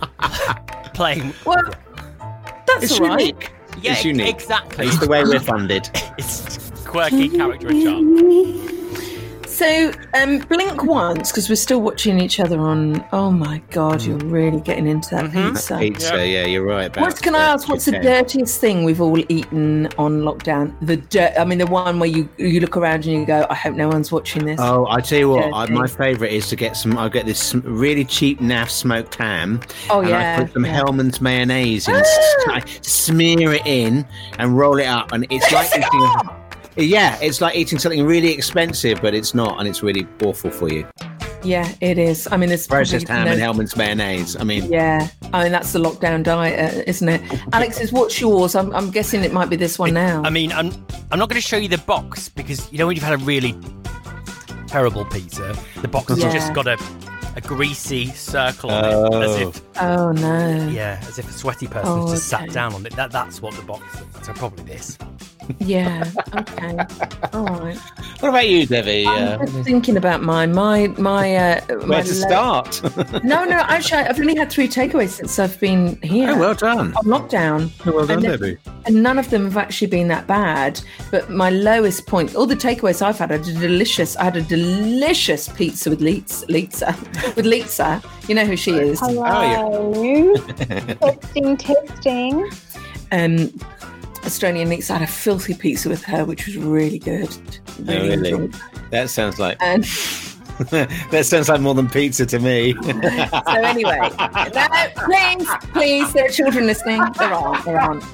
playing. 0.94 1.32
Well, 1.44 1.62
that's 2.66 2.84
It's 2.84 3.00
all 3.00 3.08
right. 3.08 3.20
unique. 3.20 3.50
Yeah, 3.80 3.92
it's 3.92 4.04
unique. 4.04 4.28
exactly. 4.28 4.86
It's 4.86 4.98
the 4.98 5.08
way 5.08 5.24
we're 5.24 5.40
funded. 5.40 5.88
It's 6.18 6.61
quirky 6.92 7.28
character 7.28 7.68
and 7.68 7.82
charm. 7.82 8.78
So, 9.46 9.92
um, 10.14 10.38
blink 10.38 10.82
once 10.82 11.30
because 11.30 11.48
we're 11.50 11.56
still 11.56 11.82
watching 11.82 12.18
each 12.18 12.40
other 12.40 12.58
on. 12.58 13.04
Oh 13.12 13.30
my 13.30 13.58
god, 13.70 14.02
you're 14.02 14.16
really 14.16 14.60
getting 14.60 14.86
into 14.88 15.14
that 15.14 15.30
pizza. 15.30 15.78
Pizza, 15.78 16.26
yeah, 16.26 16.46
you're 16.46 16.64
right. 16.64 16.86
About 16.86 17.02
What 17.02 17.22
can 17.22 17.34
I 17.34 17.44
ask? 17.44 17.68
What's 17.68 17.84
the 17.84 17.92
dirtiest 18.00 18.60
thing 18.60 18.82
we've 18.82 19.00
all 19.00 19.18
eaten 19.30 19.88
on 19.98 20.22
lockdown? 20.22 20.74
The 20.80 20.96
dirt. 20.96 21.34
I 21.38 21.44
mean, 21.44 21.58
the 21.58 21.66
one 21.66 21.98
where 22.00 22.08
you 22.08 22.28
you 22.38 22.60
look 22.60 22.76
around 22.78 23.04
and 23.04 23.12
you 23.12 23.26
go, 23.26 23.46
"I 23.50 23.54
hope 23.54 23.74
no 23.76 23.88
one's 23.88 24.10
watching 24.10 24.46
this." 24.46 24.58
Oh, 24.58 24.86
I 24.88 25.00
tell 25.02 25.18
you 25.18 25.28
what, 25.28 25.52
I, 25.52 25.66
my 25.70 25.86
favourite 25.86 26.32
is 26.32 26.48
to 26.48 26.56
get 26.56 26.74
some. 26.76 26.96
I 26.98 27.08
get 27.10 27.26
this 27.26 27.54
really 27.54 28.06
cheap 28.06 28.40
naff 28.40 28.70
smoked 28.70 29.16
ham. 29.16 29.60
Oh, 29.90 30.00
and 30.00 30.08
yeah, 30.08 30.36
I 30.38 30.44
put 30.44 30.54
some 30.54 30.64
yeah. 30.64 30.72
Hellmann's 30.72 31.20
mayonnaise 31.20 31.88
in, 31.88 31.94
s- 31.96 32.34
I 32.48 32.62
smear 32.80 33.52
it 33.52 33.66
in, 33.66 34.06
and 34.38 34.56
roll 34.58 34.78
it 34.78 34.86
up, 34.86 35.12
and 35.12 35.26
it's 35.30 35.52
like 35.52 35.68
eating. 35.76 36.36
A, 36.76 36.82
yeah, 36.82 37.18
it's 37.20 37.40
like 37.40 37.54
eating 37.56 37.78
something 37.78 38.04
really 38.04 38.32
expensive, 38.32 39.00
but 39.02 39.14
it's 39.14 39.34
not, 39.34 39.58
and 39.58 39.68
it's 39.68 39.82
really 39.82 40.06
awful 40.22 40.50
for 40.50 40.68
you. 40.72 40.86
Yeah, 41.44 41.70
it 41.80 41.98
is. 41.98 42.28
I 42.30 42.36
mean, 42.36 42.50
it's 42.50 42.68
Processed 42.68 43.06
probably 43.06 43.24
ham 43.24 43.32
and 43.32 43.40
Hellmann's 43.42 43.76
mayonnaise. 43.76 44.36
I 44.36 44.44
mean, 44.44 44.70
Yeah, 44.70 45.08
I 45.32 45.42
mean 45.42 45.52
that's 45.52 45.72
the 45.72 45.80
lockdown 45.80 46.22
diet, 46.22 46.74
uh, 46.76 46.82
isn't 46.86 47.08
it? 47.08 47.20
Alex's, 47.52 47.92
what's 47.92 48.20
yours? 48.20 48.54
I'm, 48.54 48.72
I'm 48.74 48.90
guessing 48.92 49.24
it 49.24 49.32
might 49.32 49.50
be 49.50 49.56
this 49.56 49.76
one 49.78 49.92
now. 49.92 50.22
I 50.24 50.30
mean, 50.30 50.52
I'm 50.52 50.68
I'm 51.10 51.18
not 51.18 51.28
going 51.28 51.40
to 51.40 51.46
show 51.46 51.56
you 51.56 51.68
the 51.68 51.78
box 51.78 52.28
because 52.28 52.70
you 52.72 52.78
know 52.78 52.86
when 52.86 52.94
you've 52.94 53.04
had 53.04 53.14
a 53.20 53.24
really 53.24 53.56
terrible 54.68 55.04
pizza, 55.04 55.56
the 55.82 55.88
box 55.88 56.16
Yeah. 56.16 56.26
has 56.26 56.32
just 56.34 56.54
got 56.54 56.68
a 56.68 56.76
a 57.36 57.40
greasy 57.40 58.06
circle 58.08 58.70
on 58.70 58.84
it, 58.84 58.88
as 59.24 59.30
Oh. 59.42 59.48
if 59.48 59.62
Oh 59.80 60.12
no. 60.12 60.68
yeah, 60.72 60.98
as 61.08 61.18
if 61.18 61.28
a 61.28 61.32
sweaty 61.32 61.66
person 61.66 61.88
Oh, 61.90 62.08
just 62.10 62.28
sat 62.28 62.50
down 62.52 62.74
on 62.74 62.84
it. 62.86 62.94
That 62.96 63.10
that's 63.10 63.40
what 63.40 63.54
the 63.54 63.62
box. 63.62 63.82
So 64.22 64.32
probably 64.34 64.64
this. 64.64 64.98
Yeah. 65.58 66.08
Okay. 66.36 66.76
All 67.32 67.44
right. 67.46 67.76
What 68.20 68.28
about 68.28 68.48
you, 68.48 68.64
Debbie? 68.64 69.04
I'm 69.06 69.40
Uh, 69.40 69.44
just 69.46 69.64
thinking 69.64 69.96
about 69.96 70.22
mine. 70.22 70.52
My 70.54 70.86
my. 70.98 71.34
Uh, 71.34 71.60
my 71.68 71.86
where 71.86 72.02
to 72.04 72.08
lo- 72.14 72.28
start? 72.28 72.80
No, 73.24 73.44
no. 73.44 73.56
Actually, 73.56 74.02
I've 74.02 74.20
only 74.20 74.36
had 74.36 74.50
three 74.52 74.68
takeaways 74.68 75.08
since 75.10 75.38
I've 75.40 75.58
been 75.58 76.00
here. 76.02 76.30
Oh, 76.30 76.38
well 76.38 76.54
done. 76.54 76.94
On 76.96 77.04
lockdown. 77.04 77.70
well 77.84 78.06
done, 78.06 78.18
and, 78.24 78.40
Debbie. 78.40 78.56
And 78.86 79.02
none 79.02 79.18
of 79.18 79.30
them 79.30 79.44
have 79.44 79.56
actually 79.56 79.88
been 79.88 80.06
that 80.08 80.26
bad. 80.28 80.80
But 81.10 81.28
my 81.30 81.50
lowest 81.50 82.06
point, 82.06 82.36
all 82.36 82.46
the 82.46 82.54
takeaways 82.56 83.02
I've 83.02 83.18
had 83.18 83.32
are 83.32 83.38
delicious. 83.38 84.16
I 84.16 84.24
had 84.24 84.36
a 84.36 84.42
delicious 84.42 85.48
pizza 85.48 85.90
with 85.90 86.00
Lisa, 86.00 86.46
Lisa 86.46 86.92
with 87.36 87.46
Lisa. 87.46 88.02
You 88.28 88.34
know 88.34 88.44
who 88.44 88.56
she 88.56 88.72
is. 88.72 89.00
Hello. 89.00 90.34
testing, 90.94 91.56
testing. 91.58 92.50
Um, 93.10 93.52
Australian 94.24 94.68
Lisa 94.68 94.94
I 94.94 94.98
had 94.98 95.08
a 95.08 95.12
filthy 95.12 95.54
pizza 95.54 95.88
with 95.88 96.02
her, 96.04 96.24
which 96.24 96.46
was 96.46 96.56
really 96.56 96.98
good. 96.98 97.28
Oh, 97.28 97.84
Really 97.84 98.16
really? 98.16 98.50
That 98.90 99.10
sounds 99.10 99.38
like 99.38 99.56
And 99.60 99.84
that 100.70 101.24
sounds 101.26 101.48
like 101.48 101.60
more 101.60 101.74
than 101.74 101.88
pizza 101.88 102.24
to 102.26 102.38
me. 102.38 102.74
so 102.74 102.90
anyway, 103.48 103.98
no, 104.54 104.68
please, 104.96 105.48
please, 105.72 106.12
there 106.12 106.26
are 106.26 106.28
children 106.28 106.66
listening. 106.66 107.02
There 107.18 107.32
aren't. 107.32 107.64
There 107.64 107.80
aren't. 107.80 108.04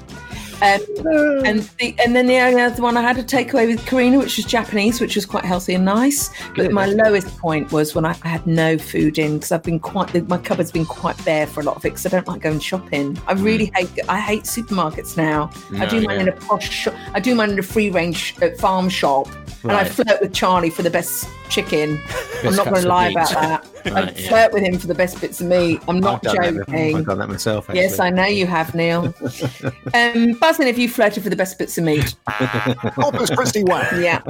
Um, 0.61 0.81
and 1.45 1.61
the, 1.79 1.95
and 2.05 2.15
then 2.17 2.27
the 2.27 2.39
only 2.39 2.61
other 2.61 2.83
one 2.83 2.97
I 2.97 3.03
had 3.03 3.19
a 3.19 3.23
takeaway 3.23 3.67
with 3.67 3.85
Karina, 3.87 4.19
which 4.19 4.37
was 4.37 4.47
Japanese, 4.47 5.01
which 5.01 5.15
was 5.15 5.27
quite 5.27 5.45
healthy 5.45 5.75
and 5.75 5.85
nice. 5.85 6.31
But 6.57 6.73
my 6.73 6.87
lowest 6.87 7.37
point 7.39 7.71
was 7.73 7.95
when 7.95 8.05
I, 8.05 8.17
I 8.23 8.29
had 8.29 8.47
no 8.47 8.79
food 8.79 9.19
in 9.19 9.35
because 9.35 9.53
I've 9.53 9.63
been 9.63 9.81
quite 9.81 10.29
my 10.29 10.39
cupboard's 10.39 10.73
been 10.73 10.87
quite 10.87 11.23
bare 11.25 11.47
for 11.47 11.61
a 11.61 11.65
lot 11.65 11.77
of 11.77 11.85
it 11.85 11.91
because 11.91 12.07
I 12.07 12.09
don't 12.11 12.27
like 12.27 12.43
going 12.43 12.61
shopping. 12.61 13.19
I 13.27 13.33
really 13.33 13.71
hate 13.75 13.91
I 14.09 14.21
hate 14.21 14.45
supermarkets 14.45 15.17
now. 15.17 15.51
I 15.79 15.87
do 15.87 16.01
mine 16.03 16.17
yeah. 16.17 16.23
in 16.23 16.29
a 16.29 16.33
posh 16.33 16.71
shop. 16.71 16.95
I 17.15 17.21
do 17.21 17.35
mine 17.35 17.51
in 17.51 17.59
a 17.59 17.63
free 17.63 17.91
range 17.91 18.35
uh, 18.43 18.51
farm 18.59 18.89
shop, 18.89 19.29
and 19.63 19.73
I 19.73 19.85
flirt 19.85 20.21
with 20.21 20.33
Charlie 20.33 20.71
for 20.71 20.83
the 20.83 20.91
best 20.91 21.29
chicken. 21.49 22.01
I'm 22.45 22.55
not 22.55 22.67
going 22.67 22.83
to 22.83 22.89
lie 22.89 23.09
meat. 23.09 23.17
about 23.17 23.31
that. 23.31 23.67
I 23.87 23.91
Right, 23.91 24.19
yeah. 24.19 24.29
flirt 24.29 24.53
with 24.53 24.63
him 24.63 24.79
for 24.79 24.87
the 24.87 24.95
best 24.95 25.21
bits 25.21 25.41
of 25.41 25.47
meat. 25.47 25.81
I'm 25.89 26.01
not 26.01 26.27
I've 26.27 26.35
done 26.35 26.37
that 26.37 26.67
before. 26.67 26.75
joking. 26.75 26.97
I've 26.97 27.07
done 27.07 27.19
that 27.19 27.29
myself. 27.29 27.71
Actually. 27.71 27.81
Yes, 27.83 27.99
I 27.99 28.11
know 28.11 28.25
you 28.25 28.47
have, 28.47 28.75
Neil. 28.75 29.05
um, 29.95 30.35
Buzzing, 30.49 30.67
if 30.67 30.79
you 30.79 30.89
flirted 30.89 31.23
for 31.23 31.29
the 31.29 31.37
best 31.37 31.59
bits 31.59 31.77
of 31.77 31.85
meat? 31.85 32.15
Corpus 32.95 33.29
Christi 33.29 33.65
Wang. 33.65 33.85
Yeah, 34.03 34.23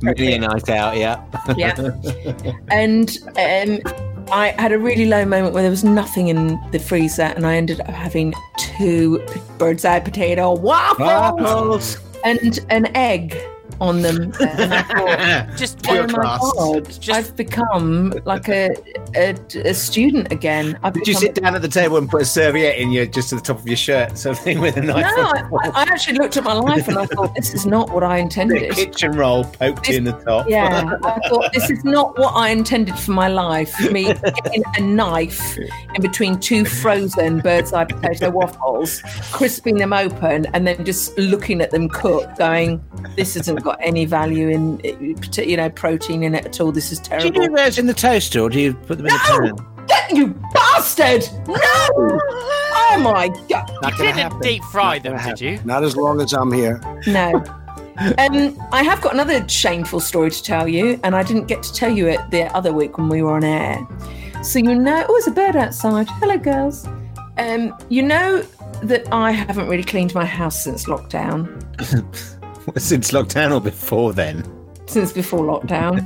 Many 0.00 0.32
a 0.32 0.38
night 0.38 0.70
out, 0.70 0.96
yeah. 0.96 1.22
yeah. 1.58 1.76
And 2.70 3.18
um, 3.36 3.80
I 4.32 4.54
had 4.58 4.72
a 4.72 4.78
really 4.78 5.04
low 5.04 5.26
moment 5.26 5.52
where 5.52 5.62
there 5.62 5.70
was 5.70 5.84
nothing 5.84 6.28
in 6.28 6.58
the 6.70 6.78
freezer, 6.78 7.24
and 7.24 7.46
I 7.46 7.56
ended 7.56 7.80
up 7.82 7.88
having 7.88 8.32
two 8.56 9.22
bird's 9.58 9.84
eye 9.84 10.00
potato 10.00 10.54
waffles, 10.56 11.00
Waffles. 11.00 11.98
and 12.24 12.58
an 12.70 12.86
egg 12.96 13.36
on 13.80 14.02
them. 14.02 14.32
And 14.40 14.74
I 14.74 14.82
thought, 14.82 15.56
Just 15.56 15.78
oh 15.88 15.92
Pure 15.92 16.06
my 16.08 16.12
class. 16.14 16.52
god, 16.54 17.08
I've 17.16 17.36
become 17.36 18.10
like 18.24 18.48
a, 18.48 18.70
a, 19.14 19.34
a 19.64 19.74
student 19.74 20.30
again. 20.32 20.78
I've 20.82 20.94
Did 20.94 21.06
you 21.08 21.14
become 21.14 21.20
sit 21.34 21.34
down 21.42 21.54
at 21.54 21.62
the 21.62 21.68
table 21.68 21.96
and 21.96 22.08
put 22.08 22.22
a 22.22 22.24
serviette 22.24 22.78
in 22.78 22.90
your 22.90 23.06
just 23.06 23.30
to 23.30 23.36
the 23.36 23.40
top 23.40 23.58
of 23.58 23.66
your 23.66 23.76
shirt, 23.76 24.16
something 24.26 24.60
with 24.60 24.76
a 24.76 24.82
knife? 24.82 25.06
No, 25.16 25.22
I, 25.62 25.70
I 25.74 25.82
actually 25.82 26.18
looked 26.18 26.36
at 26.36 26.44
my 26.44 26.52
life 26.54 26.88
and 26.88 26.98
I 26.98 27.06
thought 27.06 27.34
this 27.34 27.54
is 27.54 27.66
not 27.66 27.90
what 27.90 28.02
I 28.02 28.16
the 28.16 28.22
intended. 28.22 28.72
kitchen 28.72 29.12
roll 29.12 29.44
poked 29.44 29.88
in 29.88 30.04
the 30.04 30.12
top. 30.12 30.48
Yeah, 30.48 30.90
I 31.04 31.28
thought 31.28 31.52
this 31.52 31.70
is 31.70 31.84
not 31.84 32.18
what 32.18 32.34
I 32.34 32.48
intended 32.50 32.98
for 32.98 33.12
my 33.12 33.28
life. 33.28 33.74
Me 33.92 34.04
getting 34.14 34.62
a 34.76 34.80
knife 34.80 35.56
in 35.58 36.02
between 36.02 36.38
two 36.38 36.64
frozen 36.64 37.40
bird's 37.40 37.72
eye 37.72 37.84
potato 37.84 38.30
waffles, 38.30 39.02
crisping 39.32 39.76
them 39.76 39.92
open, 39.92 40.46
and 40.54 40.66
then 40.66 40.84
just 40.84 41.16
looking 41.18 41.60
at 41.60 41.70
them 41.70 41.88
cook, 41.88 42.36
going, 42.36 42.82
"This 43.16 43.34
hasn't 43.34 43.62
got 43.66 43.78
any 43.80 44.04
value 44.06 44.48
in, 44.48 44.80
you 45.36 45.56
know, 45.56 45.68
protein 45.70 46.22
in 46.22 46.34
it 46.34 46.46
at 46.46 46.60
all. 46.60 46.72
This 46.72 46.90
is 46.92 46.98
terrible. 47.00 47.28
Do 47.30 47.34
you 47.34 47.40
terrible." 47.40 47.56
do 47.56 47.64
those 47.64 47.78
in 47.78 47.86
the 47.86 47.94
toaster 47.94 48.40
or 48.40 48.48
do 48.48 48.58
you 48.60 48.72
put 48.74 48.96
them 48.98 49.06
in 49.06 49.12
the 49.12 49.38
No! 49.40 49.54
pan? 49.54 49.86
Get 49.86 50.10
you 50.16 50.28
bastard! 50.54 51.22
No! 51.46 51.58
Oh 51.58 53.00
my 53.02 53.28
god! 53.48 53.70
Not 53.82 53.92
You 53.92 53.98
gonna 53.98 53.98
didn't 53.98 54.16
happen. 54.16 54.40
deep 54.40 54.62
fry 54.64 54.94
Not 54.98 55.02
them, 55.02 55.28
did 55.34 55.40
you? 55.40 55.58
Not 55.64 55.84
as 55.84 55.96
long 55.96 56.20
as 56.20 56.32
I'm 56.32 56.52
here. 56.52 56.80
No. 57.06 57.44
Um, 58.18 58.56
I 58.72 58.82
have 58.82 59.00
got 59.00 59.14
another 59.14 59.48
shameful 59.48 60.00
story 60.00 60.30
to 60.30 60.42
tell 60.42 60.68
you, 60.68 61.00
and 61.02 61.16
I 61.16 61.22
didn't 61.22 61.46
get 61.46 61.62
to 61.62 61.72
tell 61.72 61.90
you 61.90 62.08
it 62.08 62.20
the 62.30 62.44
other 62.54 62.72
week 62.72 62.98
when 62.98 63.08
we 63.08 63.22
were 63.22 63.32
on 63.32 63.42
air. 63.44 63.86
So 64.42 64.58
you 64.58 64.74
know, 64.74 65.04
oh, 65.08 65.12
there's 65.12 65.26
a 65.28 65.30
bird 65.30 65.56
outside. 65.56 66.06
Hello, 66.20 66.36
girls. 66.36 66.86
Um, 67.38 67.74
you 67.88 68.02
know 68.02 68.42
that 68.82 69.10
I 69.12 69.30
haven't 69.30 69.68
really 69.68 69.82
cleaned 69.84 70.14
my 70.14 70.26
house 70.26 70.62
since 70.62 70.84
lockdown, 70.84 71.46
Since 72.76 73.12
lockdown 73.12 73.54
or 73.54 73.60
before 73.60 74.12
then? 74.12 74.44
since 74.88 75.12
before 75.12 75.40
lockdown. 75.40 75.98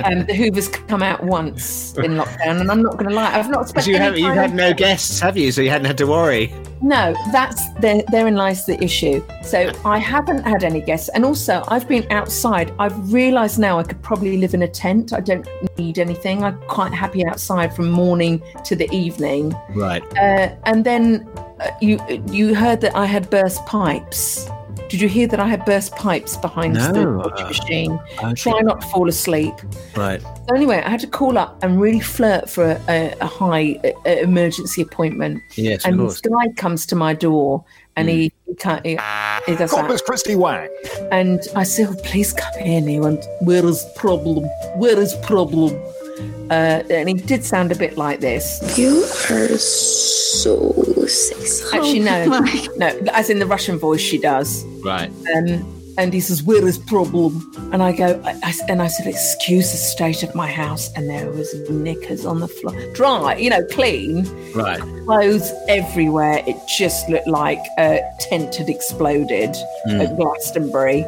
um, 0.04 0.24
the 0.26 0.34
Hoovers 0.34 0.68
come 0.68 1.02
out 1.02 1.24
once 1.24 1.96
in 1.98 2.12
lockdown, 2.12 2.60
and 2.60 2.70
I'm 2.70 2.82
not 2.82 2.92
going 2.96 3.08
to 3.08 3.14
lie, 3.14 3.34
I've 3.34 3.50
not 3.50 3.68
spent. 3.68 3.86
You 3.86 3.96
have, 3.98 4.18
you've 4.18 4.34
had 4.34 4.54
no 4.54 4.72
guests, 4.72 5.20
have 5.20 5.36
you? 5.36 5.52
So 5.52 5.60
you 5.60 5.70
hadn't 5.70 5.86
had 5.86 5.98
to 5.98 6.06
worry. 6.06 6.52
No, 6.80 7.14
that's 7.32 7.72
there. 7.74 8.02
Therein 8.10 8.36
lies 8.36 8.66
the 8.66 8.82
issue. 8.82 9.24
So 9.42 9.72
I 9.84 9.98
haven't 9.98 10.44
had 10.44 10.64
any 10.64 10.80
guests, 10.80 11.08
and 11.10 11.24
also 11.24 11.64
I've 11.68 11.88
been 11.88 12.10
outside. 12.10 12.72
I've 12.78 13.12
realised 13.12 13.58
now 13.58 13.78
I 13.78 13.82
could 13.82 14.02
probably 14.02 14.36
live 14.38 14.54
in 14.54 14.62
a 14.62 14.68
tent. 14.68 15.12
I 15.12 15.20
don't 15.20 15.46
need 15.76 15.98
anything. 15.98 16.44
I'm 16.44 16.60
quite 16.62 16.92
happy 16.92 17.26
outside 17.26 17.74
from 17.74 17.90
morning 17.90 18.42
to 18.64 18.76
the 18.76 18.88
evening. 18.94 19.54
Right. 19.74 20.02
Uh, 20.16 20.54
and 20.64 20.84
then 20.84 21.28
uh, 21.60 21.70
you 21.80 21.98
you 22.30 22.54
heard 22.54 22.80
that 22.82 22.94
I 22.94 23.06
had 23.06 23.28
burst 23.28 23.64
pipes. 23.66 24.48
Did 24.88 25.02
you 25.02 25.08
hear 25.08 25.26
that 25.28 25.38
I 25.38 25.46
had 25.48 25.64
burst 25.66 25.94
pipes 25.96 26.36
behind 26.36 26.76
the 26.76 26.92
No. 26.92 27.18
washing 27.18 27.46
machine? 27.46 28.00
Okay. 28.22 28.34
Try 28.34 28.60
not 28.60 28.80
to 28.80 28.86
fall 28.88 29.08
asleep. 29.08 29.54
Right. 29.94 30.22
So 30.22 30.54
anyway, 30.54 30.82
I 30.84 30.88
had 30.88 31.00
to 31.00 31.06
call 31.06 31.36
up 31.36 31.62
and 31.62 31.78
really 31.80 32.00
flirt 32.00 32.48
for 32.48 32.64
a, 32.64 32.80
a, 32.88 33.14
a 33.20 33.26
high 33.26 33.78
uh, 33.84 33.88
uh, 34.06 34.10
emergency 34.22 34.80
appointment. 34.80 35.42
Yes, 35.56 35.84
and 35.84 35.98
course. 35.98 36.20
this 36.20 36.32
guy 36.32 36.48
comes 36.56 36.86
to 36.86 36.96
my 36.96 37.12
door 37.12 37.64
and 37.96 38.08
he, 38.08 38.32
he, 38.46 38.54
can't, 38.54 38.86
he, 38.86 38.92
he 39.46 39.56
does 39.56 39.72
Corpus 39.72 40.00
that. 40.00 40.06
Christi 40.06 40.36
Wang. 40.36 40.68
And 41.10 41.40
I 41.56 41.64
said, 41.64 41.88
oh, 41.90 41.96
please 42.04 42.32
come 42.32 42.54
in. 42.60 42.86
He 42.86 43.00
went, 43.00 43.24
where 43.40 43.66
is 43.66 43.84
problem? 43.96 44.44
Where 44.76 44.98
is 44.98 45.14
problem? 45.22 45.78
Uh, 46.50 46.82
and 46.90 47.08
he 47.08 47.14
did 47.14 47.44
sound 47.44 47.70
a 47.72 47.74
bit 47.76 47.96
like 47.98 48.20
this. 48.20 48.60
You 48.78 49.02
are 49.30 49.58
so 49.58 50.72
sexy. 51.06 51.64
Actually, 51.76 51.98
no, 52.00 52.24
Oh 52.32 52.66
no, 52.76 52.86
as 53.12 53.30
in 53.30 53.38
the 53.38 53.46
Russian 53.46 53.78
voice 53.78 54.00
she 54.00 54.18
does. 54.18 54.64
Right. 54.84 55.10
Um, 55.36 55.74
and 55.98 56.14
he 56.14 56.20
says, 56.20 56.44
"Where 56.44 56.64
is 56.66 56.78
problem?" 56.78 57.50
And 57.72 57.82
I 57.82 57.90
go, 57.92 58.22
I, 58.24 58.30
I- 58.44 58.54
and 58.68 58.80
I 58.80 58.86
said, 58.86 59.06
"Excuse 59.08 59.72
the 59.72 59.76
state 59.78 60.22
of 60.22 60.32
my 60.34 60.46
house." 60.46 60.90
And 60.94 61.10
there 61.10 61.28
was 61.30 61.52
knickers 61.68 62.24
on 62.24 62.38
the 62.38 62.46
floor, 62.46 62.74
dry, 62.94 63.34
you 63.36 63.50
know, 63.50 63.64
clean, 63.64 64.24
Right. 64.54 64.78
clothes 65.04 65.52
everywhere. 65.68 66.42
It 66.46 66.56
just 66.78 67.08
looked 67.08 67.26
like 67.26 67.58
a 67.78 68.00
tent 68.20 68.54
had 68.54 68.68
exploded 68.68 69.50
Mm. 69.88 70.04
at 70.06 70.16
Glastonbury. 70.16 71.04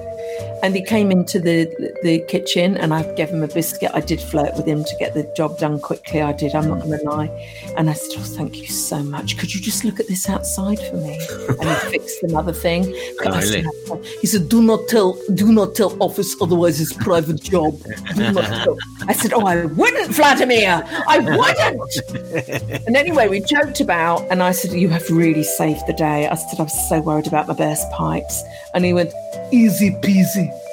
And 0.62 0.74
he 0.74 0.82
came 0.84 1.10
into 1.10 1.40
the 1.40 1.66
the 2.02 2.20
kitchen, 2.28 2.76
and 2.76 2.92
I 2.92 3.02
gave 3.14 3.30
him 3.30 3.42
a 3.42 3.48
biscuit. 3.48 3.90
I 3.94 4.00
did 4.00 4.20
flirt 4.20 4.54
with 4.56 4.66
him 4.66 4.84
to 4.84 4.96
get 4.96 5.14
the 5.14 5.30
job 5.36 5.58
done 5.58 5.80
quickly. 5.80 6.20
I 6.20 6.32
did. 6.32 6.54
I'm 6.54 6.68
not 6.68 6.80
going 6.80 6.98
to 6.98 7.04
lie. 7.04 7.28
And 7.76 7.88
I 7.88 7.94
said, 7.94 8.18
"Oh, 8.18 8.22
thank 8.22 8.58
you 8.58 8.66
so 8.66 9.02
much. 9.02 9.38
Could 9.38 9.54
you 9.54 9.60
just 9.60 9.84
look 9.84 9.98
at 10.00 10.06
this 10.08 10.28
outside 10.28 10.78
for 10.78 10.96
me?" 10.96 11.18
And 11.48 11.68
he 11.68 11.90
fixed 11.90 12.22
another 12.22 12.52
thing. 12.52 12.94
Oh, 13.24 13.40
said, 13.40 13.64
really? 13.64 14.06
he 14.20 14.26
said, 14.26 14.48
"Do 14.48 14.62
not 14.62 14.86
tell, 14.88 15.18
do 15.34 15.50
not 15.50 15.74
tell 15.74 15.96
office, 16.02 16.36
otherwise 16.40 16.80
it's 16.80 16.92
private 16.92 17.42
job." 17.42 17.80
Do 18.14 18.32
not 18.32 18.44
tell. 18.64 18.76
I 19.08 19.14
said, 19.14 19.32
"Oh, 19.32 19.46
I 19.46 19.64
wouldn't, 19.64 20.10
Vladimir. 20.12 20.82
I 21.08 21.18
wouldn't." 21.20 22.86
and 22.86 22.96
anyway, 22.96 23.28
we 23.28 23.40
joked 23.40 23.80
about, 23.80 24.30
and 24.30 24.42
I 24.42 24.52
said, 24.52 24.72
"You 24.72 24.90
have 24.90 25.08
really 25.10 25.44
saved 25.44 25.86
the 25.86 25.94
day." 25.94 26.28
I 26.28 26.34
said, 26.34 26.60
"I 26.60 26.64
was 26.64 26.88
so 26.88 27.00
worried 27.00 27.26
about 27.26 27.48
my 27.48 27.54
burst 27.54 27.90
pipes," 27.92 28.42
and 28.74 28.84
he 28.84 28.92
went, 28.92 29.12
"Easy 29.50 29.90
peasy." 30.02 30.19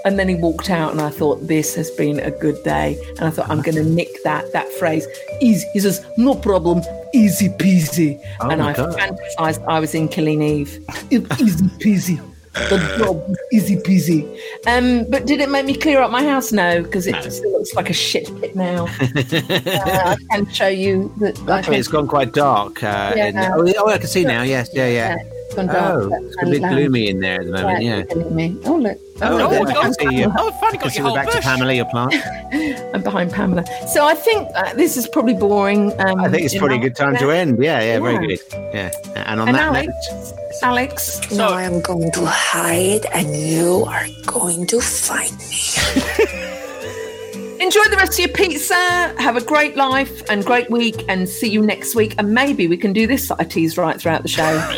And 0.06 0.18
then 0.18 0.30
he 0.30 0.36
walked 0.36 0.70
out, 0.70 0.92
and 0.92 1.02
I 1.02 1.10
thought, 1.10 1.48
"This 1.48 1.76
has 1.76 1.90
been 1.92 2.20
a 2.20 2.32
good 2.32 2.62
day." 2.64 2.98
And 3.18 3.22
I 3.28 3.30
thought, 3.30 3.50
"I'm 3.50 3.62
going 3.62 3.76
to 3.76 3.84
nick 3.84 4.10
that 4.24 4.52
that 4.54 4.68
phrase." 4.74 5.06
Easy. 5.42 5.68
He 5.74 5.80
says, 5.80 6.06
"No 6.18 6.36
problem." 6.36 6.82
Easy 7.14 7.50
peasy. 7.50 8.20
Oh 8.42 8.50
and 8.50 8.62
I 8.62 8.74
God. 8.74 8.94
fantasized 8.96 9.64
I 9.68 9.80
was 9.80 9.94
in 9.96 10.08
Killing 10.08 10.42
Eve. 10.42 10.80
Easy 11.12 11.66
peasy. 11.80 12.20
The 12.70 12.96
job 12.98 13.18
was 13.28 13.38
easy 13.54 13.76
peasy. 13.78 14.40
Um, 14.66 15.06
but 15.12 15.26
did 15.28 15.40
it 15.42 15.50
make 15.50 15.66
me 15.66 15.76
clear 15.76 16.02
up 16.02 16.10
my 16.10 16.24
house? 16.24 16.52
No, 16.52 16.82
because 16.82 17.06
it 17.06 17.16
just 17.22 17.44
looks 17.46 17.74
like 17.76 17.90
a 17.90 17.94
shit 17.94 18.26
pit 18.42 18.56
now. 18.56 18.86
uh, 19.02 20.16
I 20.16 20.18
can 20.32 20.50
show 20.52 20.68
you 20.68 21.14
that. 21.20 21.40
Luckily, 21.46 21.78
it's 21.78 21.88
gone 21.88 22.08
quite 22.08 22.34
dark. 22.34 22.82
Uh, 22.84 23.14
Yeah. 23.16 23.26
in- 23.28 23.38
oh, 23.38 23.74
oh, 23.78 23.90
I 23.90 23.98
can 24.00 24.08
see 24.08 24.24
now. 24.26 24.42
Yes, 24.42 24.70
yeah, 24.74 24.88
yeah. 24.88 25.16
Gone 25.56 25.68
dark, 25.68 26.12
Oh, 26.12 26.26
it's 26.26 26.36
a 26.42 26.46
bit 26.46 26.62
loud. 26.62 26.72
gloomy 26.72 27.08
in 27.10 27.20
there 27.20 27.40
at 27.42 27.46
the 27.48 27.52
moment. 27.54 27.84
Yeah. 27.84 28.04
look. 28.14 28.28
Oh 28.62 28.76
look. 28.76 28.98
Oh, 29.22 29.38
look. 29.38 29.68
there, 29.98 30.08
I 30.08 30.12
you. 30.12 30.32
Oh, 30.38 30.52
finally 30.52 30.68
I 30.68 30.72
can 30.72 30.80
got 30.80 30.92
see 30.92 30.98
your 31.00 31.06
we're 31.06 31.10
whole 31.10 31.16
back 31.16 31.30
to. 31.32 31.42
Pamela, 31.42 31.74
your 31.74 31.86
plant. 31.86 32.14
I'm 32.94 33.02
behind 33.02 33.32
Pamela. 33.32 33.66
So 33.88 34.06
I 34.06 34.14
think 34.14 34.48
uh, 34.56 34.74
this 34.76 34.98
is 34.98 35.08
probably 35.08 35.34
boring. 35.34 35.94
Um, 36.00 36.20
I 36.20 36.30
think 36.30 36.44
it's 36.46 36.58
probably 36.58 36.78
a 36.78 36.82
good 36.82 36.96
time 36.96 37.16
to 37.18 37.32
end. 37.32 37.58
Yeah, 37.64 37.82
yeah, 37.82 38.00
very 38.00 38.28
good. 38.28 38.40
Yeah. 38.52 38.92
And 39.16 39.40
on 39.42 39.48
And 39.48 39.56
that 39.58 39.68
Alex, 39.68 39.88
note, 40.12 40.34
Alex. 40.64 41.32
now 41.32 41.50
I'm 41.50 41.82
going 41.82 42.12
to 42.12 42.26
hide 42.26 43.06
and 43.14 43.36
you 43.36 43.86
are 43.88 44.06
going 44.26 44.68
to 44.68 44.80
find 44.82 45.32
me. 45.40 46.38
Enjoy 47.60 47.84
the 47.90 47.98
rest 47.98 48.14
of 48.14 48.20
your 48.20 48.30
pizza. 48.30 48.76
Have 49.18 49.36
a 49.36 49.42
great 49.44 49.76
life 49.76 50.22
and 50.30 50.46
great 50.46 50.70
week, 50.70 51.04
and 51.10 51.28
see 51.28 51.50
you 51.50 51.62
next 51.66 51.96
week. 51.96 52.14
And 52.20 52.32
maybe 52.34 52.68
we 52.68 52.78
can 52.78 52.94
do 52.94 53.08
this 53.08 53.28
that 53.30 53.38
I 53.40 53.44
tease 53.46 53.78
right 53.78 54.00
throughout 54.00 54.22
the 54.22 54.30
show. 54.30 54.62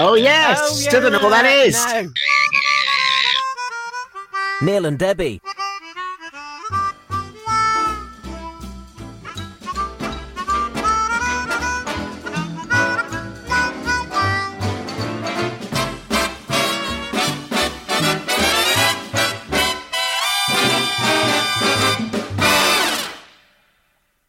Oh, 0.00 0.10
oh 0.10 0.14
yes, 0.14 0.84
still 0.84 1.00
don't 1.00 1.12
know 1.12 1.18
what 1.18 1.30
that 1.30 1.44
is. 1.44 1.76
Neil 4.62 4.86
and 4.86 4.98
Debbie. 4.98 5.40